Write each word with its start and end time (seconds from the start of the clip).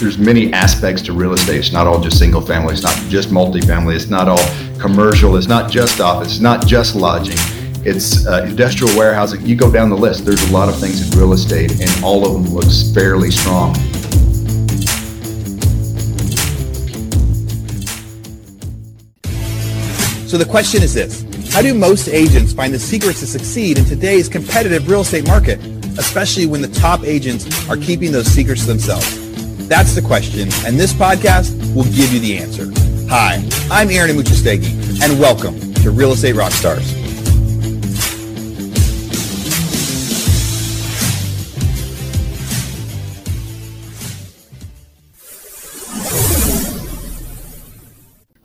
there's 0.00 0.16
many 0.16 0.50
aspects 0.54 1.02
to 1.02 1.12
real 1.12 1.34
estate. 1.34 1.58
It's 1.58 1.72
not 1.72 1.86
all 1.86 2.00
just 2.00 2.18
single 2.18 2.40
family. 2.40 2.72
It's 2.72 2.82
not 2.82 2.96
just 3.10 3.28
multifamily. 3.28 3.94
It's 3.94 4.08
not 4.08 4.28
all 4.28 4.42
commercial. 4.78 5.36
It's 5.36 5.46
not 5.46 5.70
just 5.70 6.00
office. 6.00 6.32
It's 6.32 6.40
not 6.40 6.66
just 6.66 6.96
lodging. 6.96 7.36
It's 7.84 8.26
uh, 8.26 8.44
industrial 8.48 8.96
warehousing. 8.96 9.44
You 9.46 9.56
go 9.56 9.70
down 9.70 9.90
the 9.90 9.96
list. 9.96 10.24
There's 10.24 10.42
a 10.48 10.52
lot 10.52 10.70
of 10.70 10.78
things 10.80 11.06
in 11.06 11.18
real 11.18 11.34
estate, 11.34 11.80
and 11.80 12.04
all 12.04 12.26
of 12.26 12.32
them 12.32 12.54
looks 12.54 12.92
fairly 12.94 13.30
strong. 13.30 13.74
So 20.26 20.38
the 20.38 20.46
question 20.48 20.82
is 20.82 20.94
this 20.94 21.26
How 21.52 21.60
do 21.60 21.74
most 21.74 22.08
agents 22.08 22.54
find 22.54 22.72
the 22.72 22.78
secrets 22.78 23.20
to 23.20 23.26
succeed 23.26 23.76
in 23.76 23.84
today's 23.84 24.30
competitive 24.30 24.88
real 24.88 25.02
estate 25.02 25.26
market, 25.26 25.62
especially 25.98 26.46
when 26.46 26.62
the 26.62 26.68
top 26.68 27.04
agents 27.04 27.68
are 27.68 27.76
keeping 27.76 28.12
those 28.12 28.28
secrets 28.28 28.62
to 28.62 28.68
themselves? 28.68 29.19
That's 29.70 29.94
the 29.94 30.02
question, 30.02 30.48
and 30.66 30.80
this 30.80 30.92
podcast 30.92 31.54
will 31.76 31.84
give 31.84 32.12
you 32.12 32.18
the 32.18 32.38
answer. 32.38 32.72
Hi, 33.08 33.40
I'm 33.70 33.88
Aaron 33.88 34.10
Amuchastegui, 34.10 35.00
and 35.00 35.20
welcome 35.20 35.72
to 35.74 35.92
Real 35.92 36.10
Estate 36.10 36.34
Rockstars. 36.34 36.99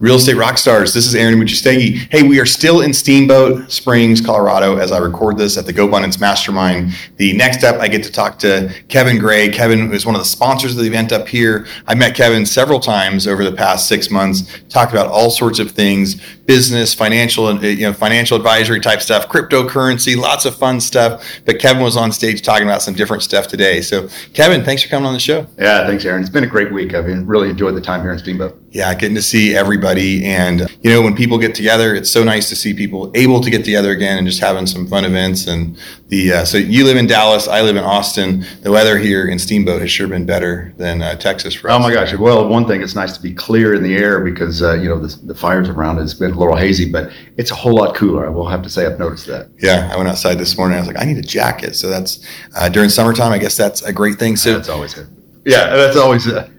Real 0.06 0.18
Estate 0.18 0.36
rock 0.36 0.60
stars. 0.60 0.94
This 0.94 1.08
is 1.08 1.16
Aaron 1.16 1.34
Amuchastegui. 1.34 2.12
Hey, 2.12 2.22
we 2.22 2.40
are 2.40 2.46
still 2.46 2.82
in 2.82 2.94
Steamboat 2.94 3.72
Springs, 3.72 4.22
Colorado, 4.22 4.78
as 4.78 4.92
I 4.92 5.00
record 5.00 5.36
this 5.36 5.58
at 5.58 5.66
the 5.66 5.74
GoBundance 5.74 6.20
Mastermind. 6.20 6.94
The 7.16 7.34
next 7.34 7.64
up, 7.64 7.82
I 7.82 7.88
get 7.88 8.04
to 8.04 8.12
talk 8.12 8.38
to 8.40 8.72
Kevin 8.88 9.18
Gray. 9.18 9.50
Kevin 9.50 9.92
is 9.92 10.06
one 10.06 10.14
of 10.14 10.22
the 10.22 10.28
sponsors 10.28 10.74
of 10.74 10.84
the 10.84 10.88
event 10.88 11.12
up 11.12 11.28
here. 11.28 11.66
I 11.88 11.96
met 11.96 12.16
Kevin 12.16 12.46
several 12.46 12.80
times 12.80 13.26
over 13.26 13.44
the 13.44 13.52
past 13.52 13.88
six 13.88 14.12
months, 14.12 14.44
talked 14.70 14.92
about 14.92 15.08
all 15.08 15.32
sorts 15.32 15.58
of 15.58 15.72
things, 15.72 16.22
business, 16.46 16.94
financial, 16.94 17.60
you 17.66 17.88
know, 17.88 17.94
financial 17.94 18.38
advisory 18.38 18.82
type 18.82 19.02
stuff, 19.02 19.28
cryptocurrency, 19.28 20.16
lots 20.16 20.46
of 20.46 20.56
fun 20.56 20.80
stuff. 20.80 21.42
But 21.46 21.58
Kevin 21.58 21.82
was 21.82 21.98
on 21.98 22.12
stage 22.12 22.44
talking 22.44 22.68
about 22.68 22.84
some 22.84 22.94
different 22.94 23.24
stuff 23.24 23.48
today. 23.48 23.82
So, 23.82 24.08
Kevin, 24.36 24.64
thanks 24.64 24.84
for 24.84 24.90
coming 24.90 25.08
on 25.08 25.14
the 25.14 25.20
show. 25.20 25.48
Yeah, 25.58 25.88
thanks, 25.88 26.06
Aaron. 26.06 26.22
It's 26.22 26.30
been 26.30 26.44
a 26.44 26.48
great 26.48 26.72
week. 26.72 26.94
I've 26.94 27.08
really 27.28 27.50
enjoyed 27.50 27.74
the 27.74 27.82
time 27.82 28.02
here 28.02 28.12
in 28.12 28.20
Steamboat 28.20 28.62
yeah, 28.76 28.94
getting 28.94 29.16
to 29.16 29.22
see 29.22 29.56
everybody. 29.56 29.95
And, 29.98 30.62
you 30.82 30.92
know, 30.92 31.02
when 31.02 31.16
people 31.16 31.38
get 31.38 31.56
together, 31.56 31.96
it's 31.96 32.10
so 32.10 32.24
nice 32.24 32.50
to 32.50 32.56
see 32.56 32.74
people 32.74 33.12
able 33.16 33.42
to 33.42 33.50
get 33.50 33.66
together 33.66 33.92
again 33.92 34.18
and 34.18 34.28
just 34.28 34.40
having 34.40 34.68
some 34.68 34.88
fun 34.88 35.06
events. 35.06 35.48
And 35.48 35.78
the, 36.10 36.34
uh, 36.34 36.46
so 36.46 36.58
you 36.58 36.84
live 36.86 36.98
in 36.98 37.08
Dallas, 37.08 37.48
I 37.48 37.62
live 37.62 37.76
in 37.76 37.84
Austin. 37.84 38.46
The 38.62 38.72
weather 38.72 38.98
here 38.98 39.28
in 39.28 39.40
Steamboat 39.40 39.82
has 39.82 39.92
sure 39.92 40.08
been 40.08 40.26
better 40.26 40.74
than 40.78 41.02
uh, 41.02 41.16
Texas 41.16 41.54
for 41.54 41.70
us. 41.70 41.76
Oh 41.76 41.80
my 41.80 41.94
gosh. 41.94 42.14
Well, 42.14 42.48
one 42.48 42.68
thing, 42.68 42.82
it's 42.82 42.96
nice 42.96 43.16
to 43.16 43.22
be 43.22 43.34
clear 43.34 43.74
in 43.74 43.84
the 43.84 43.96
air 43.96 44.20
because, 44.20 44.62
uh, 44.62 44.74
you 44.74 44.90
know, 44.90 45.00
the, 45.00 45.16
the 45.26 45.36
fires 45.36 45.70
around 45.70 45.98
has 45.98 46.14
been 46.14 46.32
a 46.32 46.38
little 46.38 46.56
hazy, 46.56 46.92
but 46.92 47.12
it's 47.38 47.52
a 47.52 47.56
whole 47.56 47.76
lot 47.76 47.96
cooler. 47.96 48.26
I 48.26 48.30
will 48.30 48.48
have 48.48 48.62
to 48.64 48.70
say 48.70 48.86
I've 48.86 49.00
noticed 49.00 49.28
that. 49.28 49.50
Yeah. 49.60 49.90
I 49.92 49.98
went 49.98 50.10
outside 50.10 50.36
this 50.36 50.58
morning. 50.58 50.78
I 50.78 50.80
was 50.80 50.88
like, 50.88 51.00
I 51.00 51.06
need 51.06 51.18
a 51.18 51.22
jacket. 51.22 51.76
So 51.76 51.90
that's 51.90 52.26
uh, 52.56 52.70
during 52.70 52.90
summertime. 52.90 53.32
I 53.32 53.38
guess 53.38 53.58
that's 53.58 53.82
a 53.82 53.94
great 53.94 54.18
thing. 54.20 54.36
So 54.36 54.54
that's 54.54 54.70
always 54.70 54.94
good. 54.94 55.08
Yeah. 55.46 55.76
That's 55.76 55.98
always, 55.98 56.28
uh, 56.28 56.50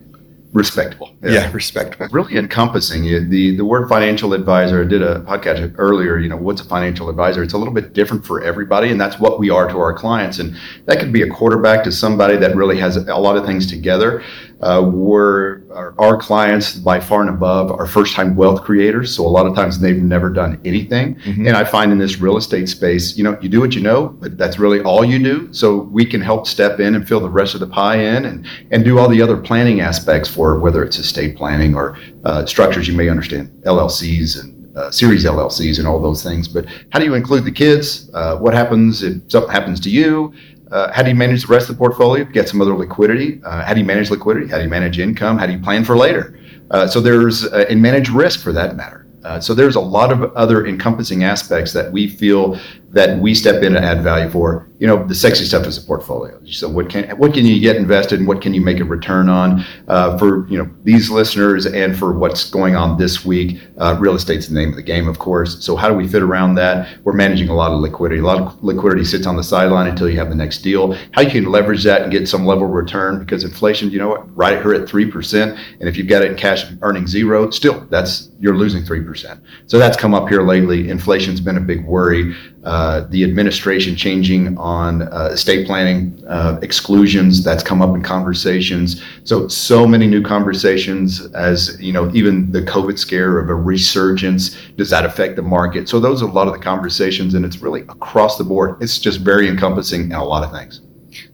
respectable. 0.57 1.15
Yeah, 1.23 1.31
yeah 1.31 1.53
respectable. 1.53 2.09
Really 2.11 2.37
encompassing. 2.37 3.03
The 3.05 3.57
the 3.57 3.65
word 3.65 3.89
financial 3.89 4.33
advisor. 4.33 4.83
I 4.83 4.87
did 4.87 5.03
a 5.03 5.21
podcast 5.21 5.75
earlier. 5.77 6.19
You 6.19 6.31
know, 6.31 6.37
what's 6.37 6.61
a 6.61 6.65
financial 6.65 7.11
advisor? 7.11 7.43
It's 7.43 7.53
a 7.53 7.59
little 7.59 7.75
bit 7.75 7.93
different 7.93 8.25
for 8.25 8.43
everybody, 8.43 8.91
and 8.91 9.01
that's 9.01 9.19
what 9.19 9.39
we 9.39 9.51
are 9.51 9.69
to 9.69 9.79
our 9.79 9.93
clients. 9.93 10.39
And 10.39 10.57
that 10.87 10.98
could 10.98 11.13
be 11.13 11.23
a 11.23 11.29
quarterback 11.29 11.85
to 11.85 11.93
somebody 11.93 12.37
that 12.39 12.57
really 12.57 12.79
has 12.79 12.97
a 12.97 13.17
lot 13.17 13.37
of 13.37 13.45
things 13.45 13.67
together. 13.67 14.23
Uh, 14.61 14.91
we're 14.91 15.62
our, 15.71 15.95
our, 15.99 16.17
clients 16.17 16.77
by 16.77 16.99
far 16.99 17.21
and 17.21 17.29
above 17.29 17.71
are 17.71 17.87
first 17.87 18.15
time 18.15 18.35
wealth 18.35 18.63
creators. 18.63 19.14
So 19.14 19.27
a 19.27 19.29
lot 19.29 19.47
of 19.47 19.55
times 19.55 19.79
they've 19.79 20.03
never 20.03 20.30
done 20.30 20.58
anything. 20.64 21.17
Mm-hmm. 21.17 21.47
And 21.47 21.57
I 21.57 21.64
find 21.64 21.92
in 21.92 21.98
this 21.98 22.19
real 22.19 22.39
estate 22.39 22.69
space, 22.70 23.19
you 23.19 23.25
know, 23.25 23.39
you 23.42 23.51
do 23.51 23.61
what 23.61 23.75
you 23.75 23.83
know, 23.83 24.08
but 24.08 24.39
that's 24.39 24.58
really 24.58 24.80
all 24.80 25.05
you 25.05 25.19
do. 25.19 25.53
So 25.53 25.80
we 25.83 26.07
can 26.07 26.23
help 26.23 26.47
step 26.47 26.80
in 26.80 26.95
and 26.95 27.07
fill 27.07 27.20
the 27.20 27.29
rest 27.29 27.53
of 27.53 27.61
the 27.61 27.67
pie 27.67 27.97
in 27.97 28.25
and, 28.25 28.47
and 28.70 28.83
do 28.83 28.98
all 28.98 29.08
the 29.08 29.20
other 29.20 29.36
planning 29.36 29.80
aspects 29.80 30.29
for 30.29 30.59
whether 30.59 30.83
it's 30.83 30.98
estate 30.98 31.36
planning 31.36 31.75
or 31.75 31.98
uh, 32.25 32.47
structures 32.47 32.89
you 32.89 32.95
may 32.95 33.11
understand, 33.11 33.51
LLCs 33.64 34.41
and 34.41 34.57
uh, 34.77 34.91
series 34.91 35.25
LLCs 35.25 35.79
and 35.79 35.89
all 35.89 36.01
those 36.01 36.23
things. 36.23 36.48
But 36.48 36.67
how 36.91 36.98
do 36.98 37.05
you 37.05 37.14
include 37.14 37.45
the 37.45 37.53
kids? 37.53 38.11
Uh, 38.14 38.36
what 38.36 38.55
happens 38.55 39.03
if 39.03 39.23
something 39.30 39.51
happens 39.51 39.80
to 39.80 39.91
you? 39.91 40.35
Uh, 40.71 40.93
how 40.93 41.03
do 41.03 41.09
you 41.09 41.15
manage 41.15 41.47
the 41.47 41.53
rest 41.53 41.69
of 41.69 41.77
the 41.77 41.79
portfolio? 41.79 42.25
Get 42.25 42.49
some 42.49 42.61
other 42.61 42.77
liquidity. 42.77 43.41
Uh, 43.45 43.63
how 43.63 43.73
do 43.73 43.81
you 43.81 43.87
manage 43.87 44.11
liquidity? 44.11 44.49
How 44.49 44.57
do 44.57 44.65
you 44.65 44.69
manage 44.69 44.99
income? 44.99 45.39
How 45.39 45.47
do 45.47 45.53
you 45.53 45.61
plan 45.61 45.85
for 45.85 45.97
later? 45.97 46.39
Uh, 46.71 46.87
so 46.87 47.01
there's 47.01 47.45
uh, 47.45 47.67
and 47.69 47.81
manage 47.81 48.09
risk 48.11 48.41
for 48.41 48.53
that 48.53 48.77
matter. 48.77 49.07
Uh, 49.25 49.41
so 49.41 49.55
there's 49.55 49.75
a 49.75 49.81
lot 49.81 50.13
of 50.13 50.33
other 50.35 50.67
encompassing 50.67 51.25
aspects 51.25 51.73
that 51.73 51.91
we 51.91 52.09
feel 52.09 52.59
that 52.96 53.18
we 53.18 53.34
step 53.34 53.62
in 53.62 53.77
and 53.77 53.84
add 53.84 54.02
value 54.02 54.30
for. 54.30 54.67
You 54.79 54.86
know, 54.86 55.05
the 55.05 55.14
sexy 55.14 55.45
stuff 55.45 55.67
is 55.67 55.77
a 55.77 55.83
portfolio. 55.83 56.42
So 56.46 56.67
what 56.67 56.89
can 56.89 57.05
what 57.18 57.34
can 57.34 57.45
you 57.45 57.61
get 57.61 57.77
invested 57.77 58.18
and 58.18 58.29
what 58.29 58.40
can 58.40 58.55
you 58.55 58.62
make 58.62 58.80
a 58.80 58.84
return 58.84 59.29
on 59.29 59.64
uh, 59.89 60.17
for 60.17 60.48
you 60.48 60.57
know 60.57 60.70
these 60.83 61.11
listeners 61.11 61.67
and 61.67 61.96
for 61.96 62.12
what's 62.12 62.48
going 62.48 62.74
on 62.74 62.96
this 62.96 63.23
week? 63.24 63.61
Uh, 63.77 63.96
real 63.98 64.14
estate's 64.14 64.48
the 64.48 64.55
name 64.55 64.70
of 64.70 64.77
the 64.77 64.83
game, 64.83 65.08
of 65.08 65.18
course. 65.18 65.62
So 65.62 65.77
how 65.77 65.89
do 65.89 65.95
we 65.95 66.08
fit 66.08 66.23
around 66.23 66.55
that? 66.55 66.89
We're 67.05 67.12
managing 67.12 67.51
a 67.51 67.55
lot 67.55 67.70
of 67.70 67.80
liquidity. 67.80 68.20
A 68.20 68.24
lot 68.24 68.40
of 68.40 68.64
liquidity 68.64 69.05
sits 69.05 69.27
on 69.27 69.36
the 69.36 69.45
sideline 69.45 69.89
until 69.89 70.08
you 70.08 70.17
have 70.18 70.30
the 70.30 70.35
next 70.35 70.58
deal. 70.62 70.96
How 71.12 71.20
you 71.20 71.30
can 71.30 71.45
leverage 71.45 71.85
that 71.85 72.02
and 72.02 72.11
get 72.11 72.27
some 72.27 72.46
level 72.46 72.64
of 72.64 72.70
return 72.70 73.18
because 73.18 73.45
inflation, 73.45 73.90
you 73.90 73.98
know 73.98 74.08
what, 74.08 74.35
right 74.35 74.61
here 74.62 74.73
at 74.73 74.89
three 74.89 75.11
percent, 75.11 75.58
and 75.80 75.89
if 75.89 75.98
you've 75.98 76.08
got 76.08 76.23
it 76.23 76.30
in 76.30 76.36
cash 76.36 76.64
earning 76.80 77.06
zero, 77.06 77.51
still 77.51 77.80
that's 77.90 78.30
you're 78.40 78.56
losing 78.56 78.85
three 78.85 79.02
percent. 79.02 79.40
So 79.67 79.79
that's 79.79 79.98
come 79.98 80.14
up 80.14 80.29
here 80.29 80.42
lately. 80.42 80.89
Inflation's 80.89 81.40
been 81.40 81.58
a 81.58 81.61
big 81.61 81.85
worry. 81.85 82.35
Uh, 82.67 83.07
the 83.11 83.23
administration 83.23 83.95
changing 83.95 84.59
on 84.59 85.03
uh, 85.03 85.29
estate 85.31 85.69
planning 85.69 86.21
uh, 86.27 86.59
exclusions 86.63 87.45
that's 87.45 87.63
come 87.63 87.81
up 87.81 87.95
in 87.95 88.03
conversations. 88.03 89.01
So 89.23 89.47
so 89.47 89.87
many 89.87 90.09
new 90.09 90.21
conversations 90.21 91.27
as 91.27 91.81
you 91.81 91.93
know 91.93 92.11
even 92.13 92.51
the 92.51 92.63
covid 92.63 92.99
scare 92.99 93.39
of 93.39 93.51
a 93.51 93.55
resurgence 93.55 94.57
does 94.77 94.91
that 94.91 95.05
affect 95.05 95.37
the 95.37 95.43
market? 95.43 95.89
So 95.89 96.01
those 96.01 96.23
are 96.23 96.29
a 96.29 96.33
lot 96.33 96.49
of 96.49 96.55
the 96.55 96.59
conversations 96.59 97.35
and 97.35 97.45
it's 97.45 97.59
really 97.59 97.83
across 97.83 98.37
the 98.37 98.43
board. 98.43 98.83
It's 98.83 98.98
just 98.98 99.21
very 99.21 99.47
encompassing 99.47 100.07
in 100.07 100.13
a 100.13 100.25
lot 100.25 100.43
of 100.43 100.51
things. 100.51 100.81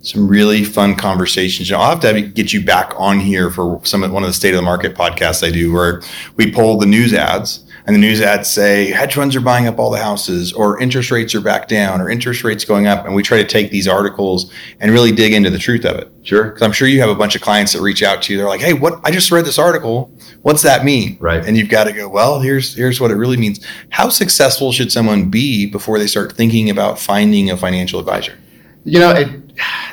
Some 0.02 0.28
really 0.28 0.64
fun 0.64 0.96
conversations. 0.96 1.72
I'll 1.72 1.88
have 1.88 2.00
to 2.00 2.20
get 2.20 2.52
you 2.52 2.62
back 2.62 2.92
on 2.98 3.18
here 3.18 3.50
for 3.50 3.80
some 3.84 4.02
one 4.12 4.22
of 4.22 4.28
the 4.28 4.34
state 4.34 4.50
of 4.50 4.56
the 4.56 4.62
market 4.62 4.94
podcasts 4.94 5.42
I 5.42 5.50
do, 5.50 5.72
where 5.72 6.02
we 6.36 6.52
pull 6.52 6.76
the 6.76 6.84
news 6.84 7.14
ads 7.14 7.61
and 7.86 7.96
the 7.96 8.00
news 8.00 8.20
ads 8.20 8.48
say 8.48 8.90
hedge 8.90 9.14
funds 9.14 9.34
are 9.34 9.40
buying 9.40 9.66
up 9.66 9.78
all 9.78 9.90
the 9.90 9.98
houses 9.98 10.52
or 10.52 10.80
interest 10.80 11.10
rates 11.10 11.34
are 11.34 11.40
back 11.40 11.68
down 11.68 12.00
or 12.00 12.08
interest 12.08 12.44
rates 12.44 12.64
going 12.64 12.86
up. 12.86 13.04
And 13.04 13.14
we 13.14 13.22
try 13.22 13.38
to 13.38 13.46
take 13.46 13.70
these 13.70 13.88
articles 13.88 14.52
and 14.80 14.92
really 14.92 15.12
dig 15.12 15.32
into 15.32 15.50
the 15.50 15.58
truth 15.58 15.84
of 15.84 15.96
it. 15.96 16.10
Sure. 16.22 16.44
Because 16.44 16.62
i'm 16.62 16.72
sure 16.72 16.86
you 16.86 17.00
have 17.00 17.10
a 17.10 17.14
bunch 17.14 17.34
of 17.34 17.42
clients 17.42 17.72
that 17.72 17.82
reach 17.82 18.02
out 18.02 18.22
to 18.22 18.32
you. 18.32 18.38
They're 18.38 18.48
like 18.48 18.60
hey 18.60 18.72
what 18.72 19.00
i 19.04 19.10
just 19.10 19.30
read 19.30 19.44
this 19.44 19.58
article. 19.58 20.12
What's 20.42 20.62
that 20.62 20.84
mean? 20.84 21.16
Right. 21.20 21.44
And 21.44 21.56
you've 21.56 21.68
got 21.68 21.84
to 21.84 21.92
go 21.92 22.08
well 22.08 22.40
here's 22.40 22.74
here's 22.74 23.00
what 23.00 23.10
it 23.10 23.16
really 23.16 23.36
means. 23.36 23.64
How 23.90 24.08
successful 24.08 24.72
should 24.72 24.92
someone 24.92 25.30
be 25.30 25.66
before 25.66 25.98
they 25.98 26.06
start 26.06 26.32
thinking 26.32 26.70
about 26.70 26.98
finding 26.98 27.50
a 27.50 27.56
financial 27.56 27.98
advisor? 27.98 28.38
You 28.84 28.98
know 28.98 29.10
it, 29.10 29.41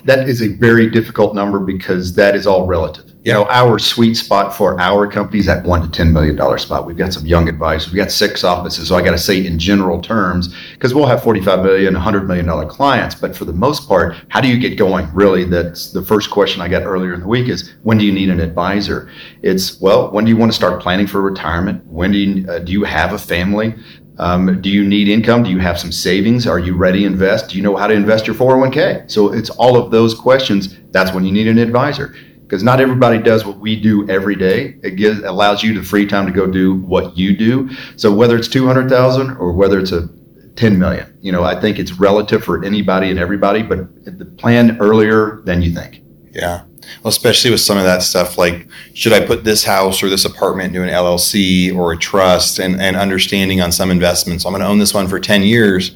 that 0.06 0.30
is 0.30 0.42
a 0.42 0.47
very 0.47 0.90
difficult 0.90 1.36
number 1.36 1.59
because 1.59 2.14
that 2.16 2.36
is 2.36 2.47
all 2.47 2.66
relative 2.66 3.09
you 3.25 3.34
know, 3.34 3.46
our 3.50 3.80
sweet 3.80 4.16
spot 4.16 4.56
for 4.56 4.80
our 4.80 5.06
company 5.06 5.40
is 5.40 5.46
that 5.46 5.66
one 5.66 5.81
to 5.81 5.90
ten 5.90 6.14
million 6.14 6.38
dollar 6.38 6.58
spot. 6.58 6.86
We've 6.86 6.96
got 6.96 7.12
some 7.12 7.25
young 7.25 7.50
advisors. 7.50 7.92
We've 7.92 8.02
got 8.02 8.12
six 8.12 8.46
offices, 8.46 8.88
so 8.88 8.96
I 8.96 9.02
got 9.02 9.12
to 9.12 9.18
say 9.18 9.46
in 9.46 9.59
general 9.59 10.02
terms 10.02 10.56
because 10.74 10.94
we'll 10.94 11.06
have 11.06 11.22
forty 11.22 11.42
five 11.42 11.62
million, 11.62 11.94
hundred 11.96 12.28
million 12.28 12.46
dollar 12.46 12.66
clients. 12.66 13.16
But 13.16 13.36
for 13.36 13.44
the 13.44 13.53
most 13.53 13.90
part, 13.90 14.16
how 14.30 14.40
do 14.40 14.47
you 14.47 14.58
get 14.58 14.78
going? 14.78 15.14
Really, 15.14 15.44
that's 15.44 15.91
the 15.91 16.02
first 16.02 16.32
question 16.32 16.61
I 16.61 16.70
got 16.70 16.84
earlier 16.84 17.14
in 17.14 17.20
the 17.20 17.28
week 17.28 17.50
is 17.50 17.73
when 17.84 17.97
do 17.97 18.06
you 18.06 18.14
need 18.14 18.29
an 18.29 18.40
advisor? 18.40 19.11
It's 19.41 19.82
well, 19.82 20.09
when 20.11 20.23
do 20.23 20.32
you 20.32 20.38
want 20.38 20.53
to 20.53 20.56
start 20.56 20.82
planning 20.82 21.06
for 21.06 21.22
retirement? 21.22 21.85
When 21.88 22.14
do 22.14 22.17
you 22.17 22.50
uh, 22.50 22.59
do 22.59 22.72
you 22.72 22.85
have 22.85 23.11
a 23.11 23.20
family? 23.20 23.76
Um, 24.20 24.62
do 24.62 24.70
you 24.70 24.86
need 24.86 25.08
income? 25.08 25.44
Do 25.44 25.50
you 25.50 25.60
have 25.60 25.80
some 25.80 25.92
savings? 25.92 26.46
Are 26.46 26.60
you 26.60 26.76
ready 26.76 27.00
to 27.02 27.06
invest? 27.06 27.50
Do 27.50 27.58
you 27.58 27.64
know 27.64 27.76
how 27.78 27.88
to 27.88 27.94
invest 27.94 28.28
your 28.28 28.36
401k? 28.36 29.10
So 29.10 29.32
it's 29.34 29.50
all 29.52 29.78
of 29.78 29.92
those 29.92 30.14
questions. 30.14 30.78
That's 30.92 31.14
when 31.14 31.26
you 31.26 31.32
need 31.32 31.48
an 31.48 31.58
advisor 31.58 32.14
because 32.44 32.64
not 32.64 32.82
everybody 32.82 33.20
does 33.20 33.46
what 33.46 33.60
we 33.60 33.80
do 33.80 34.10
every 34.10 34.36
day. 34.36 34.76
It 34.84 34.96
gives 34.98 35.20
allows 35.22 35.64
you 35.64 35.74
the 35.74 35.84
free 35.84 36.06
time 36.06 36.26
to 36.26 36.32
go 36.32 36.48
do 36.48 36.76
what 36.82 37.18
you 37.18 37.36
do. 37.36 37.70
So 37.96 38.14
whether 38.14 38.36
it's 38.36 38.48
two 38.48 38.68
hundred 38.68 38.90
thousand 38.90 39.38
or 39.38 39.54
whether 39.54 39.80
it's 39.80 39.92
a 39.92 40.10
10 40.56 40.78
million, 40.78 41.18
you 41.22 41.32
know, 41.32 41.44
I 41.44 41.58
think 41.58 41.80
it's 41.80 41.94
relative 41.94 42.44
for 42.44 42.66
anybody 42.66 43.10
and 43.10 43.18
everybody, 43.18 43.64
but 43.64 44.04
the 44.04 44.26
plan 44.26 44.78
earlier 44.82 45.42
than 45.46 45.62
you 45.62 45.74
think. 45.74 46.02
Yeah. 46.34 46.64
Especially 47.06 47.52
with 47.52 47.62
some 47.62 47.78
of 47.78 47.84
that 47.84 48.03
stuff, 48.03 48.38
like 48.38 48.68
should 48.94 49.14
I 49.14 49.26
put 49.26 49.44
this 49.44 49.64
house 49.64 50.03
or 50.03 50.09
this 50.09 50.26
apartment 50.26 50.76
into 50.76 50.84
an 50.84 50.90
LLC 50.90 51.76
or 51.76 51.94
a 51.94 51.97
trust 51.97 52.59
and, 52.59 52.80
and 52.82 52.96
understanding 52.96 53.62
on 53.62 53.72
some 53.72 53.91
investments? 53.91 54.46
I'm 54.46 54.52
going 54.52 54.62
to 54.62 54.68
own 54.68 54.80
this 54.80 54.94
one 54.94 55.08
for 55.08 55.20
10 55.20 55.44
years, 55.44 55.96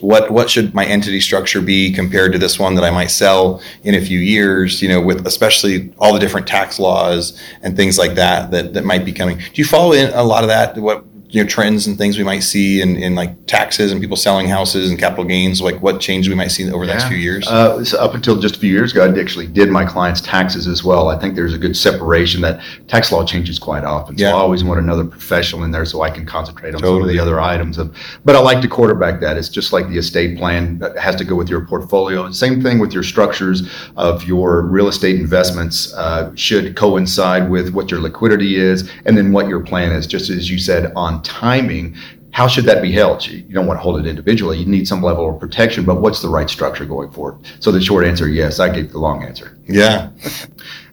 what 0.00 0.30
what 0.30 0.50
should 0.50 0.74
my 0.74 0.84
entity 0.84 1.20
structure 1.20 1.60
be 1.60 1.92
compared 1.92 2.32
to 2.32 2.38
this 2.38 2.58
one 2.58 2.74
that 2.74 2.84
I 2.84 2.90
might 2.90 3.10
sell 3.10 3.62
in 3.82 3.94
a 3.94 4.00
few 4.00 4.18
years? 4.18 4.82
You 4.82 4.88
know, 4.88 5.00
with 5.00 5.26
especially 5.26 5.92
all 5.98 6.12
the 6.12 6.20
different 6.20 6.46
tax 6.46 6.78
laws 6.78 7.40
and 7.62 7.76
things 7.76 7.98
like 7.98 8.14
that 8.14 8.50
that 8.50 8.74
that 8.74 8.84
might 8.84 9.04
be 9.04 9.12
coming. 9.12 9.38
Do 9.38 9.44
you 9.54 9.64
follow 9.64 9.92
in 9.92 10.12
a 10.12 10.22
lot 10.22 10.44
of 10.44 10.48
that? 10.48 10.76
What 10.76 11.04
you 11.30 11.42
know 11.42 11.48
trends 11.48 11.86
and 11.86 11.96
things 11.96 12.18
we 12.18 12.24
might 12.24 12.40
see 12.40 12.80
in, 12.80 12.96
in 12.96 13.14
like 13.14 13.46
taxes 13.46 13.92
and 13.92 14.00
people 14.00 14.16
selling 14.16 14.48
houses 14.48 14.90
and 14.90 14.98
capital 14.98 15.24
gains 15.24 15.60
like 15.60 15.80
what 15.80 16.00
change 16.00 16.28
we 16.28 16.34
might 16.34 16.48
see 16.48 16.70
over 16.70 16.86
the 16.86 16.92
next 16.92 17.08
few 17.08 17.16
years? 17.16 17.46
Uh, 17.46 17.84
so 17.84 17.98
up 17.98 18.14
until 18.14 18.36
just 18.38 18.56
a 18.56 18.58
few 18.58 18.72
years 18.72 18.92
ago 18.92 19.04
i 19.04 19.20
actually 19.20 19.46
did 19.46 19.70
my 19.70 19.84
clients 19.84 20.20
taxes 20.20 20.66
as 20.66 20.82
well. 20.82 21.08
I 21.08 21.18
think 21.18 21.34
there's 21.34 21.54
a 21.54 21.58
good 21.58 21.76
separation 21.76 22.40
that 22.42 22.60
tax 22.88 23.12
law 23.12 23.24
changes 23.24 23.58
quite 23.58 23.84
often. 23.84 24.18
So 24.18 24.24
yeah. 24.24 24.30
i 24.30 24.38
always 24.38 24.64
want 24.64 24.80
another 24.80 25.04
professional 25.04 25.64
in 25.64 25.70
there 25.70 25.84
so 25.84 26.02
i 26.02 26.10
can 26.10 26.26
concentrate 26.26 26.74
on 26.74 26.80
totally. 26.80 27.00
some 27.00 27.08
of 27.08 27.14
the 27.14 27.18
other 27.20 27.40
items 27.40 27.78
of 27.78 27.96
but 28.24 28.34
i 28.34 28.40
like 28.40 28.60
to 28.62 28.68
quarterback 28.68 29.20
that. 29.20 29.36
It's 29.36 29.48
just 29.48 29.72
like 29.72 29.88
the 29.88 29.98
estate 29.98 30.38
plan 30.38 30.78
that 30.78 30.96
has 30.96 31.14
to 31.16 31.24
go 31.24 31.36
with 31.36 31.48
your 31.48 31.64
portfolio. 31.64 32.30
Same 32.30 32.62
thing 32.62 32.78
with 32.78 32.92
your 32.92 33.02
structures 33.02 33.68
of 33.96 34.24
your 34.24 34.62
real 34.62 34.88
estate 34.88 35.20
investments 35.20 35.92
uh, 35.94 36.34
should 36.34 36.76
coincide 36.76 37.50
with 37.50 37.74
what 37.74 37.90
your 37.90 38.00
liquidity 38.00 38.56
is 38.56 38.90
and 39.04 39.16
then 39.16 39.32
what 39.32 39.48
your 39.48 39.60
plan 39.60 39.92
is. 39.92 40.06
Just 40.06 40.30
as 40.30 40.50
you 40.50 40.58
said 40.58 40.92
on 40.96 41.19
timing, 41.22 41.96
how 42.32 42.46
should 42.46 42.64
that 42.64 42.80
be 42.80 42.92
held? 42.92 43.26
You 43.26 43.42
don't 43.42 43.66
want 43.66 43.78
to 43.78 43.82
hold 43.82 43.98
it 43.98 44.06
individually. 44.06 44.58
You 44.58 44.66
need 44.66 44.86
some 44.86 45.02
level 45.02 45.28
of 45.28 45.40
protection, 45.40 45.84
but 45.84 46.00
what's 46.00 46.22
the 46.22 46.28
right 46.28 46.48
structure 46.48 46.84
going 46.84 47.10
forward? 47.10 47.40
So 47.58 47.72
the 47.72 47.80
short 47.80 48.06
answer, 48.06 48.28
yes. 48.28 48.60
I 48.60 48.72
gave 48.72 48.92
the 48.92 48.98
long 48.98 49.24
answer. 49.24 49.58
Yeah. 49.66 50.10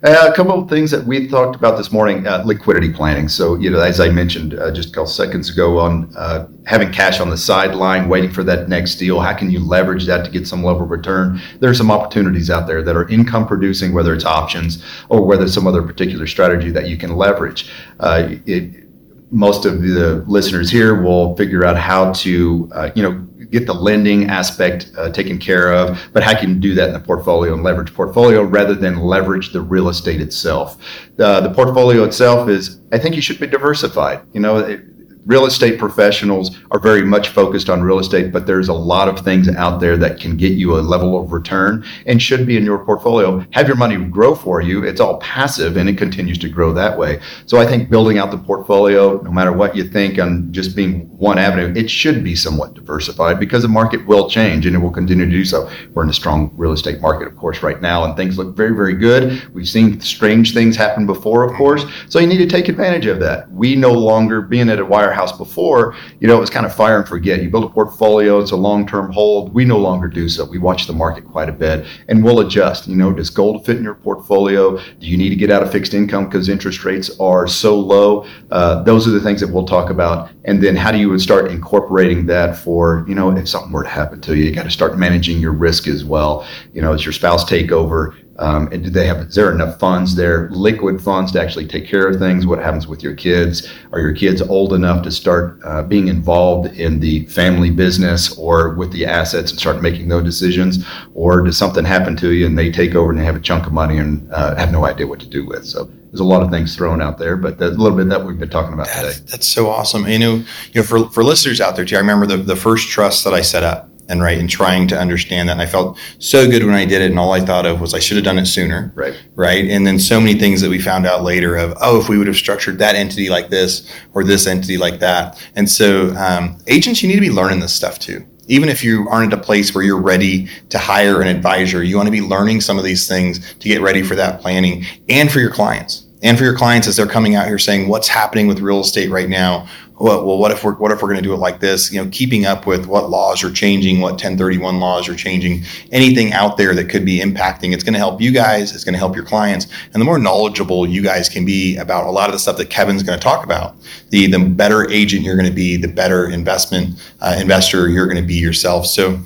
Uh, 0.03 0.29
a 0.29 0.33
couple 0.35 0.61
of 0.61 0.69
things 0.69 0.91
that 0.91 1.05
we 1.05 1.27
talked 1.27 1.55
about 1.55 1.77
this 1.77 1.91
morning: 1.91 2.27
uh, 2.27 2.43
liquidity 2.45 2.91
planning. 2.91 3.27
So, 3.27 3.55
you 3.55 3.69
know, 3.69 3.79
as 3.79 3.99
I 3.99 4.09
mentioned 4.09 4.53
uh, 4.53 4.71
just 4.71 4.89
a 4.89 4.91
couple 4.91 5.07
seconds 5.07 5.49
ago, 5.49 5.79
on 5.79 6.11
uh, 6.15 6.47
having 6.65 6.91
cash 6.91 7.19
on 7.19 7.29
the 7.29 7.37
sideline, 7.37 8.07
waiting 8.07 8.31
for 8.31 8.43
that 8.43 8.69
next 8.69 8.95
deal. 8.95 9.19
How 9.19 9.33
can 9.33 9.49
you 9.49 9.59
leverage 9.59 10.05
that 10.05 10.23
to 10.25 10.31
get 10.31 10.47
some 10.47 10.63
level 10.63 10.83
of 10.83 10.91
return? 10.91 11.41
There 11.59 11.69
are 11.69 11.75
some 11.75 11.89
opportunities 11.89 12.49
out 12.49 12.67
there 12.67 12.83
that 12.83 12.95
are 12.95 13.07
income 13.09 13.47
producing, 13.47 13.93
whether 13.93 14.13
it's 14.13 14.25
options 14.25 14.83
or 15.09 15.25
whether 15.25 15.45
it's 15.45 15.53
some 15.53 15.67
other 15.67 15.81
particular 15.81 16.27
strategy 16.27 16.69
that 16.71 16.87
you 16.87 16.97
can 16.97 17.15
leverage. 17.15 17.71
Uh, 17.99 18.29
it, 18.45 18.86
most 19.31 19.65
of 19.65 19.81
the 19.81 20.23
listeners 20.27 20.69
here 20.69 21.01
will 21.01 21.35
figure 21.35 21.65
out 21.65 21.77
how 21.77 22.13
to, 22.13 22.69
uh, 22.73 22.91
you 22.95 23.03
know, 23.03 23.27
get 23.51 23.65
the 23.65 23.73
lending 23.73 24.29
aspect 24.29 24.91
uh, 24.97 25.09
taken 25.09 25.37
care 25.37 25.73
of, 25.73 25.99
but 26.11 26.23
how 26.23 26.37
can 26.37 26.49
you 26.49 26.55
do 26.55 26.73
that 26.75 26.87
in 26.87 26.93
the 26.93 26.99
portfolio 26.99 27.53
and 27.53 27.63
leverage 27.63 27.93
portfolio 27.93 28.43
rather 28.43 28.73
than 28.73 28.99
leverage 28.99 29.53
the 29.53 29.61
real 29.61 29.89
estate 29.89 30.21
itself? 30.21 30.77
Uh, 31.19 31.39
the 31.41 31.49
portfolio 31.53 32.03
itself 32.03 32.49
is, 32.49 32.79
I 32.91 32.97
think 32.97 33.15
you 33.15 33.21
should 33.21 33.39
be 33.39 33.47
diversified. 33.47 34.21
You 34.33 34.41
know, 34.41 34.57
it, 34.57 34.81
real 35.27 35.45
estate 35.45 35.77
professionals 35.77 36.57
are 36.71 36.79
very 36.79 37.03
much 37.03 37.27
focused 37.29 37.69
on 37.69 37.81
real 37.81 37.99
estate, 37.99 38.31
but 38.31 38.47
there's 38.47 38.69
a 38.69 38.73
lot 38.73 39.09
of 39.09 39.19
things 39.19 39.49
out 39.49 39.79
there 39.79 39.97
that 39.97 40.19
can 40.19 40.37
get 40.37 40.53
you 40.53 40.77
a 40.77 40.79
level 40.79 41.21
of 41.21 41.33
return 41.33 41.85
and 42.05 42.21
should 42.21 42.47
be 42.47 42.55
in 42.55 42.63
your 42.63 42.79
portfolio. 42.85 43.45
Have 43.51 43.67
your 43.67 43.75
money 43.75 43.97
grow 43.97 44.33
for 44.33 44.61
you. 44.61 44.83
It's 44.83 45.01
all 45.01 45.19
passive 45.19 45.75
and 45.75 45.89
it 45.89 45.97
continues 45.97 46.37
to 46.39 46.49
grow 46.49 46.71
that 46.73 46.97
way. 46.97 47.19
So 47.45 47.57
I 47.57 47.65
think 47.65 47.89
building 47.89 48.17
out 48.17 48.31
the 48.31 48.37
portfolio, 48.37 49.21
no 49.21 49.31
matter 49.31 49.51
what 49.51 49.75
you 49.75 49.83
think 49.83 50.17
on 50.17 50.51
just 50.53 50.75
being 50.77 51.09
one 51.17 51.37
avenue, 51.37 51.73
it 51.75 51.89
should 51.89 52.23
be 52.23 52.35
somewhat 52.35 52.73
diversified 52.73 53.37
because 53.37 53.63
the 53.63 53.67
market 53.67 54.07
will 54.07 54.29
change 54.29 54.65
and 54.65 54.75
it 54.75 54.79
will 54.79 54.91
continue 54.91 55.25
to 55.25 55.31
do 55.31 55.43
so. 55.43 55.69
We're 55.93 56.03
in 56.03 56.09
a 56.09 56.13
strong 56.13 56.51
real 56.55 56.71
estate 56.71 57.01
market, 57.01 57.27
of 57.27 57.35
course, 57.35 57.61
right 57.61 57.81
now, 57.81 58.05
and 58.05 58.15
things 58.15 58.37
look 58.37 58.55
very, 58.55 58.73
very 58.73 58.95
good. 58.95 59.53
We've 59.53 59.67
seen 59.67 59.99
strange 59.99 60.53
things 60.53 60.77
happen 60.77 61.05
before, 61.05 61.43
of 61.43 61.53
course. 61.57 61.85
So 62.07 62.19
you 62.19 62.27
need 62.27 62.37
to 62.37 62.47
take 62.47 62.69
advantage 62.69 63.07
of 63.07 63.19
that. 63.19 63.51
We 63.51 63.75
no 63.75 63.91
longer, 63.91 64.41
being 64.41 64.69
at 64.69 64.79
a 64.79 64.85
wire 64.85 65.16
house 65.17 65.37
before, 65.37 65.95
you 66.19 66.27
know, 66.27 66.37
it 66.37 66.39
was 66.39 66.49
kind 66.49 66.65
of 66.65 66.73
fire 66.73 66.97
and 66.99 67.07
forget. 67.07 67.41
You 67.41 67.49
build 67.49 67.65
a 67.65 67.69
portfolio, 67.69 68.39
it's 68.39 68.51
a 68.51 68.55
long 68.55 68.87
term 68.87 69.11
hold. 69.11 69.53
We 69.53 69.65
no 69.65 69.77
longer 69.77 70.07
do 70.07 70.29
so. 70.29 70.45
We 70.45 70.59
watch 70.59 70.87
the 70.87 70.93
market 70.93 71.25
quite 71.25 71.49
a 71.49 71.51
bit 71.51 71.85
and 72.07 72.23
we'll 72.23 72.39
adjust. 72.39 72.87
You 72.87 72.95
know, 72.95 73.11
does 73.11 73.29
gold 73.29 73.65
fit 73.65 73.77
in 73.77 73.83
your 73.83 73.95
portfolio? 73.95 74.77
Do 74.77 75.07
you 75.07 75.17
need 75.17 75.29
to 75.29 75.35
get 75.35 75.51
out 75.51 75.63
of 75.63 75.71
fixed 75.71 75.93
income 75.93 76.25
because 76.25 76.47
interest 76.49 76.85
rates 76.85 77.09
are 77.19 77.47
so 77.47 77.79
low? 77.79 78.25
Uh, 78.51 78.83
those 78.83 79.07
are 79.07 79.11
the 79.11 79.19
things 79.19 79.41
that 79.41 79.51
we'll 79.51 79.65
talk 79.65 79.89
about. 79.89 80.29
And 80.45 80.63
then 80.63 80.75
how 80.75 80.91
do 80.91 80.97
you 80.97 81.17
start 81.19 81.51
incorporating 81.51 82.25
that 82.27 82.57
for, 82.57 83.05
you 83.07 83.15
know, 83.15 83.35
if 83.35 83.49
something 83.49 83.71
were 83.71 83.83
to 83.83 83.89
happen 83.89 84.21
to 84.21 84.37
you, 84.37 84.45
you 84.45 84.51
got 84.53 84.63
to 84.63 84.71
start 84.71 84.97
managing 84.97 85.39
your 85.39 85.51
risk 85.51 85.87
as 85.87 86.05
well. 86.05 86.47
You 86.73 86.81
know, 86.81 86.93
as 86.93 87.05
your 87.05 87.13
spouse 87.13 87.43
take 87.43 87.71
over, 87.71 88.15
um, 88.39 88.67
and 88.71 88.83
do 88.83 88.89
they 88.89 89.07
have, 89.07 89.17
is 89.17 89.35
there 89.35 89.51
enough 89.51 89.79
funds 89.79 90.15
there, 90.15 90.49
liquid 90.51 91.01
funds 91.01 91.31
to 91.31 91.41
actually 91.41 91.67
take 91.67 91.87
care 91.87 92.07
of 92.07 92.19
things? 92.19 92.45
What 92.45 92.59
happens 92.59 92.87
with 92.87 93.01
your 93.01 93.15
kids? 93.15 93.67
Are 93.91 93.99
your 93.99 94.13
kids 94.13 94.41
old 94.41 94.73
enough 94.73 95.03
to 95.03 95.11
start 95.11 95.59
uh, 95.63 95.83
being 95.83 96.07
involved 96.07 96.77
in 96.77 96.99
the 96.99 97.25
family 97.25 97.71
business 97.71 98.37
or 98.37 98.75
with 98.75 98.91
the 98.91 99.05
assets 99.05 99.51
and 99.51 99.59
start 99.59 99.81
making 99.81 100.07
those 100.07 100.23
decisions? 100.23 100.85
Or 101.15 101.41
does 101.41 101.57
something 101.57 101.83
happen 101.83 102.15
to 102.17 102.31
you 102.31 102.45
and 102.45 102.57
they 102.57 102.71
take 102.71 102.93
over 102.93 103.09
and 103.09 103.19
they 103.19 103.25
have 103.25 103.35
a 103.35 103.41
chunk 103.41 103.65
of 103.65 103.73
money 103.73 103.97
and 103.97 104.31
uh, 104.31 104.55
have 104.55 104.71
no 104.71 104.85
idea 104.85 105.07
what 105.07 105.19
to 105.21 105.27
do 105.27 105.45
with? 105.45 105.65
So 105.65 105.85
there's 105.85 106.19
a 106.19 106.23
lot 106.23 106.43
of 106.43 106.51
things 106.51 106.75
thrown 106.75 107.01
out 107.01 107.17
there, 107.17 107.37
but 107.37 107.59
a 107.59 107.69
little 107.69 107.97
bit 107.97 108.07
that 108.09 108.23
we've 108.23 108.39
been 108.39 108.49
talking 108.49 108.73
about 108.73 108.87
that's, 108.87 109.19
today. 109.19 109.31
That's 109.31 109.47
so 109.47 109.67
awesome. 109.67 110.07
You 110.07 110.19
know, 110.19 110.35
you 110.35 110.45
know, 110.75 110.83
for, 110.83 111.09
for 111.09 111.23
listeners 111.23 111.59
out 111.59 111.75
there 111.75 111.85
too, 111.85 111.95
I 111.95 111.99
remember 111.99 112.27
the, 112.27 112.37
the 112.37 112.55
first 112.55 112.87
trust 112.89 113.23
that 113.23 113.33
I 113.33 113.41
set 113.41 113.63
up 113.63 113.89
and 114.09 114.21
right 114.21 114.37
and 114.37 114.49
trying 114.49 114.87
to 114.87 114.99
understand 114.99 115.49
that. 115.49 115.53
And 115.53 115.61
I 115.61 115.65
felt 115.65 115.97
so 116.19 116.49
good 116.49 116.63
when 116.63 116.75
I 116.75 116.85
did 116.85 117.01
it, 117.01 117.11
and 117.11 117.19
all 117.19 117.33
I 117.33 117.41
thought 117.41 117.65
of 117.65 117.81
was 117.81 117.93
I 117.93 117.99
should 117.99 118.17
have 118.17 118.25
done 118.25 118.39
it 118.39 118.45
sooner. 118.45 118.91
Right. 118.95 119.19
Right. 119.35 119.65
And 119.65 119.85
then 119.85 119.99
so 119.99 120.19
many 120.19 120.39
things 120.39 120.61
that 120.61 120.69
we 120.69 120.79
found 120.79 121.05
out 121.05 121.23
later 121.23 121.55
of 121.55 121.73
oh, 121.81 121.99
if 121.99 122.09
we 122.09 122.17
would 122.17 122.27
have 122.27 122.35
structured 122.35 122.79
that 122.79 122.95
entity 122.95 123.29
like 123.29 123.49
this 123.49 123.91
or 124.13 124.23
this 124.23 124.47
entity 124.47 124.77
like 124.77 124.99
that. 124.99 125.43
And 125.55 125.69
so 125.69 126.15
um, 126.15 126.57
agents, 126.67 127.01
you 127.01 127.09
need 127.09 127.15
to 127.15 127.21
be 127.21 127.31
learning 127.31 127.59
this 127.59 127.73
stuff 127.73 127.99
too. 127.99 128.25
Even 128.49 128.69
if 128.69 128.81
you 128.81 129.07
aren't 129.09 129.33
at 129.33 129.39
a 129.39 129.41
place 129.41 129.75
where 129.75 129.83
you're 129.83 130.01
ready 130.01 130.47
to 130.69 130.77
hire 130.77 131.21
an 131.21 131.27
advisor, 131.27 131.83
you 131.83 131.97
want 131.97 132.07
to 132.07 132.11
be 132.11 132.21
learning 132.21 132.61
some 132.61 132.77
of 132.77 132.85
these 132.85 133.05
things 133.05 133.53
to 133.55 133.67
get 133.67 133.81
ready 133.81 134.01
for 134.01 134.15
that 134.15 134.39
planning 134.39 134.85
and 135.09 135.29
for 135.29 135.39
your 135.39 135.51
clients 135.51 136.07
and 136.23 136.37
for 136.37 136.43
your 136.43 136.55
clients 136.55 136.87
as 136.87 136.95
they're 136.95 137.05
coming 137.05 137.35
out 137.35 137.47
here 137.47 137.59
saying 137.59 137.87
what's 137.87 138.07
happening 138.07 138.47
with 138.47 138.59
real 138.59 138.79
estate 138.79 139.09
right 139.09 139.29
now 139.29 139.67
well, 139.99 140.25
well 140.25 140.37
what 140.37 140.51
if 140.51 140.63
we're 140.63 140.75
what 140.75 140.91
if 140.91 141.01
we're 141.01 141.07
going 141.07 141.21
to 141.21 141.27
do 141.27 141.33
it 141.33 141.37
like 141.37 141.59
this? 141.59 141.91
You 141.91 142.03
know 142.03 142.09
keeping 142.09 142.45
up 142.45 142.65
with 142.65 142.85
what 142.85 143.09
laws 143.09 143.43
are 143.43 143.51
changing 143.51 143.99
what 143.99 144.13
1031 144.13 144.79
laws 144.79 145.09
are 145.09 145.15
changing 145.15 145.63
anything 145.91 146.33
out 146.33 146.57
there 146.57 146.73
that 146.75 146.89
could 146.89 147.05
be 147.05 147.19
impacting 147.19 147.73
it's 147.73 147.83
going 147.83 147.93
to 147.93 147.99
help 147.99 148.21
you 148.21 148.31
guys 148.31 148.73
it's 148.73 148.83
going 148.83 148.93
to 148.93 148.99
help 148.99 149.15
your 149.15 149.25
clients. 149.25 149.67
And 149.93 150.01
the 150.01 150.05
more 150.05 150.19
knowledgeable 150.19 150.87
you 150.87 151.01
guys 151.01 151.29
can 151.29 151.45
be 151.45 151.77
about 151.77 152.05
a 152.05 152.11
lot 152.11 152.29
of 152.29 152.33
the 152.33 152.39
stuff 152.39 152.57
that 152.57 152.69
kevin's 152.69 153.03
going 153.03 153.17
to 153.17 153.23
talk 153.23 153.43
about 153.43 153.75
the 154.09 154.27
the 154.27 154.39
better 154.39 154.89
agent 154.89 155.23
you're 155.23 155.37
going 155.37 155.49
to 155.49 155.55
be 155.55 155.77
the 155.77 155.87
better 155.87 156.29
investment 156.29 156.99
uh, 157.21 157.37
investor 157.39 157.87
you're 157.89 158.07
going 158.07 158.21
to 158.21 158.27
be 158.27 158.35
yourself. 158.35 158.85
So 158.85 159.19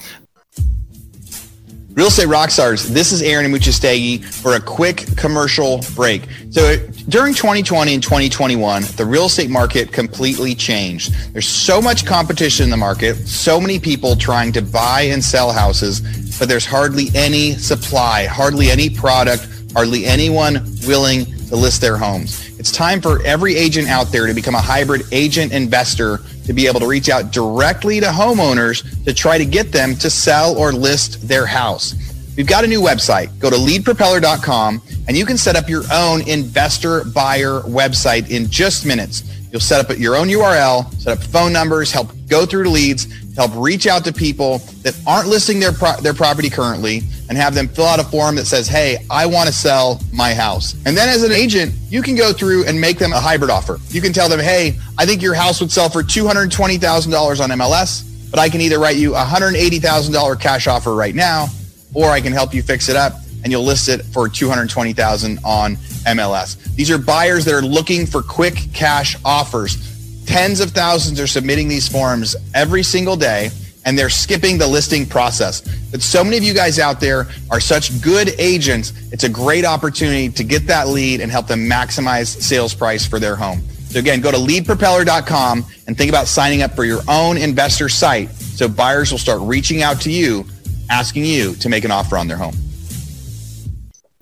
Real 1.94 2.08
Estate 2.08 2.28
Rockstars, 2.28 2.88
this 2.88 3.12
is 3.12 3.22
Aaron 3.22 3.52
Amuchastegui 3.52 4.24
for 4.24 4.56
a 4.56 4.62
quick 4.62 5.06
commercial 5.18 5.82
break. 5.94 6.26
So 6.50 6.78
during 7.10 7.34
2020 7.34 7.94
and 7.94 8.02
2021, 8.02 8.84
the 8.96 9.06
real 9.06 9.26
estate 9.26 9.50
market 9.50 9.92
completely 9.92 10.56
changed. 10.56 11.14
There's 11.34 11.50
so 11.50 11.82
much 11.82 12.06
competition 12.06 12.64
in 12.64 12.70
the 12.70 12.78
market, 12.78 13.16
so 13.16 13.60
many 13.60 13.78
people 13.78 14.16
trying 14.16 14.54
to 14.54 14.62
buy 14.62 15.02
and 15.02 15.22
sell 15.22 15.52
houses, 15.52 16.00
but 16.40 16.48
there's 16.48 16.66
hardly 16.66 17.08
any 17.14 17.56
supply, 17.56 18.26
hardly 18.26 18.72
any 18.72 18.90
product, 18.90 19.46
hardly 19.74 20.06
anyone 20.06 20.66
willing 20.88 21.26
to 21.50 21.58
list 21.58 21.82
their 21.82 21.98
homes. 21.98 22.58
It's 22.58 22.72
time 22.72 23.02
for 23.02 23.22
every 23.24 23.58
agent 23.58 23.90
out 23.90 24.14
there 24.14 24.28
to 24.28 24.34
become 24.34 24.56
a 24.56 24.62
hybrid 24.62 25.02
agent 25.12 25.52
investor 25.52 26.22
to 26.46 26.54
be 26.54 26.68
able 26.68 26.80
to 26.80 26.88
reach 26.88 27.10
out 27.10 27.32
directly 27.32 28.00
to 28.00 28.08
homeowners 28.08 29.04
to 29.06 29.14
try 29.14 29.38
to 29.38 29.46
get 29.46 29.72
them 29.72 29.96
to 29.96 30.10
sell 30.10 30.58
or 30.58 30.72
list 30.72 31.28
their 31.28 31.46
house. 31.46 31.96
We've 32.38 32.48
got 32.48 32.64
a 32.64 32.68
new 32.68 32.82
website. 32.82 33.38
Go 33.40 33.50
to 33.50 33.56
leadpropeller.com 33.56 34.82
and 35.08 35.18
you 35.18 35.26
can 35.26 35.38
set 35.38 35.56
up 35.56 35.70
your 35.70 35.84
own 35.92 36.28
investor 36.28 37.04
buyer 37.04 37.62
website 37.62 38.30
in 38.30 38.50
just 38.50 38.86
minutes. 38.86 39.24
You'll 39.52 39.60
set 39.60 39.84
up 39.84 39.98
your 39.98 40.16
own 40.16 40.28
URL, 40.28 40.94
set 40.94 41.18
up 41.18 41.24
phone 41.26 41.52
numbers, 41.52 41.92
help 41.92 42.10
go 42.28 42.46
through 42.46 42.70
leads, 42.70 43.08
help 43.36 43.52
reach 43.56 43.88
out 43.88 44.04
to 44.06 44.14
people 44.14 44.60
that 44.84 44.96
aren't 45.08 45.28
listing 45.28 45.60
their 45.60 45.72
pro- 45.72 46.00
their 46.02 46.14
property 46.14 46.50
currently 46.50 47.04
and 47.30 47.38
have 47.38 47.54
them 47.54 47.68
fill 47.68 47.86
out 47.86 48.00
a 48.00 48.04
form 48.04 48.36
that 48.36 48.46
says, 48.46 48.68
"Hey, 48.68 49.06
I 49.10 49.26
want 49.26 49.48
to 49.48 49.54
sell 49.54 50.02
my 50.12 50.34
house." 50.34 50.76
And 50.86 50.98
then 50.98 51.10
as 51.10 51.24
an 51.24 51.32
agent, 51.32 51.74
you 51.90 52.02
can 52.02 52.16
go 52.16 52.34
through 52.34 52.66
and 52.66 52.80
make 52.80 53.00
them 53.00 53.14
a 53.14 53.20
hybrid 53.20 53.50
offer. 53.50 53.80
You 53.90 54.02
can 54.02 54.14
tell 54.14 54.30
them, 54.30 54.40
"Hey, 54.40 54.78
I 54.98 55.06
think 55.06 55.22
your 55.22 55.34
house 55.34 55.60
would 55.62 55.72
sell 55.72 55.90
for 55.90 56.04
$220,000 56.04 57.40
on 57.40 57.52
MLS, 57.52 58.04
but 58.30 58.40
I 58.40 58.50
can 58.50 58.62
either 58.62 58.80
write 58.80 58.98
you 58.98 59.16
a 59.16 59.24
$180,000 59.24 60.36
cash 60.36 60.68
offer 60.68 60.94
right 60.94 61.16
now, 61.16 61.50
or 61.94 62.10
I 62.10 62.22
can 62.22 62.34
help 62.34 62.54
you 62.54 62.64
fix 62.64 62.90
it 62.90 62.96
up 62.96 63.22
and 63.44 63.52
you'll 63.52 63.64
list 63.64 63.90
it 63.90 64.06
for 64.14 64.30
220,000 64.30 65.40
on 65.44 65.78
MLS. 66.06 66.58
These 66.76 66.92
are 66.92 66.98
buyers 66.98 67.46
that 67.46 67.54
are 67.54 67.62
looking 67.62 68.06
for 68.06 68.22
quick 68.22 68.68
cash 68.74 69.16
offers. 69.26 69.78
Tens 70.26 70.60
of 70.60 70.72
thousands 70.72 71.20
are 71.20 71.28
submitting 71.28 71.68
these 71.68 71.88
forms 71.88 72.36
every 72.54 72.84
single 72.84 73.16
day 73.16 73.52
and 73.86 73.98
they're 73.98 74.10
skipping 74.10 74.58
the 74.58 74.68
listing 74.68 75.06
process. 75.06 75.62
But 75.90 76.02
so 76.02 76.24
many 76.24 76.38
of 76.38 76.44
you 76.44 76.54
guys 76.54 76.80
out 76.80 77.00
there 77.00 77.28
are 77.50 77.60
such 77.60 78.02
good 78.02 78.34
agents. 78.38 78.94
It's 79.12 79.24
a 79.24 79.30
great 79.30 79.66
opportunity 79.66 80.30
to 80.30 80.44
get 80.44 80.68
that 80.68 80.88
lead 80.88 81.22
and 81.22 81.32
help 81.32 81.48
them 81.48 81.68
maximize 81.68 82.28
sales 82.28 82.74
price 82.74 83.06
for 83.06 83.20
their 83.20 83.36
home. 83.36 83.62
So 83.90 84.00
again, 84.00 84.22
go 84.22 84.32
to 84.32 84.38
leadpropeller.com 84.38 85.66
and 85.88 85.98
think 85.98 86.10
about 86.10 86.28
signing 86.28 86.62
up 86.62 86.76
for 86.76 86.86
your 86.86 87.02
own 87.10 87.38
investor 87.38 87.90
site 87.90 88.30
So 88.30 88.70
buyers 88.70 89.12
will 89.12 89.20
start 89.20 89.42
reaching 89.42 89.82
out 89.82 90.00
to 90.02 90.12
you, 90.12 90.46
asking 90.90 91.26
you 91.26 91.56
to 91.56 91.68
make 91.68 91.84
an 91.84 91.92
offer 91.92 92.18
on 92.18 92.28
their 92.28 92.38
home. 92.38 92.56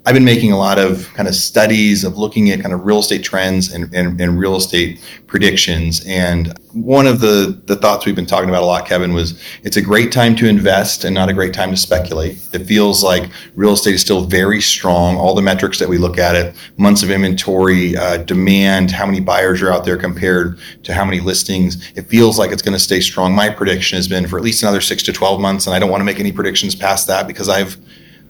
I've 0.06 0.14
been 0.14 0.26
making 0.26 0.54
a 0.54 0.58
lot 0.58 0.80
of 0.80 1.12
kind 1.14 1.28
of 1.28 1.36
studies 1.36 2.06
of 2.06 2.18
looking 2.18 2.50
at 2.52 2.62
kind 2.62 2.74
of 2.74 2.86
real 2.86 3.00
estate 3.00 3.22
trends 3.22 3.72
and, 3.72 3.94
and, 3.94 4.20
and, 4.20 4.40
real 4.40 4.56
estate 4.56 5.00
predictions. 5.28 6.04
And 6.08 6.58
one 6.72 7.06
of 7.06 7.20
the, 7.20 7.62
the 7.66 7.76
thoughts 7.76 8.06
we've 8.06 8.16
been 8.16 8.26
talking 8.26 8.48
about 8.50 8.64
a 8.64 8.66
lot, 8.66 8.88
Kevin, 8.88 9.14
was 9.14 9.40
it's 9.64 9.76
a 9.76 9.82
great 9.82 10.12
time 10.14 10.38
to 10.38 10.48
invest 10.48 11.04
and 11.04 11.14
not 11.14 11.28
a 11.28 11.34
great 11.34 11.54
time 11.54 11.70
to 11.72 11.78
speculate. 11.78 12.38
It 12.54 12.66
feels 12.66 13.04
like 13.04 13.30
real 13.56 13.74
estate 13.74 13.94
is 13.94 14.02
still 14.02 14.24
very 14.24 14.62
strong. 14.62 15.18
All 15.18 15.36
the 15.36 15.42
metrics 15.42 15.80
that 15.80 15.90
we 15.90 15.98
look 15.98 16.18
at 16.18 16.34
it, 16.34 16.56
months 16.78 17.04
of 17.04 17.12
inventory, 17.12 17.98
uh, 17.98 18.18
demand, 18.18 18.92
how 18.92 19.06
many 19.06 19.20
buyers 19.20 19.62
are 19.62 19.72
out 19.72 19.84
there 19.84 19.98
compared 19.98 20.58
to 20.84 20.94
how 20.94 21.04
many 21.04 21.20
listings, 21.20 21.92
it 21.96 22.04
feels 22.04 22.40
like 22.40 22.52
it's 22.52 22.62
going 22.62 22.74
to 22.74 22.80
stay 22.80 23.02
strong. 23.02 23.36
My 23.36 23.50
prediction 23.50 23.98
has 23.98 24.08
been 24.08 24.28
for 24.28 24.38
at 24.38 24.44
least 24.44 24.64
another 24.64 24.82
six 24.82 25.04
to 25.04 25.14
12 25.14 25.42
months. 25.42 25.68
And 25.68 25.76
I 25.76 25.80
don't 25.80 25.92
want 25.92 26.02
to 26.02 26.06
make 26.06 26.22
any 26.22 26.32
predictions 26.32 26.74
past 26.74 27.06
that 27.08 27.28
because 27.28 27.50
I've 27.50 27.78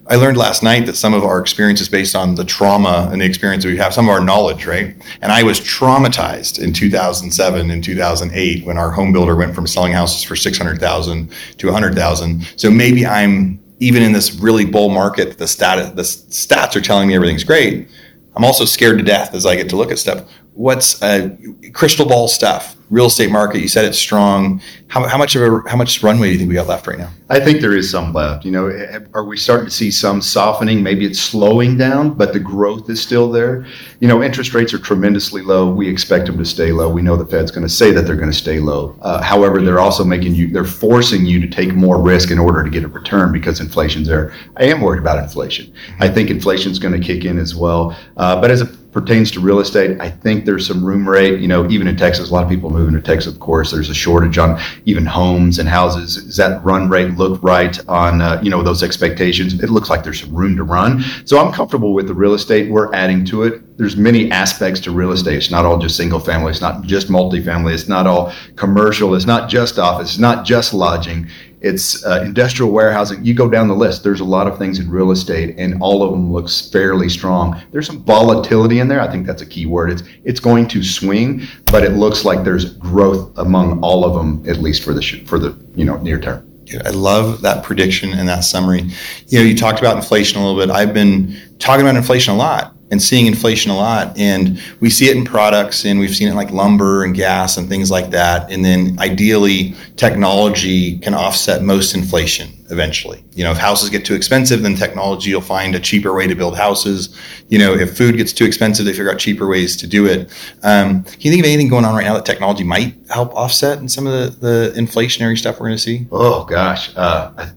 I 0.09 0.15
learned 0.15 0.37
last 0.37 0.63
night 0.63 0.87
that 0.87 0.95
some 0.95 1.13
of 1.13 1.23
our 1.23 1.39
experience 1.39 1.81
is 1.81 1.87
based 1.87 2.15
on 2.15 2.33
the 2.33 2.43
trauma 2.43 3.07
and 3.11 3.21
the 3.21 3.25
experience 3.25 3.63
we 3.63 3.77
have, 3.77 3.93
some 3.93 4.05
of 4.05 4.09
our 4.09 4.19
knowledge, 4.19 4.65
right? 4.65 4.95
And 5.21 5.31
I 5.31 5.43
was 5.43 5.59
traumatized 5.59 6.57
in 6.57 6.73
2007 6.73 7.69
and 7.69 7.83
2008 7.83 8.65
when 8.65 8.79
our 8.79 8.89
home 8.89 9.13
builder 9.13 9.35
went 9.35 9.53
from 9.53 9.67
selling 9.67 9.93
houses 9.93 10.23
for 10.23 10.35
600,000 10.35 11.31
to 11.57 11.67
100,000. 11.67 12.41
So 12.55 12.71
maybe 12.71 13.05
I'm 13.05 13.59
even 13.79 14.01
in 14.01 14.11
this 14.11 14.33
really 14.33 14.65
bull 14.65 14.89
market, 14.89 15.37
the 15.37 15.47
stat, 15.47 15.95
the 15.95 16.01
stats 16.01 16.75
are 16.75 16.81
telling 16.81 17.07
me 17.07 17.13
everything's 17.13 17.43
great. 17.43 17.87
I'm 18.35 18.43
also 18.43 18.65
scared 18.65 18.97
to 18.97 19.03
death 19.03 19.35
as 19.35 19.45
I 19.45 19.55
get 19.55 19.69
to 19.69 19.75
look 19.75 19.91
at 19.91 19.99
stuff. 19.99 20.27
What's 20.53 21.01
uh, 21.01 21.35
crystal 21.73 22.05
ball 22.05 22.27
stuff? 22.27 22.75
real 22.89 23.05
estate 23.05 23.31
market. 23.31 23.61
You 23.61 23.67
said 23.67 23.85
it's 23.85 23.97
strong. 23.97 24.61
How, 24.87 25.07
how 25.07 25.17
much 25.17 25.35
of 25.35 25.41
a 25.41 25.69
how 25.69 25.77
much 25.77 26.01
runway 26.01 26.27
do 26.27 26.33
you 26.33 26.37
think 26.39 26.49
we 26.49 26.55
got 26.55 26.67
left 26.67 26.87
right 26.87 26.97
now? 26.97 27.11
I 27.29 27.39
think 27.39 27.61
there 27.61 27.75
is 27.75 27.89
some 27.89 28.11
left. 28.11 28.43
You 28.43 28.51
know, 28.51 29.07
are 29.13 29.23
we 29.23 29.37
starting 29.37 29.65
to 29.65 29.71
see 29.71 29.91
some 29.91 30.21
softening? 30.21 30.81
Maybe 30.81 31.05
it's 31.05 31.19
slowing 31.19 31.77
down, 31.77 32.13
but 32.13 32.33
the 32.33 32.39
growth 32.39 32.89
is 32.89 32.99
still 33.01 33.31
there. 33.31 33.67
You 33.99 34.07
know, 34.07 34.23
interest 34.23 34.53
rates 34.53 34.73
are 34.73 34.79
tremendously 34.79 35.41
low. 35.41 35.69
We 35.69 35.87
expect 35.87 36.25
them 36.25 36.37
to 36.39 36.45
stay 36.45 36.71
low. 36.71 36.89
We 36.89 37.01
know 37.01 37.15
the 37.15 37.25
Fed's 37.25 37.51
going 37.51 37.67
to 37.67 37.73
say 37.73 37.91
that 37.91 38.03
they're 38.03 38.15
going 38.15 38.31
to 38.31 38.37
stay 38.37 38.59
low. 38.59 38.97
Uh, 39.01 39.21
however, 39.21 39.61
they're 39.61 39.79
also 39.79 40.03
making 40.03 40.33
you 40.33 40.47
they're 40.47 40.63
forcing 40.63 41.25
you 41.25 41.39
to 41.39 41.47
take 41.47 41.73
more 41.73 42.01
risk 42.01 42.31
in 42.31 42.39
order 42.39 42.63
to 42.63 42.69
get 42.69 42.83
a 42.83 42.87
return 42.87 43.31
because 43.31 43.59
inflation's 43.59 44.07
there. 44.07 44.33
I 44.57 44.63
am 44.65 44.81
worried 44.81 44.99
about 44.99 45.21
inflation. 45.23 45.71
I 45.99 46.09
think 46.09 46.29
inflation's 46.29 46.79
going 46.79 46.99
to 46.99 47.05
kick 47.05 47.25
in 47.25 47.37
as 47.37 47.53
well. 47.55 47.95
Uh, 48.17 48.41
but 48.41 48.49
as 48.49 48.61
a 48.61 48.78
pertains 48.91 49.29
to 49.31 49.39
real 49.39 49.59
estate, 49.59 49.99
I 49.99 50.09
think 50.09 50.45
there's 50.45 50.65
some 50.65 50.83
room 50.83 51.07
rate. 51.07 51.39
You 51.39 51.47
know, 51.47 51.69
even 51.69 51.87
in 51.87 51.95
Texas, 51.95 52.29
a 52.29 52.33
lot 52.33 52.43
of 52.43 52.49
people 52.49 52.69
moving 52.69 52.95
to 52.95 53.01
Texas. 53.01 53.33
Of 53.33 53.39
course, 53.39 53.71
there's 53.71 53.89
a 53.89 53.93
shortage 53.93 54.37
on 54.37 54.59
even 54.85 55.05
homes 55.05 55.59
and 55.59 55.69
houses. 55.69 56.15
Does 56.23 56.37
that 56.37 56.63
run 56.63 56.89
rate 56.89 57.11
look 57.11 57.41
right 57.43 57.77
on 57.87 58.21
uh, 58.21 58.39
you 58.43 58.49
know 58.49 58.63
those 58.63 58.83
expectations? 58.83 59.53
It 59.53 59.69
looks 59.69 59.89
like 59.89 60.03
there's 60.03 60.21
some 60.21 60.33
room 60.33 60.55
to 60.57 60.63
run. 60.63 61.03
So 61.25 61.39
I'm 61.39 61.53
comfortable 61.53 61.93
with 61.93 62.07
the 62.07 62.13
real 62.13 62.33
estate. 62.33 62.71
We're 62.71 62.93
adding 62.93 63.25
to 63.25 63.43
it. 63.43 63.77
There's 63.77 63.95
many 63.95 64.29
aspects 64.31 64.79
to 64.81 64.91
real 64.91 65.11
estate. 65.11 65.35
It's 65.37 65.51
not 65.51 65.65
all 65.65 65.77
just 65.77 65.95
single 65.95 66.19
family. 66.19 66.51
It's 66.51 66.61
not 66.61 66.83
just 66.83 67.07
multifamily. 67.09 67.73
It's 67.73 67.87
not 67.87 68.07
all 68.07 68.33
commercial. 68.55 69.15
It's 69.15 69.25
not 69.25 69.49
just 69.49 69.79
office. 69.79 70.09
It's 70.09 70.19
not 70.19 70.45
just 70.45 70.73
lodging 70.73 71.29
it's 71.61 72.05
uh, 72.05 72.21
industrial 72.25 72.71
warehousing. 72.71 73.23
You 73.23 73.33
go 73.33 73.49
down 73.49 73.67
the 73.67 73.75
list. 73.75 74.03
There's 74.03 74.21
a 74.21 74.25
lot 74.25 74.47
of 74.47 74.57
things 74.57 74.79
in 74.79 74.89
real 74.89 75.11
estate, 75.11 75.55
and 75.57 75.81
all 75.81 76.03
of 76.03 76.11
them 76.11 76.31
looks 76.31 76.69
fairly 76.69 77.09
strong. 77.09 77.61
There's 77.71 77.87
some 77.87 78.03
volatility 78.03 78.79
in 78.79 78.87
there. 78.87 79.01
I 79.01 79.09
think 79.09 79.27
that's 79.27 79.41
a 79.41 79.45
key 79.45 79.65
word. 79.65 79.91
It's 79.91 80.03
it's 80.23 80.39
going 80.39 80.67
to 80.69 80.83
swing, 80.83 81.43
but 81.65 81.83
it 81.83 81.91
looks 81.91 82.23
like 82.23 82.43
there's 82.43 82.73
growth 82.75 83.37
among 83.37 83.81
all 83.81 84.05
of 84.05 84.13
them, 84.13 84.47
at 84.49 84.57
least 84.57 84.83
for 84.83 84.93
the 84.93 85.01
for 85.25 85.37
the 85.37 85.57
you 85.75 85.85
know 85.85 85.97
near 85.97 86.19
term. 86.19 86.45
I 86.85 86.91
love 86.91 87.41
that 87.41 87.63
prediction 87.63 88.13
and 88.13 88.29
that 88.29 88.41
summary. 88.41 88.89
You 89.27 89.39
know, 89.39 89.45
you 89.45 89.57
talked 89.57 89.79
about 89.79 89.97
inflation 89.97 90.39
a 90.39 90.45
little 90.45 90.59
bit. 90.59 90.69
I've 90.69 90.93
been 90.93 91.35
talking 91.57 91.81
about 91.81 91.95
inflation 91.95 92.35
a 92.35 92.37
lot 92.37 92.75
and 92.91 93.01
seeing 93.01 93.27
inflation 93.27 93.71
a 93.71 93.75
lot. 93.75 94.17
And 94.17 94.61
we 94.79 94.89
see 94.89 95.09
it 95.09 95.15
in 95.15 95.25
products 95.25 95.85
and 95.85 95.99
we've 95.99 96.15
seen 96.15 96.27
it 96.27 96.35
like 96.35 96.51
lumber 96.51 97.03
and 97.03 97.13
gas 97.13 97.57
and 97.57 97.69
things 97.69 97.91
like 97.91 98.09
that. 98.11 98.51
And 98.51 98.65
then 98.65 98.97
ideally, 98.99 99.75
technology 99.95 100.97
can 100.99 101.13
offset 101.13 101.61
most 101.61 101.93
inflation 101.93 102.49
eventually. 102.71 103.23
You 103.33 103.43
know, 103.43 103.51
if 103.51 103.57
houses 103.57 103.89
get 103.89 104.05
too 104.05 104.15
expensive, 104.15 104.61
then 104.61 104.75
technology 104.75 105.33
will 105.33 105.41
find 105.41 105.75
a 105.75 105.79
cheaper 105.79 106.13
way 106.13 106.27
to 106.27 106.35
build 106.35 106.57
houses. 106.57 107.15
You 107.47 107.59
know, 107.59 107.73
if 107.73 107.95
food 107.95 108.17
gets 108.17 108.33
too 108.33 108.45
expensive, 108.45 108.85
they 108.85 108.93
figure 108.93 109.11
out 109.11 109.19
cheaper 109.19 109.47
ways 109.47 109.75
to 109.77 109.87
do 109.87 110.05
it. 110.05 110.29
Um, 110.63 111.03
can 111.03 111.19
you 111.21 111.31
think 111.31 111.41
of 111.41 111.45
anything 111.45 111.67
going 111.67 111.85
on 111.85 111.95
right 111.95 112.05
now 112.05 112.15
that 112.15 112.25
technology 112.25 112.63
might 112.63 112.95
help 113.09 113.33
offset 113.35 113.79
in 113.79 113.89
some 113.89 114.07
of 114.07 114.39
the, 114.39 114.47
the 114.47 114.79
inflationary 114.79 115.37
stuff 115.37 115.59
we're 115.59 115.67
going 115.67 115.77
to 115.77 115.83
see? 115.83 116.07
Oh, 116.11 116.43
gosh. 116.45 116.95
Uh, 116.95 117.51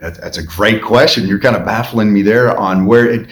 that's 0.00 0.38
a 0.38 0.42
great 0.42 0.82
question. 0.82 1.26
You're 1.26 1.40
kind 1.40 1.56
of 1.56 1.64
baffling 1.64 2.12
me 2.12 2.22
there 2.22 2.56
on 2.56 2.86
where 2.86 3.10
it, 3.10 3.28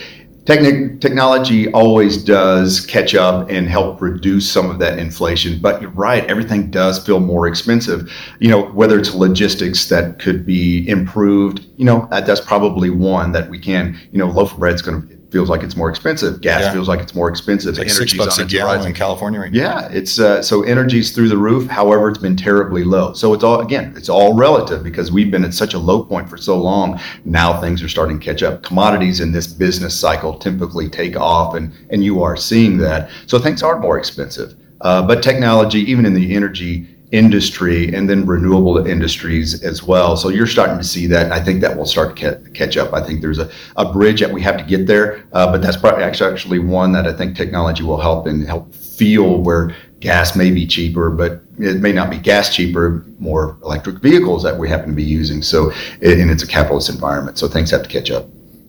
Technology 0.47 1.73
always 1.73 2.23
does 2.23 2.87
catch 2.87 3.17
up 3.17 3.50
and 3.50 3.69
help 3.69 4.00
reduce 4.00 4.49
some 4.49 4.71
of 4.71 4.79
that 4.79 4.97
inflation. 4.97 5.59
But 5.59 5.83
you're 5.83 5.91
right, 5.91 6.25
everything 6.26 6.71
does 6.71 7.05
feel 7.05 7.19
more 7.19 7.49
expensive. 7.49 8.12
You 8.38 8.50
know, 8.50 8.67
whether 8.67 8.97
it's 8.97 9.12
logistics 9.12 9.88
that 9.88 10.21
could 10.21 10.47
be 10.47 10.88
improved, 10.88 11.67
you 11.76 11.85
know, 11.85 12.07
that, 12.12 12.26
that's 12.26 12.41
probably 12.41 12.91
one 12.91 13.33
that 13.33 13.50
we 13.50 13.59
can, 13.59 13.99
you 14.12 14.19
know, 14.19 14.29
loaf 14.29 14.53
of 14.53 14.61
bread's 14.61 14.83
going 14.83 15.09
to 15.09 15.15
feels 15.30 15.49
like 15.49 15.62
it's 15.62 15.76
more 15.76 15.90
expensive. 15.90 16.40
Gas 16.40 16.62
yeah. 16.62 16.73
feels 16.73 16.88
like 16.88 17.00
it's 17.00 17.14
more 17.14 17.28
expensive. 17.28 17.71
It's 17.71 17.78
like 17.78 17.90
six 17.90 18.14
bucks 18.14 18.38
a 18.38 18.45
gallon 18.45 18.87
in 18.87 18.95
California 18.95 19.40
right 19.40 19.52
now. 19.52 19.59
Yeah, 19.59 19.88
it's 19.90 20.18
uh, 20.18 20.42
so 20.42 20.62
energy's 20.62 21.12
through 21.12 21.28
the 21.28 21.37
roof. 21.37 21.68
However, 21.68 22.09
it's 22.09 22.18
been 22.18 22.37
terribly 22.37 22.85
low. 22.85 23.12
So 23.12 23.35
it's 23.35 23.45
all 23.45 23.61
again, 23.61 23.92
it's 23.97 24.09
all 24.09 24.35
relative 24.35 24.83
because 24.83 25.11
we've 25.11 25.30
been 25.30 25.45
at 25.45 25.54
such 25.54 25.75
a 25.75 25.78
low 25.78 26.04
point 26.04 26.28
for 26.28 26.37
so 26.37 26.61
long. 26.61 27.00
Now 27.25 27.61
things 27.61 27.83
are 27.83 27.88
starting 27.88 28.18
to 28.18 28.25
catch 28.25 28.42
up. 28.42 28.62
Commodities 28.62 29.21
in 29.21 29.33
this 29.33 29.47
business 29.47 29.99
cycle 29.99 30.38
typically 30.38 30.88
take 30.88 31.16
off, 31.16 31.54
and 31.54 31.73
and 31.90 32.04
you 32.04 32.23
are 32.23 32.37
seeing 32.37 32.78
that. 32.78 33.11
So 33.26 33.38
things 33.38 33.62
are 33.62 33.78
more 33.78 33.99
expensive. 33.99 34.54
Uh, 34.83 35.06
but 35.06 35.23
technology, 35.23 35.80
even 35.80 36.04
in 36.04 36.14
the 36.14 36.35
energy 36.35 36.96
industry 37.13 37.95
and 37.95 38.11
then 38.11 38.27
renewable 38.27 38.85
industries 38.87 39.63
as 39.63 39.83
well. 39.83 40.17
So 40.17 40.29
you're 40.29 40.47
starting 40.47 40.79
to 40.79 40.85
see 40.85 41.07
that. 41.09 41.31
I 41.31 41.41
think 41.41 41.61
that 41.61 41.77
will 41.77 41.87
start 41.87 42.17
to 42.17 42.41
catch 42.53 42.77
up. 42.77 42.93
I 42.93 43.03
think 43.03 43.21
there's 43.21 43.39
a, 43.39 43.51
a 43.77 43.93
bridge 43.93 44.21
that 44.21 44.31
we 44.31 44.43
have 44.43 44.57
to 44.59 44.65
get 44.65 44.87
there, 44.87 45.25
uh, 45.33 45.51
but 45.51 45.63
that's 45.63 45.77
probably 45.77 46.05
actually 46.05 46.59
one 46.59 46.93
that 46.93 47.07
I 47.07 47.13
think 47.13 47.37
technology 47.37 47.83
will 47.85 48.01
help 48.01 48.27
and 48.27 48.47
help 48.47 48.75
feel 48.75 49.41
where 49.41 49.75
gas 50.01 50.37
may 50.37 50.51
be 50.51 50.67
cheaper, 50.67 51.11
but 51.11 51.43
it 51.59 51.81
may 51.81 51.93
not 51.93 52.11
be 52.11 52.19
gas 52.19 52.55
cheaper, 52.55 53.05
more 53.19 53.57
electric 53.63 53.99
vehicles 54.01 54.43
that 54.43 54.59
we 54.59 54.69
happen 54.69 54.91
to 54.91 54.95
be 54.95 55.03
using. 55.03 55.43
So, 55.43 55.71
and 56.03 56.31
it's 56.31 56.43
a 56.43 56.47
capitalist 56.47 56.89
environment. 56.89 57.39
So 57.39 57.49
things 57.49 57.71
have 57.71 57.83
to 57.83 57.89
catch 57.89 58.11
up. 58.11 58.27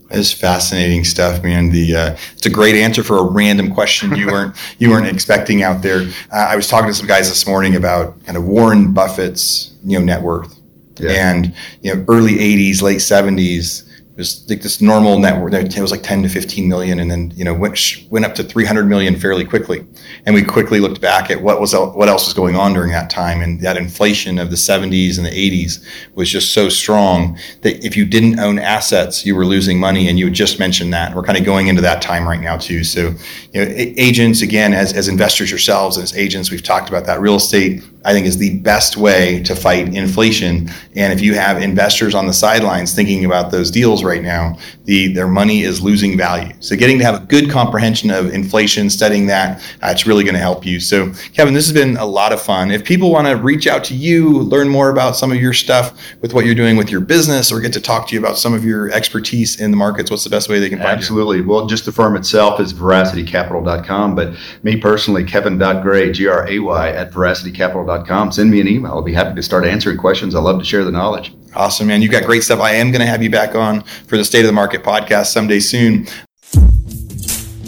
It's 0.09 0.31
fascinating 0.31 1.03
stuff, 1.03 1.43
man. 1.43 1.69
The 1.69 1.95
uh, 1.95 2.17
it's 2.33 2.45
a 2.45 2.49
great 2.49 2.75
answer 2.75 3.03
for 3.03 3.17
a 3.17 3.23
random 3.23 3.73
question 3.73 4.15
you 4.15 4.27
weren't 4.27 4.55
you 4.79 4.89
weren't 4.89 5.07
expecting 5.07 5.63
out 5.63 5.81
there. 5.81 6.01
Uh, 6.31 6.47
I 6.49 6.55
was 6.55 6.67
talking 6.67 6.87
to 6.89 6.93
some 6.93 7.07
guys 7.07 7.29
this 7.29 7.45
morning 7.45 7.75
about 7.75 8.23
kind 8.25 8.37
of 8.37 8.45
Warren 8.45 8.93
Buffett's 8.93 9.75
you 9.83 9.99
know 9.99 10.05
net 10.05 10.21
worth, 10.21 10.57
yeah. 10.97 11.31
and 11.31 11.53
you 11.81 11.93
know 11.93 12.05
early 12.07 12.35
'80s, 12.35 12.81
late 12.81 12.99
'70s 12.99 13.83
it 13.83 13.86
was 14.17 14.49
like 14.49 14.61
this 14.63 14.81
normal 14.81 15.19
network. 15.19 15.53
It 15.53 15.79
was 15.79 15.91
like 15.91 16.01
10 16.01 16.23
to 16.23 16.29
15 16.29 16.67
million, 16.67 16.99
and 16.99 17.09
then 17.09 17.31
you 17.35 17.45
know 17.45 17.53
went 17.53 17.79
went 18.09 18.25
up 18.25 18.33
to 18.35 18.43
300 18.43 18.85
million 18.85 19.15
fairly 19.19 19.45
quickly. 19.45 19.85
And 20.25 20.33
we 20.33 20.43
quickly 20.43 20.79
looked 20.79 20.99
back 20.99 21.29
at 21.29 21.41
what 21.41 21.61
was 21.61 21.73
what 21.73 22.09
else 22.09 22.25
was 22.25 22.33
going 22.33 22.55
on 22.55 22.73
during 22.73 22.91
that 22.91 23.09
time, 23.09 23.41
and 23.41 23.61
that 23.61 23.77
inflation 23.77 24.39
of 24.39 24.49
the 24.49 24.55
70s 24.55 25.17
and 25.17 25.25
the 25.25 25.31
80s 25.31 25.85
was 26.15 26.29
just 26.29 26.51
so 26.51 26.67
strong 26.67 27.37
that 27.61 27.85
if 27.85 27.95
you 27.95 28.05
didn't 28.05 28.39
own 28.39 28.57
assets, 28.57 29.25
you 29.25 29.35
were 29.35 29.45
losing 29.45 29.79
money. 29.79 30.09
And 30.09 30.17
you 30.17 30.29
just 30.31 30.57
mentioned 30.57 30.91
that 30.93 31.15
we're 31.15 31.23
kind 31.23 31.37
of 31.37 31.45
going 31.45 31.67
into 31.67 31.81
that 31.83 32.01
time 32.01 32.27
right 32.27 32.41
now 32.41 32.57
too. 32.57 32.83
So, 32.83 33.13
you 33.53 33.63
know, 33.63 33.71
agents 33.77 34.41
again, 34.41 34.73
as 34.73 34.93
as 34.93 35.07
investors 35.07 35.51
yourselves, 35.51 35.97
and 35.97 36.03
as 36.03 36.17
agents, 36.17 36.49
we've 36.49 36.63
talked 36.63 36.89
about 36.89 37.05
that 37.05 37.21
real 37.21 37.35
estate 37.35 37.83
I 38.07 38.13
think 38.13 38.25
is 38.25 38.37
the 38.37 38.57
best 38.59 38.95
way 38.95 39.43
to 39.43 39.53
fight 39.53 39.93
inflation. 39.93 40.69
And 40.95 41.11
if 41.11 41.19
you 41.19 41.33
have 41.33 41.61
investors 41.61 42.15
on 42.15 42.25
the 42.25 42.31
sidelines 42.31 42.95
thinking 42.95 43.25
about 43.25 43.51
those 43.51 43.69
deals 43.69 44.01
right 44.01 44.23
now, 44.23 44.57
the 44.85 45.11
their 45.11 45.27
money 45.27 45.63
is 45.63 45.81
losing 45.81 46.17
value. 46.17 46.53
So 46.61 46.77
getting 46.77 46.99
to 46.99 47.03
have 47.03 47.21
a 47.21 47.25
good 47.25 47.51
comprehension 47.51 48.09
of 48.09 48.33
inflation, 48.33 48.89
studying 48.89 49.27
that, 49.27 49.59
uh, 49.83 49.89
it's 49.91 50.07
really 50.07 50.23
going 50.23 50.35
to 50.35 50.39
help 50.39 50.65
you. 50.65 50.79
So 50.79 51.11
Kevin, 51.33 51.53
this 51.53 51.65
has 51.65 51.73
been 51.73 51.97
a 51.97 52.05
lot 52.05 52.31
of 52.31 52.41
fun. 52.41 52.71
If 52.71 52.85
people 52.85 53.11
want 53.11 53.27
to 53.27 53.35
reach 53.35 53.67
out 53.67 53.83
to 53.85 53.93
you, 53.93 54.39
learn 54.39 54.69
more 54.69 54.89
about 54.89 55.17
some 55.17 55.29
of 55.33 55.41
your 55.41 55.51
stuff 55.51 55.91
with 56.21 56.33
what 56.33 56.45
you're 56.45 56.55
doing 56.55 56.77
with 56.77 56.89
your 56.89 57.01
business, 57.01 57.51
or 57.51 57.59
get 57.59 57.73
to 57.73 57.81
talk 57.81 58.07
to 58.07 58.13
you 58.15 58.21
about 58.21 58.37
some 58.37 58.53
of 58.53 58.63
your 58.63 58.89
expertise 58.91 59.59
in 59.59 59.69
the 59.69 59.77
markets, 59.77 60.09
what's 60.09 60.23
the 60.23 60.29
best 60.29 60.47
way 60.47 60.59
they 60.59 60.69
can 60.69 60.77
find 60.77 60.91
Absolutely. 60.91 61.39
you? 61.39 61.41
Absolutely. 61.41 61.55
Well, 61.55 61.67
just 61.67 61.83
the 61.83 61.91
firm 61.91 62.15
itself 62.15 62.61
is 62.61 62.73
veracitycapital.com, 62.73 64.15
but 64.15 64.33
me 64.63 64.77
personally, 64.77 65.25
Kevin.Gray, 65.25 66.13
G-R-A-Y 66.13 66.89
at 66.91 67.11
veracitycapital.com 67.11 67.96
Send 68.31 68.51
me 68.51 68.61
an 68.61 68.67
email. 68.67 68.93
I'll 68.93 69.01
be 69.01 69.13
happy 69.13 69.35
to 69.35 69.43
start 69.43 69.65
answering 69.65 69.97
questions. 69.97 70.35
I 70.35 70.39
love 70.39 70.59
to 70.59 70.65
share 70.65 70.83
the 70.83 70.91
knowledge. 70.91 71.33
Awesome, 71.55 71.87
man. 71.87 72.01
You've 72.01 72.11
got 72.11 72.23
great 72.23 72.43
stuff. 72.43 72.59
I 72.59 72.73
am 72.73 72.91
going 72.91 73.01
to 73.01 73.07
have 73.07 73.23
you 73.23 73.29
back 73.29 73.55
on 73.55 73.81
for 73.81 74.17
the 74.17 74.23
State 74.23 74.41
of 74.41 74.47
the 74.47 74.53
Market 74.53 74.83
podcast 74.83 75.27
someday 75.27 75.59
soon. 75.59 76.07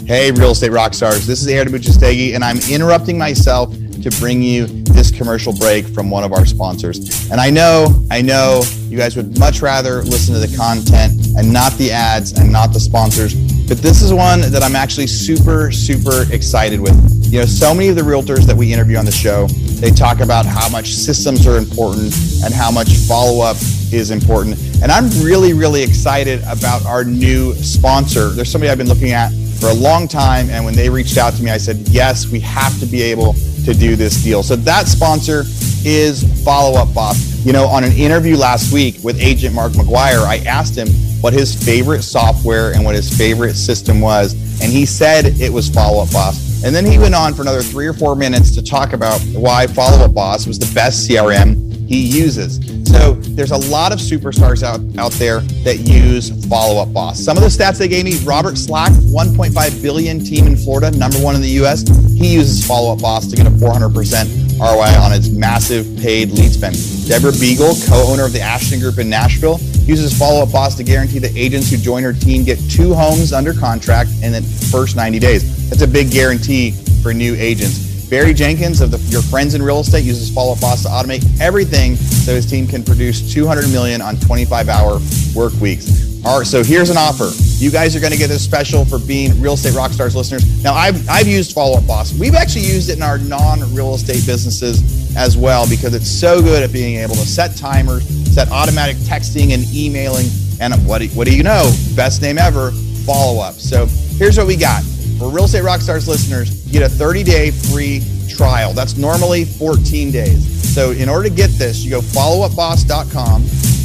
Hey, 0.06 0.32
real 0.32 0.50
estate 0.50 0.72
rock 0.72 0.94
stars. 0.94 1.26
This 1.26 1.40
is 1.40 1.48
Aaron 1.48 1.68
Amuchastegui, 1.68 2.34
and 2.34 2.44
I'm 2.44 2.58
interrupting 2.68 3.16
myself 3.16 3.72
to 4.02 4.10
bring 4.18 4.42
you 4.42 4.66
this 4.66 5.10
commercial 5.10 5.52
break 5.52 5.86
from 5.86 6.10
one 6.10 6.24
of 6.24 6.32
our 6.32 6.46
sponsors. 6.46 7.30
And 7.30 7.40
I 7.40 7.50
know, 7.50 8.04
I 8.10 8.22
know 8.22 8.62
you 8.88 8.96
guys 8.96 9.14
would 9.16 9.38
much 9.38 9.60
rather 9.60 10.02
listen 10.02 10.34
to 10.34 10.40
the 10.40 10.56
content 10.56 11.12
and 11.36 11.52
not 11.52 11.72
the 11.74 11.92
ads 11.92 12.32
and 12.38 12.50
not 12.50 12.72
the 12.72 12.80
sponsors, 12.80 13.34
but 13.68 13.78
this 13.78 14.02
is 14.02 14.12
one 14.12 14.40
that 14.40 14.62
I'm 14.62 14.74
actually 14.74 15.06
super, 15.06 15.70
super 15.70 16.26
excited 16.32 16.80
with. 16.80 16.94
You 17.32 17.40
know, 17.40 17.44
so 17.44 17.72
many 17.72 17.88
of 17.88 17.96
the 17.96 18.02
realtors 18.02 18.46
that 18.46 18.56
we 18.56 18.72
interview 18.72 18.96
on 18.96 19.04
the 19.04 19.12
show, 19.12 19.46
they 19.80 19.90
talk 19.90 20.20
about 20.20 20.44
how 20.44 20.68
much 20.68 20.94
systems 20.94 21.46
are 21.46 21.56
important 21.56 22.14
and 22.44 22.52
how 22.52 22.70
much 22.70 22.90
follow 23.08 23.42
up 23.42 23.56
is 23.92 24.10
important. 24.10 24.58
And 24.82 24.92
I'm 24.92 25.08
really, 25.24 25.54
really 25.54 25.82
excited 25.82 26.42
about 26.46 26.84
our 26.84 27.02
new 27.02 27.54
sponsor. 27.54 28.28
There's 28.28 28.50
somebody 28.50 28.70
I've 28.70 28.78
been 28.78 28.88
looking 28.88 29.12
at 29.12 29.30
for 29.58 29.68
a 29.68 29.74
long 29.74 30.06
time. 30.06 30.50
And 30.50 30.64
when 30.64 30.74
they 30.74 30.90
reached 30.90 31.16
out 31.16 31.32
to 31.34 31.42
me, 31.42 31.50
I 31.50 31.56
said, 31.56 31.76
yes, 31.88 32.30
we 32.30 32.40
have 32.40 32.78
to 32.80 32.86
be 32.86 33.02
able 33.02 33.34
to 33.64 33.72
do 33.72 33.96
this 33.96 34.22
deal. 34.22 34.42
So 34.42 34.56
that 34.56 34.86
sponsor 34.86 35.44
is 35.84 36.44
Follow 36.44 36.78
Up 36.78 36.92
Boss. 36.94 37.44
You 37.44 37.54
know, 37.54 37.66
on 37.66 37.82
an 37.84 37.92
interview 37.92 38.36
last 38.36 38.72
week 38.72 38.96
with 39.02 39.18
agent 39.18 39.54
Mark 39.54 39.72
McGuire, 39.72 40.24
I 40.26 40.38
asked 40.46 40.76
him 40.76 40.88
what 41.22 41.32
his 41.32 41.54
favorite 41.54 42.02
software 42.02 42.72
and 42.72 42.84
what 42.84 42.94
his 42.94 43.16
favorite 43.16 43.54
system 43.54 44.00
was. 44.00 44.34
And 44.62 44.70
he 44.70 44.84
said 44.84 45.24
it 45.40 45.50
was 45.50 45.70
Follow 45.70 46.02
Up 46.02 46.10
Boss. 46.12 46.49
And 46.62 46.74
then 46.74 46.84
he 46.84 46.98
went 46.98 47.14
on 47.14 47.34
for 47.34 47.42
another 47.42 47.62
three 47.62 47.86
or 47.86 47.94
four 47.94 48.14
minutes 48.14 48.54
to 48.54 48.62
talk 48.62 48.92
about 48.92 49.20
why 49.32 49.66
Follow 49.66 50.04
Up 50.04 50.12
Boss 50.12 50.46
was 50.46 50.58
the 50.58 50.72
best 50.74 51.08
CRM 51.08 51.70
he 51.88 52.06
uses. 52.06 52.60
So 52.90 53.14
there's 53.14 53.50
a 53.50 53.56
lot 53.56 53.92
of 53.92 53.98
superstars 53.98 54.62
out, 54.62 54.80
out 54.98 55.12
there 55.12 55.40
that 55.64 55.80
use 55.80 56.30
follow 56.46 56.80
up 56.80 56.92
boss. 56.92 57.18
Some 57.18 57.36
of 57.36 57.42
the 57.42 57.48
stats 57.48 57.78
they 57.78 57.88
gave 57.88 58.04
me 58.04 58.16
Robert 58.24 58.56
Slack, 58.58 58.92
1.5 58.92 59.82
billion 59.82 60.20
team 60.20 60.46
in 60.46 60.56
Florida, 60.56 60.90
number 60.96 61.18
one 61.18 61.34
in 61.34 61.40
the 61.40 61.64
US. 61.64 61.82
He 62.12 62.34
uses 62.34 62.66
follow 62.66 62.92
up 62.92 63.00
boss 63.00 63.26
to 63.28 63.36
get 63.36 63.46
a 63.46 63.50
400% 63.50 64.58
ROI 64.60 65.02
on 65.02 65.12
his 65.12 65.32
massive 65.32 65.86
paid 66.00 66.30
lead 66.30 66.52
spend. 66.52 66.99
Deborah 67.10 67.32
Beagle, 67.32 67.74
co 67.88 68.06
owner 68.06 68.24
of 68.24 68.32
the 68.32 68.40
Ashton 68.40 68.78
Group 68.78 68.98
in 68.98 69.10
Nashville, 69.10 69.58
uses 69.82 70.16
follow 70.16 70.44
up 70.44 70.52
boss 70.52 70.76
to 70.76 70.84
guarantee 70.84 71.18
that 71.18 71.36
agents 71.36 71.68
who 71.68 71.76
join 71.76 72.04
her 72.04 72.12
team 72.12 72.44
get 72.44 72.56
two 72.70 72.94
homes 72.94 73.32
under 73.32 73.52
contract 73.52 74.10
in 74.22 74.30
the 74.30 74.40
first 74.70 74.94
90 74.94 75.18
days. 75.18 75.68
That's 75.68 75.82
a 75.82 75.88
big 75.88 76.12
guarantee 76.12 76.70
for 77.02 77.12
new 77.12 77.34
agents. 77.34 78.08
Barry 78.08 78.32
Jenkins 78.32 78.80
of 78.80 78.92
the, 78.92 78.98
Your 79.10 79.22
Friends 79.22 79.54
in 79.54 79.62
Real 79.62 79.80
Estate 79.80 80.04
uses 80.04 80.32
Follow 80.32 80.52
Up 80.52 80.60
Boss 80.60 80.84
to 80.84 80.88
automate 80.88 81.24
everything 81.40 81.96
so 81.96 82.32
his 82.32 82.48
team 82.48 82.68
can 82.68 82.84
produce 82.84 83.34
200 83.34 83.68
million 83.70 84.00
on 84.00 84.16
25 84.18 84.68
hour 84.68 85.00
work 85.34 85.52
weeks. 85.54 86.09
All 86.22 86.38
right, 86.38 86.46
so 86.46 86.62
here's 86.62 86.90
an 86.90 86.98
offer. 86.98 87.30
You 87.64 87.70
guys 87.70 87.96
are 87.96 88.00
going 88.00 88.12
to 88.12 88.18
get 88.18 88.28
this 88.28 88.44
special 88.44 88.84
for 88.84 88.98
being 88.98 89.40
Real 89.40 89.54
Estate 89.54 89.72
Rockstars 89.72 90.14
listeners. 90.14 90.62
Now, 90.62 90.74
I've, 90.74 91.08
I've 91.08 91.26
used 91.26 91.54
Follow 91.54 91.78
Up 91.78 91.86
Boss. 91.86 92.12
We've 92.12 92.34
actually 92.34 92.66
used 92.66 92.90
it 92.90 92.98
in 92.98 93.02
our 93.02 93.16
non 93.16 93.60
real 93.74 93.94
estate 93.94 94.26
businesses 94.26 95.16
as 95.16 95.38
well 95.38 95.66
because 95.68 95.94
it's 95.94 96.10
so 96.10 96.42
good 96.42 96.62
at 96.62 96.72
being 96.72 96.96
able 96.96 97.14
to 97.14 97.26
set 97.26 97.56
timers, 97.56 98.06
set 98.34 98.50
automatic 98.50 98.96
texting 98.98 99.54
and 99.54 99.64
emailing. 99.74 100.26
And 100.60 100.74
what, 100.86 101.02
what 101.12 101.26
do 101.26 101.34
you 101.34 101.42
know? 101.42 101.72
Best 101.96 102.20
name 102.20 102.36
ever, 102.36 102.70
follow 103.06 103.40
up. 103.40 103.54
So 103.54 103.86
here's 104.18 104.36
what 104.36 104.46
we 104.46 104.56
got. 104.56 104.84
For 105.18 105.30
Real 105.30 105.44
Estate 105.44 105.64
Rockstars 105.64 106.06
listeners, 106.06 106.66
you 106.66 106.72
get 106.72 106.82
a 106.82 106.88
30 106.88 107.22
day 107.22 107.50
free 107.50 108.02
trial. 108.28 108.74
That's 108.74 108.98
normally 108.98 109.46
14 109.46 110.10
days. 110.10 110.74
So 110.74 110.90
in 110.90 111.08
order 111.08 111.30
to 111.30 111.34
get 111.34 111.48
this, 111.52 111.82
you 111.82 111.90
go 111.90 112.02
followupboss.com 112.02 113.42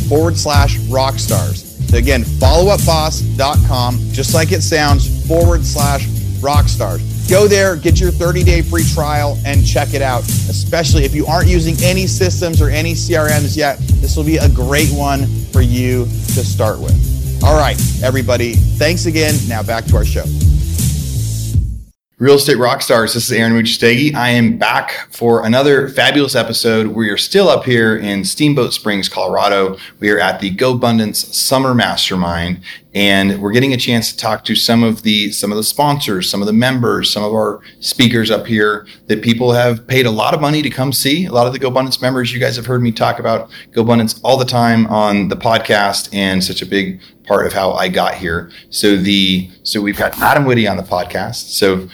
forward 0.09 0.37
slash 0.37 0.77
rockstars. 0.79 1.64
Again, 1.93 2.23
followupboss.com, 2.23 3.99
just 4.11 4.33
like 4.33 4.51
it 4.51 4.61
sounds, 4.61 5.27
forward 5.27 5.65
slash 5.65 6.05
rockstars. 6.41 7.29
Go 7.29 7.47
there, 7.47 7.75
get 7.75 7.99
your 7.99 8.11
30 8.11 8.43
day 8.43 8.61
free 8.61 8.83
trial, 8.93 9.39
and 9.45 9.65
check 9.65 9.93
it 9.93 10.01
out. 10.01 10.21
Especially 10.49 11.05
if 11.05 11.15
you 11.15 11.25
aren't 11.25 11.47
using 11.47 11.75
any 11.83 12.05
systems 12.05 12.61
or 12.61 12.69
any 12.69 12.93
CRMs 12.93 13.57
yet, 13.57 13.79
this 14.01 14.15
will 14.15 14.23
be 14.23 14.37
a 14.37 14.49
great 14.49 14.89
one 14.91 15.25
for 15.51 15.61
you 15.61 16.05
to 16.05 16.45
start 16.45 16.79
with. 16.79 17.43
All 17.43 17.57
right, 17.57 17.79
everybody, 18.03 18.53
thanks 18.53 19.05
again. 19.05 19.35
Now 19.47 19.63
back 19.63 19.85
to 19.85 19.97
our 19.97 20.05
show. 20.05 20.25
Real 22.17 22.35
Estate 22.35 22.57
rock 22.57 22.81
stars. 22.81 23.13
this 23.13 23.25
is 23.25 23.31
Aaron 23.33 23.51
Amuchastegui. 23.51 24.15
I 24.15 24.29
am 24.29 24.57
back 24.57 25.09
for 25.11 25.45
another 25.45 25.89
fabulous 25.89 26.33
episode. 26.33 26.87
We 26.87 27.09
are 27.09 27.17
still 27.17 27.49
up 27.49 27.65
here 27.65 27.97
in 27.97 28.23
Steamboat 28.23 28.71
Springs, 28.71 29.09
Colorado. 29.09 29.77
We 29.99 30.09
are 30.11 30.19
at 30.19 30.39
the 30.39 30.55
GoBundance 30.55 31.17
Summer 31.33 31.73
Mastermind, 31.73 32.61
and 32.95 33.41
we're 33.41 33.51
getting 33.51 33.73
a 33.73 33.77
chance 33.77 34.09
to 34.09 34.17
talk 34.17 34.45
to 34.45 34.55
some 34.55 34.81
of 34.81 35.03
the 35.03 35.29
some 35.31 35.51
of 35.51 35.57
the 35.57 35.63
sponsors, 35.63 36.29
some 36.29 36.41
of 36.41 36.47
the 36.47 36.53
members, 36.53 37.11
some 37.11 37.23
of 37.23 37.33
our 37.33 37.61
speakers 37.81 38.31
up 38.31 38.47
here 38.47 38.87
that 39.07 39.21
people 39.21 39.51
have 39.51 39.85
paid 39.85 40.05
a 40.05 40.11
lot 40.11 40.33
of 40.33 40.39
money 40.39 40.61
to 40.61 40.69
come 40.69 40.93
see. 40.93 41.25
A 41.25 41.31
lot 41.31 41.45
of 41.45 41.51
the 41.51 41.59
GoBundance 41.59 42.01
members, 42.01 42.33
you 42.33 42.39
guys 42.39 42.55
have 42.55 42.65
heard 42.65 42.81
me 42.81 42.93
talk 42.93 43.19
about 43.19 43.51
GoBundance 43.73 44.21
all 44.23 44.37
the 44.37 44.45
time 44.45 44.87
on 44.87 45.27
the 45.27 45.35
podcast, 45.35 46.09
and 46.13 46.41
such 46.41 46.61
a 46.61 46.65
big 46.65 47.01
part 47.27 47.45
of 47.45 47.51
how 47.51 47.73
I 47.73 47.89
got 47.89 48.15
here. 48.15 48.49
So 48.69 48.95
the 48.95 49.51
so 49.63 49.81
we've 49.81 49.97
got 49.97 50.17
Adam 50.19 50.45
Witty 50.45 50.65
on 50.65 50.77
the 50.77 50.83
podcast. 50.83 51.49
So 51.49 51.89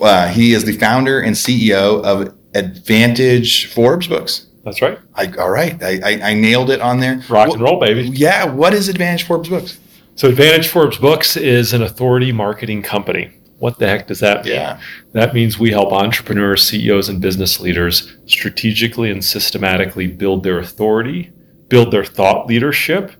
uh, 0.00 0.28
he 0.28 0.54
is 0.54 0.64
the 0.64 0.72
founder 0.72 1.20
and 1.20 1.36
CEO 1.36 2.02
of 2.02 2.34
Advantage 2.54 3.66
Forbes 3.66 4.06
Books. 4.06 4.46
That's 4.64 4.80
right. 4.80 4.98
I, 5.14 5.30
all 5.38 5.50
right, 5.50 5.80
I, 5.82 6.00
I, 6.02 6.30
I 6.30 6.34
nailed 6.34 6.70
it 6.70 6.80
on 6.80 6.98
there. 7.00 7.22
Rock 7.28 7.50
and 7.50 7.60
roll, 7.60 7.78
baby. 7.78 8.04
Yeah. 8.04 8.46
What 8.46 8.72
is 8.72 8.88
Advantage 8.88 9.24
Forbes 9.24 9.50
Books? 9.50 9.78
So 10.16 10.28
Advantage 10.28 10.68
Forbes 10.68 10.96
Books 10.96 11.36
is 11.36 11.72
an 11.72 11.82
authority 11.82 12.30
marketing 12.30 12.82
company. 12.82 13.32
What 13.58 13.80
the 13.80 13.88
heck 13.88 14.06
does 14.06 14.20
that 14.20 14.44
mean? 14.44 14.54
Yeah. 14.54 14.80
That 15.12 15.34
means 15.34 15.58
we 15.58 15.72
help 15.72 15.92
entrepreneurs, 15.92 16.62
CEOs, 16.62 17.08
and 17.08 17.20
business 17.20 17.58
leaders 17.58 18.16
strategically 18.26 19.10
and 19.10 19.24
systematically 19.24 20.06
build 20.06 20.44
their 20.44 20.60
authority, 20.60 21.32
build 21.68 21.90
their 21.90 22.04
thought 22.04 22.46
leadership 22.46 23.10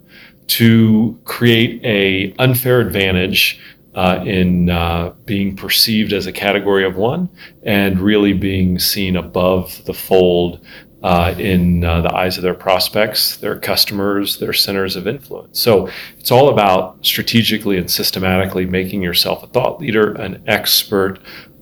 to 0.47 1.19
create 1.25 1.81
a 1.85 2.33
unfair 2.41 2.81
advantage 2.81 3.61
uh, 3.97 4.23
in 4.25 4.71
uh, 4.71 5.13
being 5.25 5.57
perceived 5.57 6.13
as 6.13 6.27
a 6.27 6.33
category 6.33 6.85
of 6.85 6.97
one 6.97 7.29
and 7.65 8.01
really 8.01 8.33
being 8.33 8.79
seen 8.79 9.17
above 9.17 9.85
the 9.87 9.95
fold 9.95 10.65
uh, 11.05 11.35
in 11.39 11.85
uh, 11.85 12.01
the 12.01 12.15
eyes 12.15 12.39
of 12.39 12.43
their 12.43 12.55
prospects, 12.55 13.37
their 13.37 13.59
customers, 13.59 14.39
their 14.39 14.55
centers 14.55 14.97
of 14.97 15.07
influence. 15.07 15.61
So 15.61 15.91
it's 16.19 16.31
all 16.31 16.49
about 16.49 17.05
strategically 17.05 17.77
and 17.77 17.91
systematically 17.91 18.65
making 18.65 19.03
yourself 19.03 19.43
a 19.43 19.47
thought 19.49 19.79
leader, 19.79 20.15
an 20.15 20.43
expert, 20.47 21.19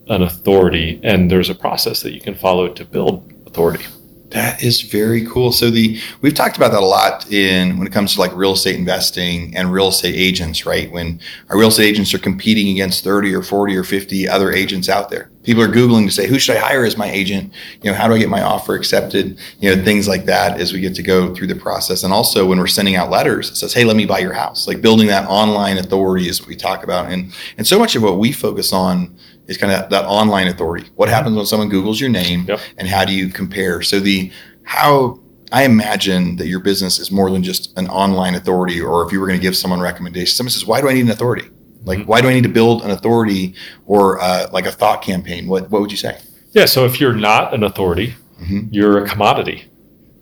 an 0.06 0.22
authority, 0.22 1.00
and 1.02 1.28
there's 1.28 1.50
a 1.50 1.56
process 1.56 2.02
that 2.02 2.12
you 2.12 2.20
can 2.20 2.36
follow 2.36 2.68
to 2.68 2.84
build 2.84 3.32
authority. 3.44 3.84
That 4.32 4.62
is 4.62 4.80
very 4.80 5.26
cool. 5.26 5.52
So 5.52 5.70
the 5.70 6.00
we've 6.22 6.34
talked 6.34 6.56
about 6.56 6.72
that 6.72 6.82
a 6.82 6.86
lot 6.86 7.30
in 7.30 7.76
when 7.76 7.86
it 7.86 7.92
comes 7.92 8.14
to 8.14 8.20
like 8.20 8.34
real 8.34 8.52
estate 8.52 8.76
investing 8.76 9.54
and 9.54 9.70
real 9.70 9.88
estate 9.88 10.14
agents, 10.14 10.64
right? 10.64 10.90
When 10.90 11.20
our 11.50 11.58
real 11.58 11.68
estate 11.68 11.88
agents 11.88 12.14
are 12.14 12.18
competing 12.18 12.68
against 12.68 13.04
30 13.04 13.34
or 13.34 13.42
40 13.42 13.76
or 13.76 13.84
50 13.84 14.28
other 14.28 14.50
agents 14.50 14.88
out 14.88 15.10
there. 15.10 15.30
People 15.42 15.62
are 15.62 15.68
googling 15.68 16.06
to 16.06 16.12
say, 16.12 16.28
who 16.28 16.38
should 16.38 16.56
I 16.56 16.60
hire 16.60 16.84
as 16.84 16.96
my 16.96 17.10
agent? 17.10 17.52
You 17.82 17.90
know, 17.90 17.96
how 17.96 18.06
do 18.06 18.14
I 18.14 18.18
get 18.18 18.28
my 18.28 18.42
offer 18.42 18.74
accepted? 18.74 19.38
You 19.58 19.74
know, 19.74 19.84
things 19.84 20.06
like 20.06 20.24
that 20.26 20.60
as 20.60 20.72
we 20.72 20.80
get 20.80 20.94
to 20.94 21.02
go 21.02 21.34
through 21.34 21.48
the 21.48 21.56
process. 21.56 22.04
And 22.04 22.12
also 22.12 22.46
when 22.46 22.58
we're 22.58 22.68
sending 22.68 22.94
out 22.94 23.10
letters, 23.10 23.50
it 23.50 23.56
says, 23.56 23.74
hey, 23.74 23.84
let 23.84 23.96
me 23.96 24.06
buy 24.06 24.20
your 24.20 24.34
house. 24.34 24.68
Like 24.68 24.80
building 24.80 25.08
that 25.08 25.28
online 25.28 25.78
authority 25.78 26.28
is 26.28 26.40
what 26.40 26.48
we 26.48 26.56
talk 26.56 26.84
about. 26.84 27.10
And 27.10 27.32
and 27.58 27.66
so 27.66 27.78
much 27.78 27.96
of 27.96 28.02
what 28.02 28.18
we 28.18 28.30
focus 28.30 28.72
on 28.72 29.16
is 29.48 29.56
kind 29.58 29.72
of 29.72 29.90
that 29.90 30.04
online 30.04 30.48
authority. 30.48 30.88
What 30.96 31.08
happens 31.08 31.36
when 31.36 31.46
someone 31.46 31.70
Googles 31.70 32.00
your 32.00 32.10
name 32.10 32.44
Yep. 32.48 32.60
and 32.78 32.88
how 32.88 33.04
do 33.04 33.12
you 33.12 33.28
compare? 33.28 33.82
So 33.82 34.00
the 34.00 34.30
how 34.64 35.18
I 35.50 35.64
imagine 35.64 36.36
that 36.36 36.46
your 36.46 36.60
business 36.60 36.98
is 36.98 37.10
more 37.10 37.28
than 37.30 37.42
just 37.42 37.76
an 37.78 37.86
online 37.88 38.34
authority, 38.34 38.80
or 38.80 39.04
if 39.06 39.12
you 39.12 39.20
were 39.20 39.26
going 39.26 39.38
to 39.38 39.42
give 39.42 39.56
someone 39.56 39.80
recommendations, 39.80 40.34
someone 40.36 40.50
says, 40.50 40.66
"Why 40.66 40.80
do 40.80 40.88
I 40.88 40.94
need 40.94 41.02
an 41.04 41.10
authority? 41.10 41.48
Like, 41.84 41.98
Mhm. 42.00 42.06
why 42.06 42.20
do 42.22 42.28
I 42.28 42.32
need 42.32 42.44
to 42.44 42.48
build 42.48 42.82
an 42.84 42.90
authority 42.90 43.54
or 43.86 44.20
uh, 44.22 44.46
like 44.52 44.66
a 44.66 44.70
thought 44.72 45.02
campaign?" 45.02 45.46
What 45.48 45.70
What 45.70 45.80
would 45.82 45.90
you 45.90 45.96
say? 45.98 46.16
Yeah, 46.52 46.64
so 46.66 46.84
if 46.86 47.00
you're 47.00 47.14
not 47.14 47.52
an 47.52 47.62
authority, 47.64 48.14
Mhm. 48.42 48.68
you're 48.70 48.98
a 49.04 49.06
commodity. 49.08 49.64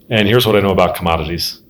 And 0.08 0.26
here's 0.26 0.46
what 0.46 0.56
I 0.56 0.60
know 0.60 0.70
about 0.70 0.94
commodities 0.96 1.60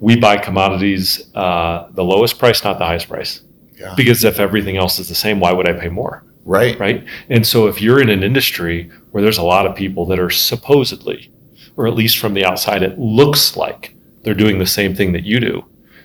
we 0.00 0.16
buy 0.16 0.36
commodities 0.36 1.20
uh, 1.34 1.84
the 1.94 2.02
lowest 2.02 2.38
price, 2.38 2.64
not 2.64 2.78
the 2.78 2.84
highest 2.84 3.08
price. 3.08 3.40
Yeah. 3.78 3.94
Because 3.96 4.24
if 4.24 4.40
everything 4.40 4.76
else 4.76 4.98
is 4.98 5.08
the 5.08 5.14
same, 5.14 5.38
why 5.38 5.52
would 5.52 5.68
I 5.68 5.74
pay 5.74 5.88
more? 5.88 6.24
Right. 6.44 6.78
right? 6.78 7.04
And 7.28 7.46
so 7.46 7.68
if 7.68 7.80
you're 7.80 8.00
in 8.00 8.08
an 8.08 8.22
industry 8.22 8.90
where 9.10 9.22
there's 9.22 9.38
a 9.38 9.42
lot 9.42 9.66
of 9.66 9.76
people 9.76 10.06
that 10.06 10.18
are 10.18 10.30
supposedly, 10.30 11.32
or 11.76 11.86
at 11.86 11.94
least 11.94 12.18
from 12.18 12.34
the 12.34 12.44
outside, 12.44 12.82
it 12.82 12.98
looks 12.98 13.56
like 13.56 13.94
they're 14.22 14.34
doing 14.34 14.58
the 14.58 14.66
same 14.66 14.94
thing 14.94 15.12
that 15.12 15.24
you 15.24 15.40
do, 15.40 15.64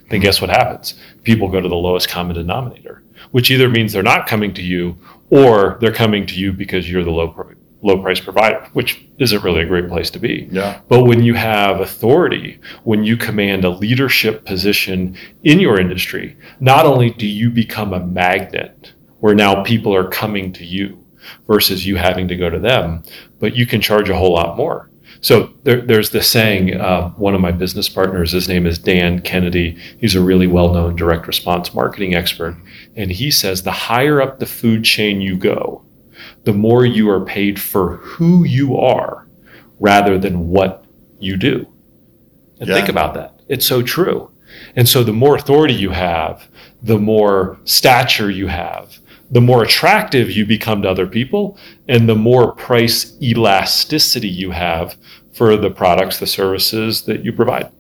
then 0.10 0.19
mm-hmm. 0.19 0.21
guess 0.21 0.41
what 0.41 0.50
happens? 0.50 0.95
People 1.23 1.50
go 1.50 1.62
to 1.62 1.69
the 1.69 1.76
lowest 1.76 2.10
common 2.10 2.36
denominator, 2.36 3.04
which 3.32 3.52
either 3.52 3.69
means 3.69 3.93
they're 3.93 4.04
not 4.04 4.28
coming 4.28 4.54
to 4.54 4.62
you 4.62 4.97
or 5.30 5.78
they're 5.82 5.93
coming 5.93 6.26
to 6.28 6.36
you 6.36 6.54
because 6.54 6.89
you're 6.89 7.04
the 7.04 7.12
low 7.12 7.30
pr- 7.30 7.54
low 7.82 8.02
price 8.02 8.19
provider, 8.19 8.67
which 8.73 9.06
isn't 9.19 9.43
really 9.43 9.62
a 9.62 9.65
great 9.65 9.88
place 9.88 10.10
to 10.10 10.19
be. 10.19 10.47
Yeah. 10.52 10.82
But 10.88 11.04
when 11.04 11.23
you 11.23 11.36
have 11.36 11.80
authority, 11.80 12.60
when 12.84 13.04
you 13.04 13.17
command 13.17 13.65
a 13.65 13.69
leadership 13.69 14.45
position 14.45 15.15
in 15.43 15.60
your 15.60 15.80
industry, 15.80 16.38
not 16.60 16.86
only 16.86 17.12
do 17.12 17.28
you 17.28 17.50
become 17.50 17.93
a 17.93 18.00
magnet 18.00 18.93
where 19.19 19.36
now 19.36 19.63
people 19.63 19.93
are 19.95 20.08
coming 20.08 20.53
to 20.53 20.65
you, 20.65 21.03
versus 21.47 21.86
you 21.86 21.97
having 21.97 22.27
to 22.27 22.36
go 22.36 22.49
to 22.49 22.60
them, 22.60 23.03
but 23.39 23.56
you 23.56 23.65
can 23.65 23.82
charge 23.82 24.10
a 24.10 24.15
whole 24.15 24.34
lot 24.34 24.56
more. 24.56 24.89
So 25.19 25.51
there, 25.63 25.82
there's 25.82 26.12
this 26.12 26.30
saying. 26.30 26.80
Uh, 26.80 27.10
one 27.12 27.34
of 27.34 27.41
my 27.41 27.51
business 27.51 27.89
partners, 27.89 28.32
his 28.32 28.47
name 28.47 28.65
is 28.65 28.77
Dan 28.77 29.19
Kennedy. 29.21 29.77
He's 29.99 30.15
a 30.15 30.21
really 30.21 30.47
well-known 30.47 30.95
direct 30.95 31.27
response 31.27 31.73
marketing 31.73 32.15
expert, 32.15 32.56
and 32.95 33.12
he 33.12 33.32
says 33.32 33.63
the 33.63 33.71
higher 33.71 34.21
up 34.21 34.39
the 34.39 34.45
food 34.45 34.84
chain 34.84 35.19
you 35.19 35.36
go, 35.36 35.84
the 36.43 36.53
more 36.53 36.86
you 36.86 37.10
are 37.10 37.25
paid 37.25 37.60
for 37.60 37.97
who 37.97 38.43
you 38.43 38.77
are, 38.77 39.27
rather 39.80 40.17
than 40.17 40.49
what 40.49 40.86
you 41.19 41.36
do. 41.36 41.67
And 42.60 42.69
Yeah. 42.69 42.75
think 42.75 42.89
about 42.89 43.15
that. 43.15 43.39
It's 43.47 43.65
so 43.65 43.82
true. 43.82 44.30
And 44.75 44.88
so 44.88 45.03
the 45.03 45.13
more 45.13 45.36
authority 45.36 45.73
you 45.73 45.89
have, 45.91 46.47
the 46.82 46.99
more 46.99 47.58
stature 47.65 48.30
you 48.30 48.47
have, 48.47 48.99
the 49.31 49.41
more 49.41 49.63
attractive 49.63 50.31
you 50.31 50.45
become 50.45 50.81
to 50.81 50.89
other 50.89 51.07
people, 51.07 51.57
and 51.87 52.07
the 52.07 52.15
more 52.15 52.53
price 52.53 53.19
elasticity 53.21 54.27
you 54.27 54.51
have 54.51 54.97
for 55.33 55.57
the 55.57 55.69
products, 55.69 56.19
the 56.19 56.27
services 56.27 57.03
that 57.03 57.23
you 57.23 57.33
provide. 57.33 57.71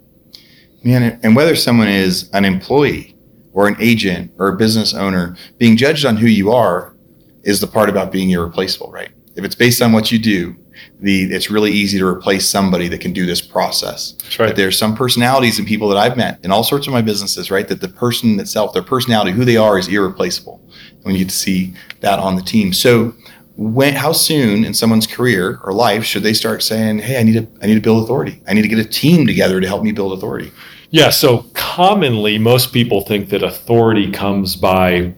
Man, 0.83 1.19
and 1.23 1.35
whether 1.35 1.55
someone 1.55 1.87
is 1.87 2.29
an 2.33 2.45
employee 2.45 3.15
or 3.53 3.67
an 3.67 3.75
agent 3.79 4.31
or 4.37 4.49
a 4.49 4.57
business 4.57 4.93
owner, 4.93 5.35
being 5.57 5.77
judged 5.77 6.05
on 6.05 6.17
who 6.17 6.27
you 6.27 6.51
are 6.51 6.95
is 7.43 7.59
the 7.59 7.67
part 7.67 7.89
about 7.89 8.11
being 8.11 8.29
irreplaceable, 8.29 8.91
right? 8.91 9.09
If 9.35 9.43
it's 9.43 9.55
based 9.55 9.81
on 9.81 9.91
what 9.91 10.11
you 10.11 10.19
do, 10.19 10.55
the 10.99 11.23
it's 11.23 11.49
really 11.49 11.71
easy 11.71 11.97
to 11.99 12.05
replace 12.05 12.47
somebody 12.47 12.87
that 12.89 13.01
can 13.01 13.13
do 13.13 13.25
this 13.25 13.41
process. 13.41 14.13
That's 14.13 14.39
right. 14.39 14.47
But 14.47 14.55
there's 14.55 14.77
some 14.77 14.95
personalities 14.95 15.59
and 15.59 15.67
people 15.67 15.89
that 15.89 15.97
I've 15.97 16.17
met 16.17 16.39
in 16.43 16.51
all 16.51 16.63
sorts 16.63 16.87
of 16.87 16.93
my 16.93 17.01
businesses, 17.01 17.51
right? 17.51 17.67
That 17.67 17.81
the 17.81 17.89
person 17.89 18.39
itself, 18.39 18.73
their 18.73 18.83
personality, 18.83 19.31
who 19.31 19.45
they 19.45 19.57
are, 19.57 19.77
is 19.77 19.87
irreplaceable. 19.87 20.61
And 21.03 21.13
we 21.13 21.19
get 21.19 21.29
to 21.29 21.35
see 21.35 21.73
that 22.01 22.19
on 22.19 22.35
the 22.35 22.41
team. 22.41 22.73
So 22.73 23.13
when 23.57 23.95
how 23.95 24.11
soon 24.11 24.63
in 24.63 24.73
someone's 24.73 25.07
career 25.07 25.59
or 25.63 25.73
life 25.73 26.03
should 26.03 26.23
they 26.23 26.33
start 26.33 26.61
saying, 26.61 26.99
Hey, 26.99 27.19
I 27.19 27.23
need 27.23 27.33
to 27.33 27.47
I 27.61 27.67
need 27.67 27.75
to 27.75 27.81
build 27.81 28.03
authority. 28.03 28.41
I 28.47 28.53
need 28.53 28.61
to 28.61 28.67
get 28.67 28.79
a 28.79 28.85
team 28.85 29.25
together 29.25 29.59
to 29.59 29.67
help 29.67 29.83
me 29.83 29.91
build 29.91 30.13
authority. 30.13 30.51
Yeah, 30.89 31.09
so 31.09 31.39
commonly 31.53 32.37
most 32.37 32.71
people 32.71 33.01
think 33.01 33.29
that 33.29 33.43
authority 33.43 34.09
comes 34.09 34.55
by 34.55 35.13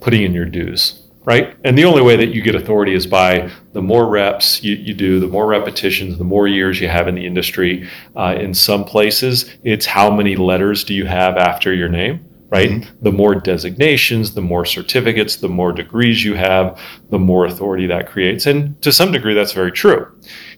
putting 0.00 0.22
in 0.22 0.34
your 0.34 0.44
dues, 0.44 1.02
right? 1.26 1.56
And 1.64 1.76
the 1.76 1.84
only 1.84 2.02
way 2.02 2.16
that 2.16 2.28
you 2.28 2.40
get 2.40 2.54
authority 2.54 2.94
is 2.94 3.04
by 3.04 3.50
the 3.72 3.82
more 3.82 4.06
reps 4.08 4.62
you, 4.62 4.76
you 4.76 4.94
do, 4.94 5.18
the 5.18 5.26
more 5.26 5.46
repetitions, 5.46 6.16
the 6.18 6.24
more 6.24 6.46
years 6.46 6.80
you 6.80 6.88
have 6.88 7.08
in 7.08 7.16
the 7.16 7.26
industry. 7.26 7.88
Uh, 8.14 8.36
in 8.38 8.54
some 8.54 8.84
places, 8.84 9.50
it's 9.64 9.84
how 9.84 10.08
many 10.08 10.36
letters 10.36 10.84
do 10.84 10.94
you 10.94 11.04
have 11.04 11.36
after 11.36 11.74
your 11.74 11.88
name, 11.88 12.24
right? 12.48 12.88
The 13.02 13.10
more 13.10 13.34
designations, 13.34 14.34
the 14.34 14.40
more 14.40 14.64
certificates, 14.64 15.36
the 15.36 15.48
more 15.48 15.72
degrees 15.72 16.24
you 16.24 16.34
have, 16.34 16.80
the 17.10 17.18
more 17.18 17.44
authority 17.44 17.88
that 17.88 18.08
creates. 18.08 18.46
And 18.46 18.80
to 18.82 18.92
some 18.92 19.10
degree, 19.10 19.34
that's 19.34 19.52
very 19.52 19.72
true. 19.72 20.06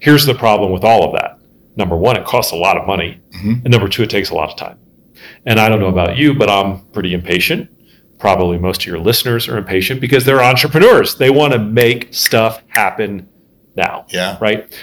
Here's 0.00 0.26
the 0.26 0.34
problem 0.34 0.70
with 0.70 0.84
all 0.84 1.02
of 1.02 1.12
that. 1.14 1.38
Number 1.76 1.96
one, 1.96 2.16
it 2.16 2.26
costs 2.26 2.52
a 2.52 2.56
lot 2.56 2.76
of 2.76 2.86
money. 2.86 3.20
And 3.64 3.70
number 3.70 3.88
two, 3.88 4.02
it 4.02 4.10
takes 4.10 4.28
a 4.28 4.34
lot 4.34 4.50
of 4.50 4.56
time. 4.56 4.78
And 5.46 5.58
I 5.58 5.70
don't 5.70 5.80
know 5.80 5.88
about 5.88 6.18
you, 6.18 6.34
but 6.34 6.50
I'm 6.50 6.80
pretty 6.88 7.14
impatient. 7.14 7.70
Probably 8.18 8.58
most 8.58 8.82
of 8.82 8.86
your 8.86 8.98
listeners 8.98 9.48
are 9.48 9.56
impatient 9.56 10.00
because 10.00 10.24
they're 10.24 10.42
entrepreneurs. 10.42 11.14
They 11.16 11.30
want 11.30 11.52
to 11.52 11.58
make 11.58 12.12
stuff 12.12 12.62
happen 12.68 13.28
now. 13.76 14.06
Yeah. 14.08 14.36
Right. 14.40 14.76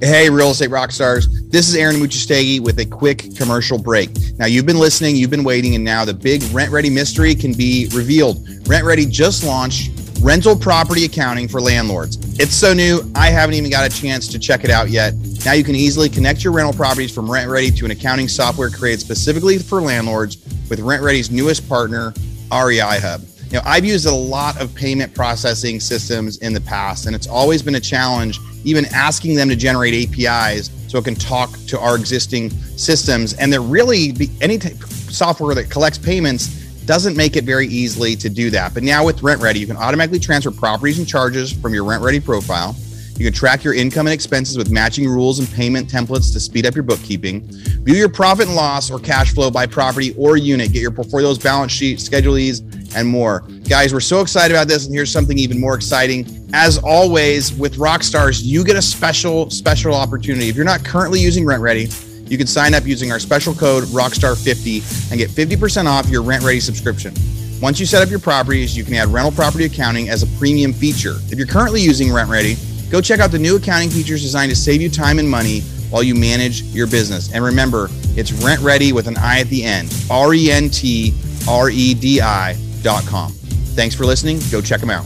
Hey, 0.00 0.28
real 0.28 0.50
estate 0.50 0.70
rock 0.70 0.90
stars. 0.90 1.28
This 1.48 1.68
is 1.68 1.76
Aaron 1.76 1.94
Amuchastegui 1.94 2.58
with 2.60 2.80
a 2.80 2.84
quick 2.84 3.36
commercial 3.36 3.78
break. 3.78 4.10
Now, 4.36 4.46
you've 4.46 4.66
been 4.66 4.80
listening, 4.80 5.14
you've 5.14 5.30
been 5.30 5.44
waiting, 5.44 5.76
and 5.76 5.84
now 5.84 6.04
the 6.04 6.12
big 6.12 6.40
RentRedi 6.42 6.92
mystery 6.92 7.36
can 7.36 7.52
be 7.52 7.88
revealed. 7.94 8.44
RentRedi 8.64 9.08
just 9.08 9.44
launched 9.44 10.01
rental 10.22 10.56
property 10.56 11.04
accounting 11.04 11.48
for 11.48 11.60
landlords. 11.60 12.16
It's 12.38 12.54
so 12.54 12.72
new, 12.72 13.02
I 13.16 13.26
haven't 13.26 13.56
even 13.56 13.70
got 13.70 13.90
a 13.90 13.94
chance 13.94 14.28
to 14.28 14.38
check 14.38 14.62
it 14.62 14.70
out 14.70 14.88
yet. 14.88 15.14
Now 15.44 15.52
you 15.52 15.64
can 15.64 15.74
easily 15.74 16.08
connect 16.08 16.44
your 16.44 16.52
rental 16.52 16.72
properties 16.72 17.12
from 17.12 17.26
RentRedi 17.26 17.76
to 17.78 17.84
an 17.84 17.90
accounting 17.90 18.28
software 18.28 18.70
created 18.70 19.00
specifically 19.00 19.58
for 19.58 19.82
landlords 19.82 20.36
with 20.70 20.78
RentRedi's 20.78 21.30
newest 21.30 21.68
partner, 21.68 22.14
REI 22.52 23.00
Hub. 23.00 23.22
Know, 23.52 23.60
I've 23.66 23.84
used 23.84 24.06
a 24.06 24.14
lot 24.14 24.58
of 24.58 24.74
payment 24.74 25.14
processing 25.14 25.78
systems 25.78 26.38
in 26.38 26.54
the 26.54 26.60
past, 26.62 27.04
and 27.04 27.14
it's 27.14 27.26
always 27.26 27.60
been 27.60 27.74
a 27.74 27.80
challenge, 27.80 28.38
even 28.64 28.86
asking 28.94 29.34
them 29.34 29.50
to 29.50 29.56
generate 29.56 29.92
APIs 29.92 30.70
so 30.88 30.98
it 30.98 31.04
can 31.04 31.14
talk 31.14 31.50
to 31.66 31.78
our 31.78 31.94
existing 31.94 32.48
systems. 32.78 33.34
And 33.34 33.52
they're 33.52 33.60
really 33.60 34.14
any 34.40 34.56
t- 34.56 34.70
software 35.10 35.54
that 35.54 35.68
collects 35.68 35.98
payments 35.98 36.61
doesn't 36.86 37.16
make 37.16 37.36
it 37.36 37.44
very 37.44 37.66
easily 37.66 38.16
to 38.16 38.28
do 38.28 38.50
that. 38.50 38.74
But 38.74 38.82
now 38.82 39.04
with 39.04 39.20
RentRedi, 39.20 39.56
you 39.56 39.66
can 39.66 39.76
automatically 39.76 40.18
transfer 40.18 40.50
properties 40.50 40.98
and 40.98 41.06
charges 41.06 41.52
from 41.52 41.74
your 41.74 41.84
RentRedi 41.84 42.24
profile. 42.24 42.76
You 43.16 43.26
can 43.26 43.34
track 43.34 43.62
your 43.62 43.74
income 43.74 44.06
and 44.06 44.14
expenses 44.14 44.56
with 44.56 44.70
matching 44.70 45.08
rules 45.08 45.38
and 45.38 45.48
payment 45.52 45.88
templates 45.88 46.32
to 46.32 46.40
speed 46.40 46.66
up 46.66 46.74
your 46.74 46.82
bookkeeping. 46.82 47.46
View 47.84 47.94
your 47.94 48.08
profit 48.08 48.46
and 48.46 48.56
loss 48.56 48.90
or 48.90 48.98
cash 48.98 49.32
flow 49.34 49.50
by 49.50 49.66
property 49.66 50.14
or 50.16 50.36
unit. 50.36 50.72
Get 50.72 50.80
your 50.80 50.90
portfolio's 50.90 51.38
balance 51.38 51.72
sheet, 51.72 52.00
schedule 52.00 52.34
these, 52.34 52.60
and 52.96 53.06
more. 53.06 53.44
Guys, 53.68 53.92
we're 53.92 54.00
so 54.00 54.20
excited 54.20 54.54
about 54.54 54.66
this. 54.66 54.86
And 54.86 54.94
here's 54.94 55.10
something 55.10 55.38
even 55.38 55.60
more 55.60 55.74
exciting. 55.74 56.26
As 56.52 56.78
always, 56.78 57.52
with 57.52 57.76
Rockstars, 57.76 58.42
you 58.42 58.64
get 58.64 58.76
a 58.76 58.82
special, 58.82 59.50
special 59.50 59.94
opportunity. 59.94 60.48
If 60.48 60.56
you're 60.56 60.64
not 60.64 60.84
currently 60.84 61.20
using 61.20 61.44
RentRedi, 61.44 62.11
you 62.32 62.38
can 62.38 62.46
sign 62.46 62.72
up 62.72 62.86
using 62.86 63.12
our 63.12 63.18
special 63.18 63.52
code 63.52 63.84
Rockstar50 63.84 65.10
and 65.10 65.20
get 65.20 65.28
50% 65.28 65.84
off 65.84 66.08
your 66.08 66.22
RentRedi 66.22 66.62
subscription. 66.62 67.12
Once 67.60 67.78
you 67.78 67.84
set 67.84 68.02
up 68.02 68.08
your 68.08 68.18
properties, 68.18 68.74
you 68.74 68.84
can 68.84 68.94
add 68.94 69.08
rental 69.08 69.30
property 69.30 69.66
accounting 69.66 70.08
as 70.08 70.22
a 70.22 70.38
premium 70.38 70.72
feature. 70.72 71.16
If 71.30 71.36
you're 71.36 71.46
currently 71.46 71.82
using 71.82 72.08
RentRedi, 72.08 72.90
go 72.90 73.02
check 73.02 73.20
out 73.20 73.32
the 73.32 73.38
new 73.38 73.56
accounting 73.56 73.90
features 73.90 74.22
designed 74.22 74.48
to 74.48 74.56
save 74.56 74.80
you 74.80 74.88
time 74.88 75.18
and 75.18 75.28
money 75.28 75.60
while 75.90 76.02
you 76.02 76.14
manage 76.14 76.62
your 76.62 76.86
business. 76.86 77.30
And 77.34 77.44
remember, 77.44 77.88
it's 78.16 78.30
RentRedi 78.30 78.92
with 78.92 79.08
an 79.08 79.18
I 79.18 79.40
at 79.40 79.48
the 79.48 79.62
end. 79.62 79.94
R 80.10 80.32
E 80.32 80.50
N 80.50 80.70
T 80.70 81.14
R 81.46 81.68
E 81.68 81.92
D 81.92 82.22
I 82.22 82.56
dot 82.80 83.04
com. 83.04 83.32
Thanks 83.76 83.94
for 83.94 84.06
listening. 84.06 84.40
Go 84.50 84.62
check 84.62 84.80
them 84.80 84.88
out. 84.88 85.04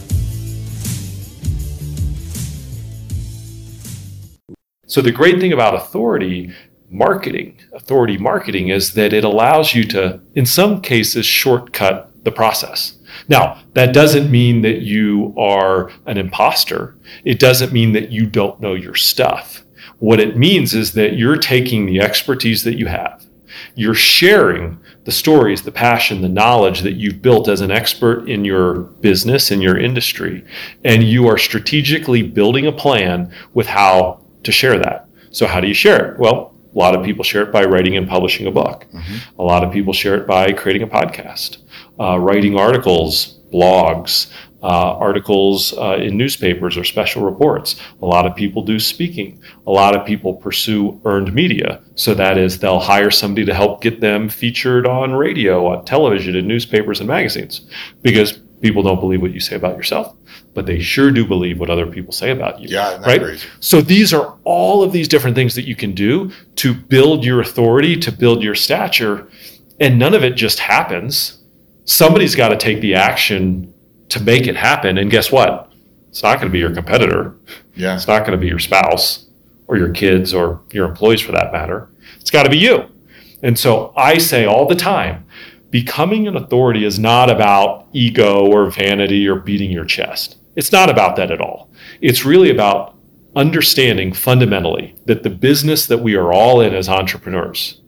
So 4.88 5.02
the 5.02 5.10
great 5.10 5.40
thing 5.40 5.52
about 5.52 5.74
authority 5.74 6.54
marketing, 6.90 7.58
authority 7.72 8.16
marketing, 8.16 8.68
is 8.68 8.94
that 8.94 9.12
it 9.12 9.24
allows 9.24 9.74
you 9.74 9.84
to, 9.84 10.20
in 10.34 10.46
some 10.46 10.80
cases, 10.80 11.26
shortcut 11.26 12.10
the 12.24 12.32
process. 12.32 12.98
Now, 13.28 13.62
that 13.74 13.94
doesn't 13.94 14.30
mean 14.30 14.62
that 14.62 14.82
you 14.82 15.34
are 15.38 15.90
an 16.06 16.18
imposter. 16.18 16.96
It 17.24 17.38
doesn't 17.38 17.72
mean 17.72 17.92
that 17.92 18.10
you 18.10 18.26
don't 18.26 18.60
know 18.60 18.74
your 18.74 18.94
stuff. 18.94 19.62
What 19.98 20.20
it 20.20 20.36
means 20.36 20.74
is 20.74 20.92
that 20.92 21.16
you're 21.16 21.38
taking 21.38 21.86
the 21.86 22.00
expertise 22.00 22.64
that 22.64 22.78
you 22.78 22.86
have, 22.86 23.24
you're 23.74 23.94
sharing 23.94 24.78
the 25.04 25.12
stories, 25.12 25.62
the 25.62 25.72
passion, 25.72 26.20
the 26.20 26.28
knowledge 26.28 26.80
that 26.80 26.94
you've 26.94 27.22
built 27.22 27.48
as 27.48 27.60
an 27.60 27.70
expert 27.70 28.28
in 28.28 28.44
your 28.44 28.80
business, 29.00 29.50
in 29.50 29.60
your 29.60 29.78
industry, 29.78 30.44
and 30.84 31.04
you 31.04 31.28
are 31.28 31.38
strategically 31.38 32.22
building 32.22 32.66
a 32.66 32.72
plan 32.72 33.32
with 33.54 33.68
how 33.68 34.20
to 34.42 34.52
share 34.52 34.78
that. 34.78 35.08
So, 35.30 35.46
how 35.46 35.60
do 35.60 35.68
you 35.68 35.74
share 35.74 36.12
it? 36.12 36.18
Well, 36.18 36.55
a 36.76 36.78
lot 36.78 36.94
of 36.94 37.04
people 37.04 37.24
share 37.24 37.42
it 37.42 37.52
by 37.52 37.64
writing 37.64 37.96
and 37.96 38.06
publishing 38.06 38.46
a 38.46 38.50
book. 38.50 38.86
A 39.38 39.42
lot 39.42 39.64
of 39.64 39.72
people 39.72 39.94
share 39.94 40.16
it 40.16 40.26
by 40.26 40.52
creating 40.52 40.82
a 40.82 40.86
podcast, 40.86 41.58
uh, 41.98 42.18
writing 42.18 42.58
articles, 42.58 43.40
blogs, 43.52 44.30
uh, 44.62 44.96
articles 44.98 45.72
uh, 45.78 45.96
in 45.96 46.16
newspapers 46.16 46.76
or 46.76 46.84
special 46.84 47.24
reports. 47.24 47.80
A 48.02 48.06
lot 48.06 48.26
of 48.26 48.34
people 48.34 48.62
do 48.62 48.78
speaking. 48.78 49.40
A 49.66 49.70
lot 49.70 49.96
of 49.96 50.06
people 50.06 50.34
pursue 50.34 51.00
earned 51.04 51.32
media. 51.32 51.80
So 51.94 52.14
that 52.14 52.36
is, 52.36 52.58
they'll 52.58 52.80
hire 52.80 53.10
somebody 53.10 53.46
to 53.46 53.54
help 53.54 53.80
get 53.80 54.00
them 54.00 54.28
featured 54.28 54.86
on 54.86 55.12
radio, 55.12 55.66
on 55.66 55.84
television, 55.84 56.36
in 56.36 56.46
newspapers 56.46 57.00
and 57.00 57.08
magazines, 57.08 57.66
because 58.02 58.32
people 58.60 58.82
don't 58.82 59.00
believe 59.00 59.22
what 59.22 59.32
you 59.32 59.40
say 59.40 59.56
about 59.56 59.76
yourself, 59.76 60.16
but 60.56 60.64
they 60.64 60.80
sure 60.80 61.10
do 61.10 61.26
believe 61.26 61.60
what 61.60 61.68
other 61.68 61.86
people 61.86 62.12
say 62.12 62.30
about 62.30 62.58
you. 62.58 62.68
Yeah, 62.70 62.96
right. 63.02 63.20
crazy? 63.20 63.46
So 63.60 63.82
these 63.82 64.14
are 64.14 64.38
all 64.44 64.82
of 64.82 64.90
these 64.90 65.06
different 65.06 65.36
things 65.36 65.54
that 65.54 65.66
you 65.66 65.76
can 65.76 65.92
do 65.92 66.32
to 66.56 66.72
build 66.72 67.26
your 67.26 67.42
authority, 67.42 67.94
to 67.98 68.10
build 68.10 68.42
your 68.42 68.54
stature, 68.54 69.28
and 69.80 69.98
none 69.98 70.14
of 70.14 70.24
it 70.24 70.34
just 70.34 70.58
happens. 70.58 71.44
Somebody's 71.84 72.34
got 72.34 72.48
to 72.48 72.56
take 72.56 72.80
the 72.80 72.94
action 72.94 73.72
to 74.08 74.18
make 74.22 74.46
it 74.46 74.56
happen. 74.56 74.96
And 74.96 75.10
guess 75.10 75.30
what? 75.30 75.70
It's 76.08 76.22
not 76.22 76.36
going 76.36 76.48
to 76.48 76.52
be 76.52 76.58
your 76.58 76.72
competitor. 76.72 77.36
Yeah. 77.74 77.94
It's 77.94 78.06
not 78.08 78.20
going 78.20 78.32
to 78.32 78.38
be 78.38 78.48
your 78.48 78.58
spouse 78.58 79.26
or 79.68 79.76
your 79.76 79.90
kids 79.90 80.32
or 80.32 80.62
your 80.72 80.88
employees 80.88 81.20
for 81.20 81.32
that 81.32 81.52
matter. 81.52 81.90
It's 82.18 82.30
got 82.30 82.44
to 82.44 82.50
be 82.50 82.56
you. 82.56 82.86
And 83.42 83.58
so 83.58 83.92
I 83.94 84.16
say 84.16 84.46
all 84.46 84.66
the 84.66 84.74
time 84.74 85.26
becoming 85.70 86.26
an 86.26 86.36
authority 86.36 86.86
is 86.86 86.98
not 86.98 87.28
about 87.28 87.88
ego 87.92 88.46
or 88.46 88.70
vanity 88.70 89.28
or 89.28 89.36
beating 89.36 89.70
your 89.70 89.84
chest. 89.84 90.36
It's 90.56 90.72
not 90.72 90.90
about 90.90 91.16
that 91.16 91.30
at 91.30 91.40
all. 91.40 91.70
It's 92.00 92.24
really 92.24 92.50
about 92.50 92.96
understanding 93.36 94.12
fundamentally 94.12 94.96
that 95.04 95.22
the 95.22 95.30
business 95.30 95.86
that 95.86 95.98
we 95.98 96.14
are 96.16 96.32
all 96.32 96.60
in 96.62 96.74
as 96.74 96.88
entrepreneurs, 96.88 97.82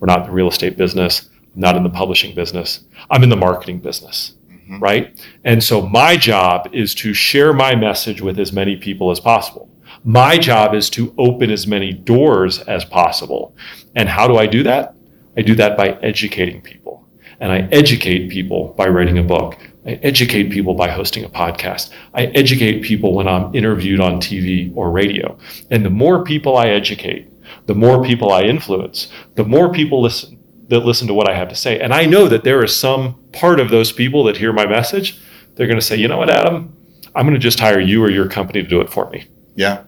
we're 0.00 0.06
not 0.06 0.20
in 0.20 0.26
the 0.26 0.32
real 0.32 0.48
estate 0.48 0.76
business, 0.76 1.30
I'm 1.54 1.60
not 1.60 1.76
in 1.76 1.84
the 1.84 1.90
publishing 1.90 2.34
business, 2.34 2.84
I'm 3.10 3.22
in 3.22 3.28
the 3.28 3.36
marketing 3.36 3.78
business. 3.78 4.34
mm-hmm. 4.68 4.82
right? 4.82 5.26
And 5.44 5.62
so 5.62 5.82
my 5.82 6.16
job 6.16 6.68
is 6.72 6.94
to 6.96 7.14
share 7.14 7.52
my 7.52 7.74
message 7.74 8.20
with 8.20 8.38
as 8.38 8.52
many 8.52 8.76
people 8.76 9.10
as 9.10 9.20
possible. 9.20 9.68
My 10.04 10.38
job 10.38 10.74
is 10.74 10.90
to 10.90 11.14
open 11.18 11.50
as 11.50 11.66
many 11.66 11.92
doors 11.92 12.60
as 12.60 12.84
possible. 12.84 13.56
And 13.96 14.08
how 14.08 14.28
do 14.28 14.36
I 14.36 14.46
do 14.46 14.62
that? 14.62 14.94
I 15.36 15.42
do 15.42 15.54
that 15.56 15.76
by 15.76 15.90
educating 16.02 16.60
people. 16.60 17.06
And 17.40 17.52
I 17.52 17.68
educate 17.72 18.30
people 18.30 18.74
by 18.76 18.88
writing 18.88 19.18
a 19.18 19.22
book. 19.22 19.58
I 19.88 19.92
educate 20.02 20.50
people 20.50 20.74
by 20.74 20.90
hosting 20.90 21.24
a 21.24 21.30
podcast. 21.30 21.88
I 22.12 22.26
educate 22.26 22.82
people 22.82 23.14
when 23.14 23.26
I'm 23.26 23.54
interviewed 23.54 24.00
on 24.00 24.20
TV 24.20 24.70
or 24.76 24.90
radio. 24.90 25.38
And 25.70 25.82
the 25.82 25.90
more 25.90 26.22
people 26.22 26.58
I 26.58 26.68
educate, 26.68 27.32
the 27.64 27.74
more 27.74 28.04
people 28.04 28.30
I 28.30 28.42
influence, 28.42 29.10
the 29.36 29.44
more 29.44 29.72
people 29.72 30.02
listen 30.02 30.34
that 30.68 30.80
listen 30.80 31.08
to 31.08 31.14
what 31.14 31.30
I 31.30 31.34
have 31.34 31.48
to 31.48 31.54
say. 31.54 31.80
And 31.80 31.94
I 31.94 32.04
know 32.04 32.28
that 32.28 32.44
there 32.44 32.62
is 32.62 32.76
some 32.76 33.14
part 33.32 33.58
of 33.58 33.70
those 33.70 33.90
people 33.90 34.24
that 34.24 34.36
hear 34.36 34.52
my 34.52 34.66
message, 34.66 35.18
they're 35.54 35.66
going 35.66 35.80
to 35.80 35.84
say, 35.84 35.96
"You 35.96 36.08
know 36.08 36.18
what, 36.18 36.28
Adam? 36.28 36.76
I'm 37.14 37.24
going 37.24 37.32
to 37.32 37.40
just 37.40 37.58
hire 37.58 37.80
you 37.80 38.04
or 38.04 38.10
your 38.10 38.28
company 38.28 38.62
to 38.62 38.68
do 38.68 38.82
it 38.82 38.90
for 38.90 39.08
me." 39.08 39.24
Yeah. 39.54 39.84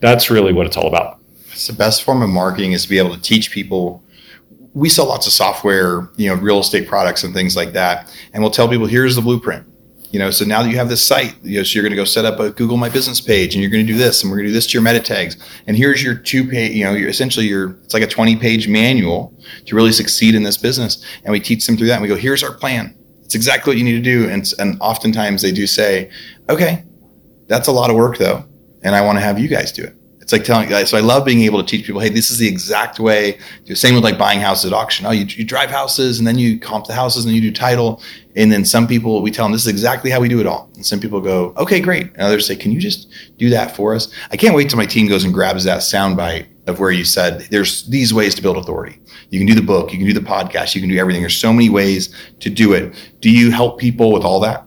That's 0.00 0.30
really 0.30 0.54
what 0.54 0.66
it's 0.66 0.78
all 0.78 0.88
about. 0.88 1.20
It's 1.52 1.66
the 1.66 1.74
best 1.74 2.02
form 2.02 2.22
of 2.22 2.30
marketing 2.30 2.72
is 2.72 2.84
to 2.84 2.88
be 2.88 2.96
able 2.96 3.14
to 3.14 3.20
teach 3.20 3.50
people 3.50 4.02
we 4.74 4.88
sell 4.88 5.06
lots 5.06 5.26
of 5.26 5.32
software, 5.32 6.08
you 6.16 6.28
know, 6.28 6.34
real 6.34 6.60
estate 6.60 6.86
products 6.86 7.24
and 7.24 7.34
things 7.34 7.56
like 7.56 7.72
that. 7.72 8.14
And 8.32 8.42
we'll 8.42 8.52
tell 8.52 8.68
people, 8.68 8.86
here's 8.86 9.16
the 9.16 9.22
blueprint. 9.22 9.66
You 10.10 10.18
know, 10.18 10.30
so 10.30 10.46
now 10.46 10.62
that 10.62 10.70
you 10.70 10.76
have 10.76 10.88
this 10.88 11.06
site, 11.06 11.36
you 11.42 11.58
know, 11.58 11.62
so 11.62 11.74
you're 11.74 11.82
going 11.82 11.90
to 11.90 11.96
go 11.96 12.04
set 12.04 12.24
up 12.24 12.40
a 12.40 12.50
Google 12.50 12.78
My 12.78 12.88
Business 12.88 13.20
page, 13.20 13.54
and 13.54 13.62
you're 13.62 13.70
going 13.70 13.86
to 13.86 13.92
do 13.92 13.98
this, 13.98 14.22
and 14.22 14.30
we're 14.30 14.38
going 14.38 14.46
to 14.46 14.50
do 14.50 14.54
this 14.54 14.66
to 14.68 14.72
your 14.72 14.82
meta 14.82 15.00
tags. 15.00 15.36
And 15.66 15.76
here's 15.76 16.02
your 16.02 16.14
two 16.14 16.48
page, 16.48 16.72
you 16.72 16.84
know, 16.84 16.94
you're 16.94 17.10
essentially 17.10 17.46
your 17.46 17.72
it's 17.84 17.92
like 17.92 18.02
a 18.02 18.06
20 18.06 18.36
page 18.36 18.68
manual 18.68 19.38
to 19.66 19.76
really 19.76 19.92
succeed 19.92 20.34
in 20.34 20.44
this 20.44 20.56
business. 20.56 21.04
And 21.24 21.32
we 21.32 21.40
teach 21.40 21.66
them 21.66 21.76
through 21.76 21.88
that. 21.88 21.94
And 21.94 22.02
we 22.02 22.08
go, 22.08 22.16
here's 22.16 22.42
our 22.42 22.54
plan. 22.54 22.96
It's 23.22 23.34
exactly 23.34 23.72
what 23.72 23.76
you 23.76 23.84
need 23.84 24.02
to 24.02 24.02
do. 24.02 24.30
And 24.30 24.50
and 24.58 24.80
oftentimes 24.80 25.42
they 25.42 25.52
do 25.52 25.66
say, 25.66 26.10
okay, 26.48 26.84
that's 27.46 27.68
a 27.68 27.72
lot 27.72 27.90
of 27.90 27.96
work 27.96 28.16
though, 28.16 28.44
and 28.82 28.94
I 28.94 29.02
want 29.02 29.18
to 29.18 29.20
have 29.20 29.38
you 29.38 29.48
guys 29.48 29.72
do 29.72 29.84
it. 29.84 29.97
It's 30.28 30.32
like 30.34 30.44
telling 30.44 30.68
guys. 30.68 30.90
So 30.90 30.98
I 30.98 31.00
love 31.00 31.24
being 31.24 31.40
able 31.44 31.58
to 31.58 31.66
teach 31.66 31.86
people, 31.86 32.02
hey, 32.02 32.10
this 32.10 32.30
is 32.30 32.36
the 32.36 32.46
exact 32.46 33.00
way. 33.00 33.38
Same 33.72 33.94
with 33.94 34.04
like 34.04 34.18
buying 34.18 34.40
houses 34.40 34.70
at 34.70 34.76
auction. 34.76 35.06
Oh, 35.06 35.10
you, 35.10 35.24
you 35.24 35.42
drive 35.42 35.70
houses 35.70 36.18
and 36.18 36.28
then 36.28 36.38
you 36.38 36.60
comp 36.60 36.86
the 36.86 36.92
houses 36.92 37.24
and 37.24 37.34
you 37.34 37.40
do 37.40 37.50
title. 37.50 38.02
And 38.36 38.52
then 38.52 38.66
some 38.66 38.86
people, 38.86 39.22
we 39.22 39.30
tell 39.30 39.46
them 39.46 39.52
this 39.52 39.62
is 39.62 39.68
exactly 39.68 40.10
how 40.10 40.20
we 40.20 40.28
do 40.28 40.38
it 40.38 40.46
all. 40.46 40.70
And 40.74 40.84
some 40.84 41.00
people 41.00 41.22
go, 41.22 41.54
okay, 41.56 41.80
great. 41.80 42.08
And 42.08 42.20
others 42.20 42.46
say, 42.46 42.56
can 42.56 42.72
you 42.72 42.78
just 42.78 43.10
do 43.38 43.48
that 43.48 43.74
for 43.74 43.94
us? 43.94 44.12
I 44.30 44.36
can't 44.36 44.54
wait 44.54 44.68
till 44.68 44.76
my 44.76 44.84
team 44.84 45.08
goes 45.08 45.24
and 45.24 45.32
grabs 45.32 45.64
that 45.64 45.78
soundbite 45.78 46.46
of 46.66 46.78
where 46.78 46.90
you 46.90 47.06
said 47.06 47.40
there's 47.50 47.86
these 47.86 48.12
ways 48.12 48.34
to 48.34 48.42
build 48.42 48.58
authority. 48.58 49.00
You 49.30 49.40
can 49.40 49.46
do 49.46 49.54
the 49.54 49.62
book, 49.62 49.92
you 49.92 49.96
can 49.96 50.06
do 50.06 50.12
the 50.12 50.20
podcast, 50.20 50.74
you 50.74 50.82
can 50.82 50.90
do 50.90 50.98
everything. 50.98 51.22
There's 51.22 51.38
so 51.38 51.54
many 51.54 51.70
ways 51.70 52.14
to 52.40 52.50
do 52.50 52.74
it. 52.74 52.94
Do 53.20 53.30
you 53.30 53.50
help 53.50 53.80
people 53.80 54.12
with 54.12 54.24
all 54.24 54.40
that? 54.40 54.66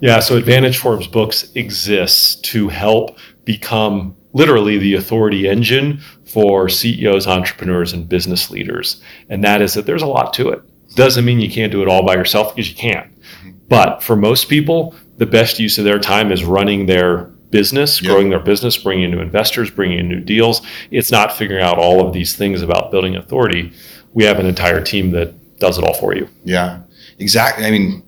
Yeah, 0.00 0.20
so 0.20 0.38
Advantage 0.38 0.78
Forbes 0.78 1.06
Books 1.06 1.50
exists 1.54 2.36
to 2.36 2.70
help 2.70 3.18
become 3.44 4.16
literally 4.32 4.78
the 4.78 4.94
authority 4.94 5.48
engine 5.48 5.98
for 6.24 6.68
CEOs, 6.68 7.26
entrepreneurs, 7.26 7.92
and 7.92 8.08
business 8.08 8.50
leaders. 8.50 9.02
And 9.28 9.42
that 9.44 9.62
is 9.62 9.74
that 9.74 9.86
there's 9.86 10.02
a 10.02 10.06
lot 10.06 10.32
to 10.34 10.48
it. 10.50 10.60
Doesn't 10.94 11.24
mean 11.24 11.40
you 11.40 11.50
can't 11.50 11.72
do 11.72 11.82
it 11.82 11.88
all 11.88 12.04
by 12.04 12.14
yourself 12.14 12.54
because 12.54 12.68
you 12.68 12.76
can. 12.76 13.02
Mm-hmm. 13.02 13.50
But 13.68 14.02
for 14.02 14.16
most 14.16 14.48
people, 14.48 14.94
the 15.18 15.26
best 15.26 15.58
use 15.58 15.78
of 15.78 15.84
their 15.84 15.98
time 15.98 16.30
is 16.30 16.44
running 16.44 16.86
their 16.86 17.24
business, 17.50 18.02
yep. 18.02 18.10
growing 18.10 18.30
their 18.30 18.40
business, 18.40 18.76
bringing 18.76 19.04
in 19.04 19.10
new 19.12 19.20
investors, 19.20 19.70
bringing 19.70 19.98
in 19.98 20.08
new 20.08 20.20
deals. 20.20 20.62
It's 20.90 21.10
not 21.10 21.32
figuring 21.32 21.62
out 21.62 21.78
all 21.78 22.06
of 22.06 22.12
these 22.12 22.36
things 22.36 22.62
about 22.62 22.90
building 22.90 23.16
authority. 23.16 23.72
We 24.12 24.24
have 24.24 24.38
an 24.38 24.46
entire 24.46 24.82
team 24.82 25.12
that 25.12 25.58
does 25.58 25.78
it 25.78 25.84
all 25.84 25.94
for 25.94 26.14
you. 26.14 26.28
Yeah, 26.44 26.82
exactly. 27.18 27.64
I 27.64 27.70
mean, 27.70 28.02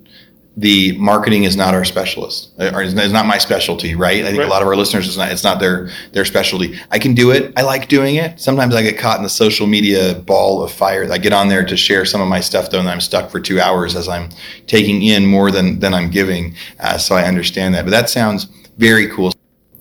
the 0.59 0.99
marketing 0.99 1.45
is 1.45 1.57
not 1.57 1.73
our 1.73 1.85
specialist 1.85 2.51
or 2.59 2.83
is 2.83 3.13
not 3.13 3.27
my 3.27 3.39
specialty, 3.39 3.95
right? 3.95 4.25
I 4.25 4.29
think 4.29 4.39
right. 4.39 4.49
a 4.49 4.51
lot 4.51 4.61
of 4.61 4.67
our 4.67 4.75
listeners 4.75 5.07
it's 5.07 5.17
not 5.17 5.31
it's 5.31 5.45
not 5.45 5.61
their 5.61 5.89
their 6.13 6.25
specialty. 6.25 6.81
I 6.91 6.99
can 6.99 7.15
do 7.15 7.31
it. 7.31 7.53
I 7.57 7.63
like 7.63 7.89
doing 7.89 8.17
it. 8.17 8.41
Sometimes 8.41 8.75
I 8.75 8.83
get 8.83 8.99
caught 8.99 9.19
in 9.19 9.23
the 9.23 9.29
social 9.29 9.69
media 9.69 10.17
ball 10.17 10.65
of 10.65 10.73
fire. 10.73 11.11
I 11.13 11.19
get 11.19 11.33
on 11.33 11.49
there 11.49 11.65
to 11.65 11.77
share 11.77 12.05
some 12.05 12.21
of 12.21 12.27
my 12.27 12.41
stuff 12.41 12.71
though, 12.71 12.81
and 12.81 12.89
I'm 12.89 13.01
stuck 13.01 13.31
for 13.31 13.39
two 13.39 13.61
hours 13.61 13.95
as 13.95 14.09
I'm 14.09 14.31
taking 14.67 15.03
in 15.03 15.27
more 15.27 15.53
than 15.53 15.79
than 15.79 15.95
I'm 15.95 16.11
giving. 16.11 16.57
Uh, 16.81 16.99
so 16.99 17.15
I 17.15 17.23
understand 17.23 17.75
that. 17.75 17.85
But 17.85 17.93
that 17.93 18.11
sounds 18.11 18.47
very 18.79 19.07
cool. 19.09 19.33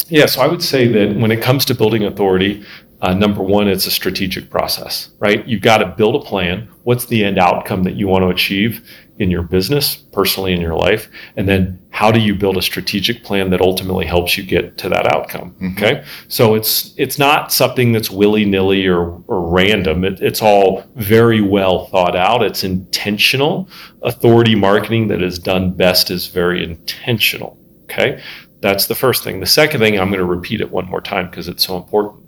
Yeah, 0.09 0.27
so 0.27 0.41
I 0.41 0.47
would 0.47 0.63
say 0.63 0.87
that 0.87 1.17
when 1.17 1.31
it 1.31 1.41
comes 1.41 1.65
to 1.65 1.75
building 1.75 2.03
authority, 2.03 2.63
uh, 3.01 3.13
number 3.13 3.41
one, 3.41 3.67
it's 3.67 3.87
a 3.87 3.91
strategic 3.91 4.49
process, 4.49 5.09
right? 5.19 5.45
You've 5.47 5.61
got 5.61 5.79
to 5.79 5.87
build 5.87 6.15
a 6.15 6.19
plan. 6.19 6.69
What's 6.87 7.07
the 7.07 7.25
end 7.25 7.37
outcome 7.37 7.83
that 7.83 7.95
you 7.95 8.07
want 8.07 8.23
to 8.23 8.29
achieve? 8.29 8.81
in 9.19 9.31
your 9.31 9.41
business, 9.41 9.95
personally 9.95 10.53
in 10.53 10.61
your 10.61 10.75
life, 10.75 11.09
and 11.35 11.49
then 11.49 11.79
how 11.89 12.11
do 12.11 12.19
you 12.19 12.35
build 12.35 12.55
a 12.55 12.61
strategic 12.61 13.23
plan 13.23 13.49
that 13.49 13.61
ultimately 13.61 14.05
helps 14.05 14.37
you 14.37 14.43
get 14.43 14.77
to 14.77 14.89
that 14.89 15.07
outcome? 15.07 15.55
Mm-hmm. 15.55 15.77
Okay, 15.77 16.05
so 16.27 16.53
it's 16.53 16.93
it's 16.97 17.17
not 17.17 17.51
something 17.51 17.91
that's 17.91 18.11
willy 18.11 18.45
nilly 18.45 18.85
or, 18.85 19.21
or 19.27 19.49
random. 19.49 20.05
It, 20.05 20.21
it's 20.21 20.41
all 20.41 20.83
very 20.95 21.41
well 21.41 21.87
thought 21.87 22.15
out. 22.15 22.43
It's 22.43 22.63
intentional. 22.63 23.67
Authority 24.03 24.55
marketing 24.55 25.07
that 25.07 25.23
is 25.23 25.39
done 25.39 25.73
best 25.73 26.11
is 26.11 26.27
very 26.27 26.63
intentional. 26.63 27.57
Okay, 27.85 28.21
that's 28.61 28.85
the 28.85 28.95
first 28.95 29.23
thing. 29.23 29.39
The 29.39 29.47
second 29.47 29.79
thing, 29.79 29.99
I'm 29.99 30.09
going 30.09 30.19
to 30.19 30.25
repeat 30.25 30.61
it 30.61 30.71
one 30.71 30.85
more 30.85 31.01
time 31.01 31.29
because 31.29 31.47
it's 31.47 31.65
so 31.65 31.75
important, 31.75 32.23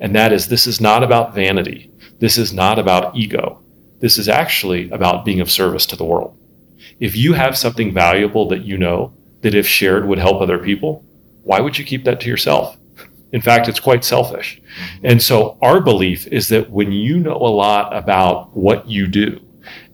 and 0.00 0.14
that 0.16 0.32
is 0.32 0.48
this 0.48 0.66
is 0.66 0.80
not 0.80 1.02
about 1.02 1.34
vanity. 1.34 1.92
This 2.18 2.38
is 2.38 2.52
not 2.52 2.78
about 2.78 3.14
ego 3.14 3.62
this 4.00 4.18
is 4.18 4.28
actually 4.28 4.90
about 4.90 5.24
being 5.24 5.40
of 5.40 5.50
service 5.50 5.86
to 5.86 5.96
the 5.96 6.04
world. 6.04 6.36
If 6.98 7.16
you 7.16 7.32
have 7.34 7.56
something 7.56 7.94
valuable 7.94 8.48
that 8.48 8.64
you 8.64 8.76
know 8.76 9.12
that 9.42 9.54
if 9.54 9.66
shared 9.66 10.06
would 10.06 10.18
help 10.18 10.40
other 10.40 10.58
people, 10.58 11.04
why 11.42 11.60
would 11.60 11.78
you 11.78 11.84
keep 11.84 12.04
that 12.04 12.20
to 12.20 12.28
yourself? 12.28 12.76
In 13.32 13.40
fact, 13.40 13.68
it's 13.68 13.80
quite 13.80 14.04
selfish. 14.04 14.60
Mm-hmm. 14.60 15.06
And 15.06 15.22
so 15.22 15.56
our 15.62 15.80
belief 15.80 16.26
is 16.26 16.48
that 16.48 16.70
when 16.70 16.92
you 16.92 17.18
know 17.18 17.36
a 17.36 17.54
lot 17.54 17.96
about 17.96 18.56
what 18.56 18.88
you 18.88 19.06
do 19.06 19.40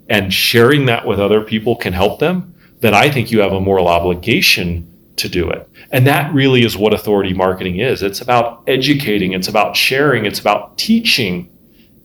and 0.09 0.33
sharing 0.33 0.87
that 0.87 1.07
with 1.07 1.21
other 1.21 1.43
people 1.43 1.77
can 1.77 1.93
help 1.93 2.19
them, 2.19 2.55
then 2.81 2.95
I 2.95 3.11
think 3.11 3.31
you 3.31 3.41
have 3.41 3.53
a 3.53 3.61
moral 3.61 3.89
obligation 3.89 4.93
to 5.17 5.29
do 5.29 5.51
it. 5.51 5.69
And 5.91 6.07
that 6.07 6.33
really 6.35 6.65
is 6.65 6.77
what 6.77 6.93
authority 6.93 7.33
marketing 7.33 7.79
is. 7.79 8.03
It's 8.03 8.21
about 8.21 8.63
educating, 8.67 9.33
it's 9.33 9.49
about 9.49 9.77
sharing, 9.77 10.27
it's 10.27 10.39
about 10.39 10.77
teaching 10.77 11.51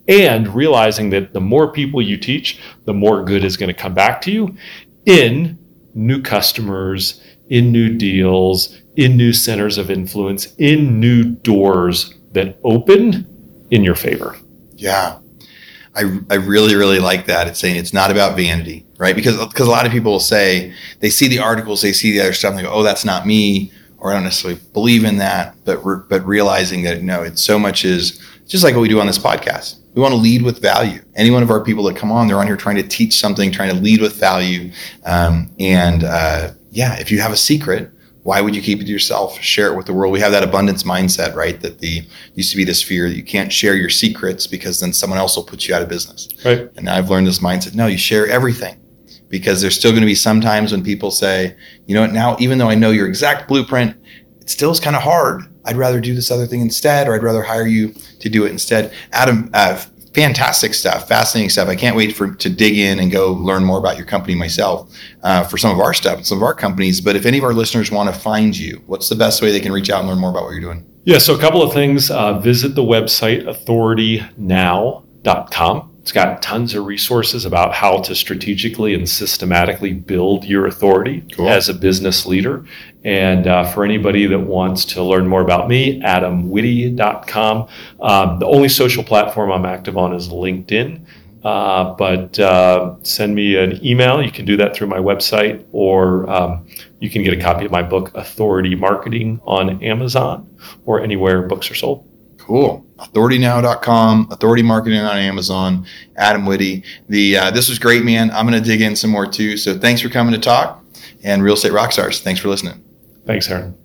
and 0.07 0.53
realizing 0.53 1.09
that 1.11 1.33
the 1.33 1.41
more 1.41 1.71
people 1.71 2.01
you 2.01 2.17
teach, 2.17 2.59
the 2.85 2.93
more 2.93 3.23
good 3.23 3.43
is 3.43 3.57
going 3.57 3.73
to 3.73 3.79
come 3.79 3.93
back 3.93 4.21
to 4.23 4.31
you 4.31 4.55
in 5.05 5.57
new 5.93 6.21
customers, 6.21 7.21
in 7.49 7.71
new 7.71 7.97
deals, 7.97 8.81
in 8.95 9.17
new 9.17 9.33
centers 9.33 9.77
of 9.77 9.91
influence, 9.91 10.53
in 10.57 10.99
new 10.99 11.23
doors 11.23 12.15
that 12.33 12.57
open 12.63 13.25
in 13.71 13.83
your 13.83 13.95
favor. 13.95 14.35
Yeah. 14.75 15.19
I, 15.95 16.19
I 16.29 16.35
really, 16.35 16.75
really 16.75 16.99
like 16.99 17.25
that. 17.25 17.47
It's 17.47 17.59
saying 17.59 17.75
it's 17.75 17.93
not 17.93 18.11
about 18.11 18.37
vanity, 18.37 18.85
right? 18.97 19.15
Because, 19.15 19.37
because 19.47 19.67
a 19.67 19.71
lot 19.71 19.85
of 19.85 19.91
people 19.91 20.13
will 20.13 20.19
say 20.21 20.73
they 20.99 21.09
see 21.09 21.27
the 21.27 21.39
articles, 21.39 21.81
they 21.81 21.91
see 21.91 22.13
the 22.13 22.21
other 22.21 22.33
stuff, 22.33 22.51
and 22.51 22.59
they 22.59 22.63
go, 22.63 22.71
oh, 22.71 22.83
that's 22.83 23.03
not 23.03 23.27
me, 23.27 23.71
or 23.97 24.11
I 24.11 24.13
don't 24.13 24.23
necessarily 24.23 24.59
believe 24.73 25.03
in 25.03 25.17
that, 25.17 25.55
but, 25.65 25.85
re- 25.85 26.03
but 26.07 26.25
realizing 26.25 26.83
that 26.83 27.03
no, 27.03 27.23
it's 27.23 27.41
so 27.41 27.59
much 27.59 27.83
is 27.83 28.25
just 28.51 28.65
like 28.65 28.75
what 28.75 28.81
we 28.81 28.89
do 28.89 28.99
on 28.99 29.07
this 29.07 29.17
podcast. 29.17 29.77
We 29.93 30.01
want 30.01 30.11
to 30.11 30.19
lead 30.19 30.41
with 30.41 30.61
value. 30.61 31.01
Any 31.15 31.31
one 31.31 31.41
of 31.41 31.49
our 31.49 31.63
people 31.63 31.85
that 31.85 31.95
come 31.95 32.11
on, 32.11 32.27
they're 32.27 32.37
on 32.37 32.47
here 32.47 32.57
trying 32.57 32.75
to 32.75 32.83
teach 32.83 33.13
something, 33.13 33.49
trying 33.49 33.73
to 33.73 33.81
lead 33.81 34.01
with 34.01 34.17
value. 34.17 34.71
Um, 35.05 35.49
and 35.57 36.03
uh, 36.03 36.51
yeah, 36.69 36.99
if 36.99 37.11
you 37.11 37.21
have 37.21 37.31
a 37.31 37.37
secret, 37.37 37.89
why 38.23 38.41
would 38.41 38.53
you 38.53 38.61
keep 38.61 38.81
it 38.81 38.85
to 38.85 38.91
yourself? 38.91 39.39
Share 39.39 39.71
it 39.71 39.77
with 39.77 39.85
the 39.85 39.93
world. 39.93 40.11
We 40.11 40.19
have 40.19 40.33
that 40.33 40.43
abundance 40.43 40.83
mindset, 40.83 41.33
right? 41.33 41.61
That 41.61 41.79
the 41.79 42.05
used 42.35 42.51
to 42.51 42.57
be 42.57 42.65
this 42.65 42.83
fear 42.83 43.07
that 43.07 43.15
you 43.15 43.23
can't 43.23 43.53
share 43.53 43.75
your 43.75 43.89
secrets 43.89 44.47
because 44.47 44.81
then 44.81 44.91
someone 44.91 45.17
else 45.17 45.37
will 45.37 45.43
put 45.43 45.65
you 45.69 45.73
out 45.73 45.81
of 45.81 45.87
business. 45.87 46.27
Right. 46.43 46.69
And 46.75 46.83
now 46.83 46.97
I've 46.97 47.09
learned 47.09 47.27
this 47.27 47.39
mindset. 47.39 47.73
No, 47.73 47.87
you 47.87 47.97
share 47.97 48.27
everything 48.27 48.77
because 49.29 49.61
there's 49.61 49.77
still 49.77 49.91
going 49.91 50.01
to 50.01 50.07
be 50.07 50.13
some 50.13 50.41
times 50.41 50.73
when 50.73 50.83
people 50.83 51.09
say, 51.09 51.55
you 51.85 51.95
know 51.95 52.01
what, 52.01 52.11
now 52.11 52.35
even 52.41 52.57
though 52.57 52.69
I 52.69 52.75
know 52.75 52.91
your 52.91 53.07
exact 53.07 53.47
blueprint, 53.47 53.95
it 54.41 54.49
still 54.49 54.71
is 54.71 54.79
kind 54.81 54.97
of 54.97 55.01
hard 55.01 55.50
I'd 55.65 55.77
rather 55.77 56.01
do 56.01 56.15
this 56.15 56.31
other 56.31 56.47
thing 56.47 56.61
instead, 56.61 57.07
or 57.07 57.15
I'd 57.15 57.23
rather 57.23 57.43
hire 57.43 57.67
you 57.67 57.93
to 58.19 58.29
do 58.29 58.45
it 58.45 58.51
instead. 58.51 58.93
Adam, 59.11 59.49
uh, 59.53 59.83
fantastic 60.13 60.73
stuff, 60.73 61.07
fascinating 61.07 61.49
stuff. 61.49 61.69
I 61.69 61.75
can't 61.75 61.95
wait 61.95 62.15
for 62.15 62.33
to 62.33 62.49
dig 62.49 62.77
in 62.77 62.99
and 62.99 63.11
go 63.11 63.33
learn 63.33 63.63
more 63.63 63.77
about 63.77 63.97
your 63.97 64.05
company 64.05 64.35
myself 64.35 64.93
uh, 65.23 65.43
for 65.43 65.57
some 65.57 65.71
of 65.71 65.79
our 65.79 65.93
stuff 65.93 66.25
some 66.25 66.37
of 66.37 66.43
our 66.43 66.53
companies. 66.53 67.01
But 67.01 67.15
if 67.15 67.25
any 67.25 67.37
of 67.37 67.43
our 67.43 67.53
listeners 67.53 67.91
want 67.91 68.13
to 68.13 68.19
find 68.19 68.57
you, 68.57 68.81
what's 68.87 69.09
the 69.09 69.15
best 69.15 69.41
way 69.41 69.51
they 69.51 69.59
can 69.59 69.71
reach 69.71 69.89
out 69.89 70.01
and 70.01 70.09
learn 70.09 70.19
more 70.19 70.31
about 70.31 70.43
what 70.43 70.51
you're 70.51 70.61
doing? 70.61 70.85
Yeah, 71.03 71.17
so 71.17 71.35
a 71.35 71.39
couple 71.39 71.63
of 71.63 71.73
things. 71.73 72.11
Uh, 72.11 72.37
visit 72.39 72.75
the 72.75 72.83
website 72.83 73.45
authoritynow.com. 73.45 75.90
It's 76.01 76.11
got 76.11 76.41
tons 76.41 76.73
of 76.73 76.85
resources 76.85 77.45
about 77.45 77.75
how 77.75 77.99
to 78.01 78.15
strategically 78.15 78.95
and 78.95 79.07
systematically 79.07 79.93
build 79.93 80.43
your 80.45 80.65
authority 80.65 81.23
cool. 81.35 81.47
as 81.47 81.69
a 81.69 81.75
business 81.75 82.25
leader. 82.25 82.65
And 83.03 83.45
uh, 83.45 83.65
for 83.65 83.85
anybody 83.85 84.25
that 84.25 84.39
wants 84.39 84.83
to 84.85 85.03
learn 85.03 85.27
more 85.27 85.41
about 85.41 85.69
me, 85.69 86.01
adamwitty.com. 86.01 87.67
Um, 87.99 88.39
the 88.39 88.47
only 88.47 88.69
social 88.69 89.03
platform 89.03 89.51
I'm 89.51 89.65
active 89.65 89.95
on 89.95 90.13
is 90.13 90.29
LinkedIn. 90.29 91.05
Uh, 91.43 91.93
but 91.93 92.39
uh, 92.39 92.95
send 93.03 93.33
me 93.35 93.55
an 93.55 93.83
email. 93.85 94.23
You 94.23 94.31
can 94.31 94.45
do 94.45 94.57
that 94.57 94.75
through 94.75 94.87
my 94.87 94.99
website, 94.99 95.65
or 95.71 96.29
um, 96.29 96.67
you 96.99 97.09
can 97.09 97.23
get 97.23 97.33
a 97.33 97.41
copy 97.41 97.65
of 97.65 97.71
my 97.71 97.81
book, 97.81 98.11
Authority 98.15 98.75
Marketing, 98.75 99.39
on 99.43 99.81
Amazon 99.83 100.47
or 100.85 101.01
anywhere 101.01 101.43
books 101.43 101.69
are 101.71 101.75
sold. 101.75 102.07
Cool. 102.37 102.85
AuthorityNow.com, 103.01 104.27
Authority 104.29 104.61
Marketing 104.61 104.99
on 104.99 105.17
Amazon, 105.17 105.85
Adam 106.17 106.45
Witty. 106.45 106.83
The 107.09 107.37
uh, 107.37 107.51
this 107.51 107.67
was 107.67 107.79
great, 107.79 108.03
man. 108.03 108.29
I'm 108.31 108.47
going 108.47 108.61
to 108.61 108.67
dig 108.67 108.81
in 108.81 108.95
some 108.95 109.09
more 109.09 109.25
too. 109.25 109.57
So 109.57 109.77
thanks 109.77 110.01
for 110.01 110.09
coming 110.09 110.33
to 110.33 110.39
talk. 110.39 110.83
And 111.23 111.43
Real 111.43 111.55
Estate 111.55 111.71
Rockstars, 111.71 112.21
thanks 112.21 112.39
for 112.39 112.49
listening. 112.49 112.83
Thanks, 113.25 113.49
Aaron. 113.49 113.75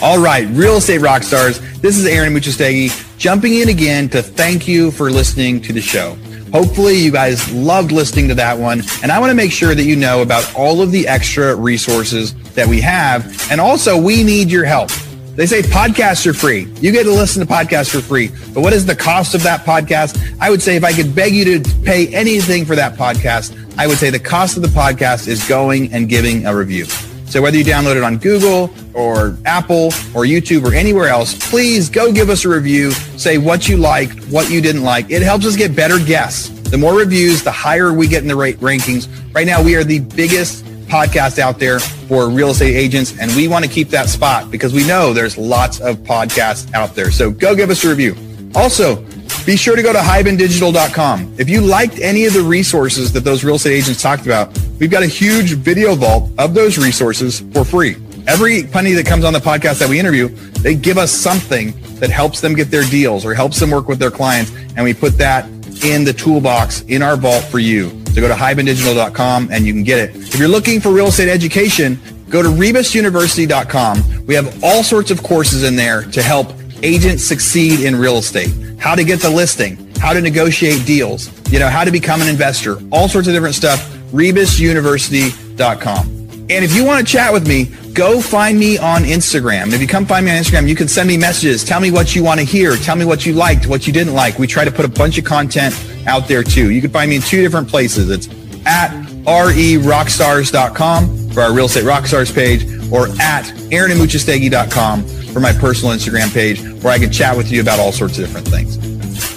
All 0.00 0.20
right, 0.20 0.46
Real 0.50 0.76
Estate 0.76 1.00
Rockstars. 1.00 1.60
This 1.80 1.96
is 1.96 2.06
Aaron 2.06 2.32
Amuchastegui 2.32 3.18
jumping 3.18 3.54
in 3.54 3.68
again 3.68 4.08
to 4.10 4.22
thank 4.22 4.68
you 4.68 4.90
for 4.90 5.10
listening 5.10 5.60
to 5.62 5.72
the 5.72 5.80
show. 5.80 6.16
Hopefully, 6.52 6.94
you 6.94 7.10
guys 7.10 7.52
loved 7.52 7.90
listening 7.90 8.28
to 8.28 8.34
that 8.34 8.58
one. 8.58 8.82
And 9.02 9.10
I 9.10 9.18
want 9.18 9.30
to 9.30 9.34
make 9.34 9.52
sure 9.52 9.74
that 9.74 9.82
you 9.82 9.96
know 9.96 10.22
about 10.22 10.54
all 10.54 10.80
of 10.80 10.92
the 10.92 11.06
extra 11.06 11.54
resources 11.54 12.34
that 12.52 12.66
we 12.66 12.80
have. 12.80 13.50
And 13.50 13.60
also, 13.60 14.00
we 14.00 14.22
need 14.22 14.50
your 14.50 14.64
help. 14.64 14.90
They 15.38 15.46
say 15.46 15.62
podcasts 15.62 16.26
are 16.26 16.34
free. 16.34 16.66
You 16.80 16.90
get 16.90 17.04
to 17.04 17.12
listen 17.12 17.46
to 17.46 17.50
podcasts 17.50 17.92
for 17.92 18.00
free. 18.00 18.32
But 18.52 18.60
what 18.62 18.72
is 18.72 18.84
the 18.84 18.96
cost 18.96 19.36
of 19.36 19.44
that 19.44 19.60
podcast? 19.60 20.20
I 20.40 20.50
would 20.50 20.60
say 20.60 20.74
if 20.74 20.82
I 20.82 20.92
could 20.92 21.14
beg 21.14 21.32
you 21.32 21.60
to 21.60 21.82
pay 21.84 22.12
anything 22.12 22.64
for 22.64 22.74
that 22.74 22.94
podcast, 22.94 23.56
I 23.78 23.86
would 23.86 23.98
say 23.98 24.10
the 24.10 24.18
cost 24.18 24.56
of 24.56 24.64
the 24.64 24.68
podcast 24.68 25.28
is 25.28 25.46
going 25.46 25.92
and 25.92 26.08
giving 26.08 26.44
a 26.44 26.56
review. 26.56 26.86
So 27.26 27.40
whether 27.40 27.56
you 27.56 27.64
download 27.64 27.94
it 27.94 28.02
on 28.02 28.18
Google 28.18 28.68
or 28.94 29.38
Apple 29.44 29.92
or 30.12 30.24
YouTube 30.24 30.64
or 30.64 30.74
anywhere 30.74 31.06
else, 31.06 31.38
please 31.50 31.88
go 31.88 32.12
give 32.12 32.30
us 32.30 32.44
a 32.44 32.48
review. 32.48 32.90
Say 32.90 33.38
what 33.38 33.68
you 33.68 33.76
liked, 33.76 34.18
what 34.30 34.50
you 34.50 34.60
didn't 34.60 34.82
like. 34.82 35.08
It 35.08 35.22
helps 35.22 35.46
us 35.46 35.54
get 35.54 35.76
better 35.76 36.00
guests. 36.00 36.48
The 36.70 36.78
more 36.78 36.94
reviews, 36.94 37.44
the 37.44 37.52
higher 37.52 37.92
we 37.92 38.08
get 38.08 38.22
in 38.22 38.28
the 38.28 38.34
rankings. 38.34 39.08
Right 39.32 39.46
now, 39.46 39.62
we 39.62 39.76
are 39.76 39.84
the 39.84 40.00
biggest 40.00 40.64
podcast 40.88 41.38
out 41.38 41.58
there 41.58 41.78
for 41.78 42.28
real 42.28 42.50
estate 42.50 42.74
agents, 42.74 43.18
and 43.18 43.30
we 43.36 43.46
want 43.48 43.64
to 43.64 43.70
keep 43.70 43.88
that 43.90 44.08
spot 44.08 44.50
because 44.50 44.72
we 44.72 44.86
know 44.86 45.12
there's 45.12 45.36
lots 45.36 45.80
of 45.80 45.98
podcasts 45.98 46.72
out 46.74 46.94
there. 46.94 47.10
So 47.10 47.30
go 47.30 47.54
give 47.54 47.70
us 47.70 47.84
a 47.84 47.88
review. 47.88 48.16
Also, 48.54 49.04
be 49.44 49.56
sure 49.56 49.76
to 49.76 49.82
go 49.82 49.92
to 49.92 49.98
hibandigital.com. 49.98 51.34
If 51.38 51.48
you 51.48 51.60
liked 51.60 51.98
any 52.00 52.26
of 52.26 52.32
the 52.32 52.42
resources 52.42 53.12
that 53.12 53.20
those 53.20 53.44
real 53.44 53.54
estate 53.54 53.74
agents 53.74 54.02
talked 54.02 54.26
about, 54.26 54.58
we've 54.78 54.90
got 54.90 55.02
a 55.02 55.06
huge 55.06 55.52
video 55.54 55.94
vault 55.94 56.30
of 56.38 56.54
those 56.54 56.78
resources 56.78 57.40
for 57.52 57.64
free. 57.64 57.96
Every 58.26 58.64
penny 58.64 58.92
that 58.92 59.06
comes 59.06 59.24
on 59.24 59.32
the 59.32 59.38
podcast 59.38 59.78
that 59.78 59.88
we 59.88 59.98
interview, 59.98 60.28
they 60.60 60.74
give 60.74 60.98
us 60.98 61.10
something 61.10 61.72
that 61.94 62.10
helps 62.10 62.40
them 62.40 62.54
get 62.54 62.70
their 62.70 62.84
deals 62.84 63.24
or 63.24 63.32
helps 63.32 63.58
them 63.58 63.70
work 63.70 63.88
with 63.88 63.98
their 63.98 64.10
clients. 64.10 64.54
And 64.76 64.84
we 64.84 64.92
put 64.92 65.16
that 65.18 65.46
in 65.82 66.04
the 66.04 66.12
toolbox 66.12 66.82
in 66.82 67.02
our 67.02 67.16
vault 67.16 67.44
for 67.44 67.58
you. 67.58 67.88
So 68.18 68.26
go 68.26 68.34
to 68.34 68.34
hibandigital.com 68.34 69.50
and 69.52 69.64
you 69.64 69.72
can 69.72 69.84
get 69.84 70.00
it. 70.00 70.16
If 70.16 70.40
you're 70.40 70.48
looking 70.48 70.80
for 70.80 70.90
real 70.90 71.06
estate 71.06 71.28
education, 71.28 72.00
go 72.28 72.42
to 72.42 72.48
rebusuniversity.com. 72.48 74.26
We 74.26 74.34
have 74.34 74.64
all 74.64 74.82
sorts 74.82 75.12
of 75.12 75.22
courses 75.22 75.62
in 75.62 75.76
there 75.76 76.02
to 76.02 76.20
help 76.20 76.52
agents 76.82 77.22
succeed 77.22 77.78
in 77.78 77.94
real 77.94 78.16
estate. 78.16 78.50
How 78.80 78.96
to 78.96 79.04
get 79.04 79.20
the 79.20 79.30
listing, 79.30 79.94
how 80.00 80.14
to 80.14 80.20
negotiate 80.20 80.84
deals, 80.84 81.30
you 81.52 81.60
know, 81.60 81.68
how 81.68 81.84
to 81.84 81.92
become 81.92 82.20
an 82.20 82.26
investor, 82.26 82.78
all 82.90 83.08
sorts 83.08 83.28
of 83.28 83.34
different 83.34 83.54
stuff. 83.54 83.88
rebusuniversity.com. 84.10 86.17
And 86.50 86.64
if 86.64 86.74
you 86.74 86.82
want 86.84 87.06
to 87.06 87.12
chat 87.12 87.30
with 87.32 87.46
me, 87.46 87.66
go 87.92 88.20
find 88.22 88.58
me 88.58 88.78
on 88.78 89.02
Instagram. 89.02 89.72
If 89.72 89.80
you 89.82 89.86
come 89.86 90.06
find 90.06 90.24
me 90.24 90.32
on 90.32 90.38
Instagram, 90.42 90.66
you 90.68 90.74
can 90.74 90.88
send 90.88 91.06
me 91.08 91.18
messages. 91.18 91.62
Tell 91.62 91.80
me 91.80 91.90
what 91.90 92.14
you 92.14 92.24
want 92.24 92.40
to 92.40 92.46
hear. 92.46 92.74
Tell 92.76 92.96
me 92.96 93.04
what 93.04 93.26
you 93.26 93.34
liked, 93.34 93.66
what 93.66 93.86
you 93.86 93.92
didn't 93.92 94.14
like. 94.14 94.38
We 94.38 94.46
try 94.46 94.64
to 94.64 94.72
put 94.72 94.86
a 94.86 94.88
bunch 94.88 95.18
of 95.18 95.24
content 95.24 95.74
out 96.06 96.26
there 96.26 96.42
too. 96.42 96.70
You 96.70 96.80
can 96.80 96.90
find 96.90 97.10
me 97.10 97.16
in 97.16 97.22
two 97.22 97.42
different 97.42 97.68
places. 97.68 98.08
It's 98.08 98.28
at 98.64 98.90
rerockstars.com 99.24 101.30
for 101.30 101.42
our 101.42 101.52
real 101.52 101.66
estate 101.66 101.84
rockstars 101.84 102.34
page 102.34 102.64
or 102.90 103.08
at 103.20 103.44
aaronamuchastegui.com 103.70 105.04
for 105.04 105.40
my 105.40 105.52
personal 105.52 105.94
Instagram 105.94 106.32
page 106.32 106.62
where 106.82 106.92
I 106.92 106.98
can 106.98 107.12
chat 107.12 107.36
with 107.36 107.52
you 107.52 107.60
about 107.60 107.78
all 107.78 107.92
sorts 107.92 108.18
of 108.18 108.24
different 108.24 108.48
things. 108.48 108.78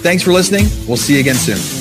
Thanks 0.01 0.23
for 0.23 0.31
listening. 0.31 0.65
We'll 0.87 0.97
see 0.97 1.15
you 1.15 1.19
again 1.19 1.35
soon. 1.35 1.80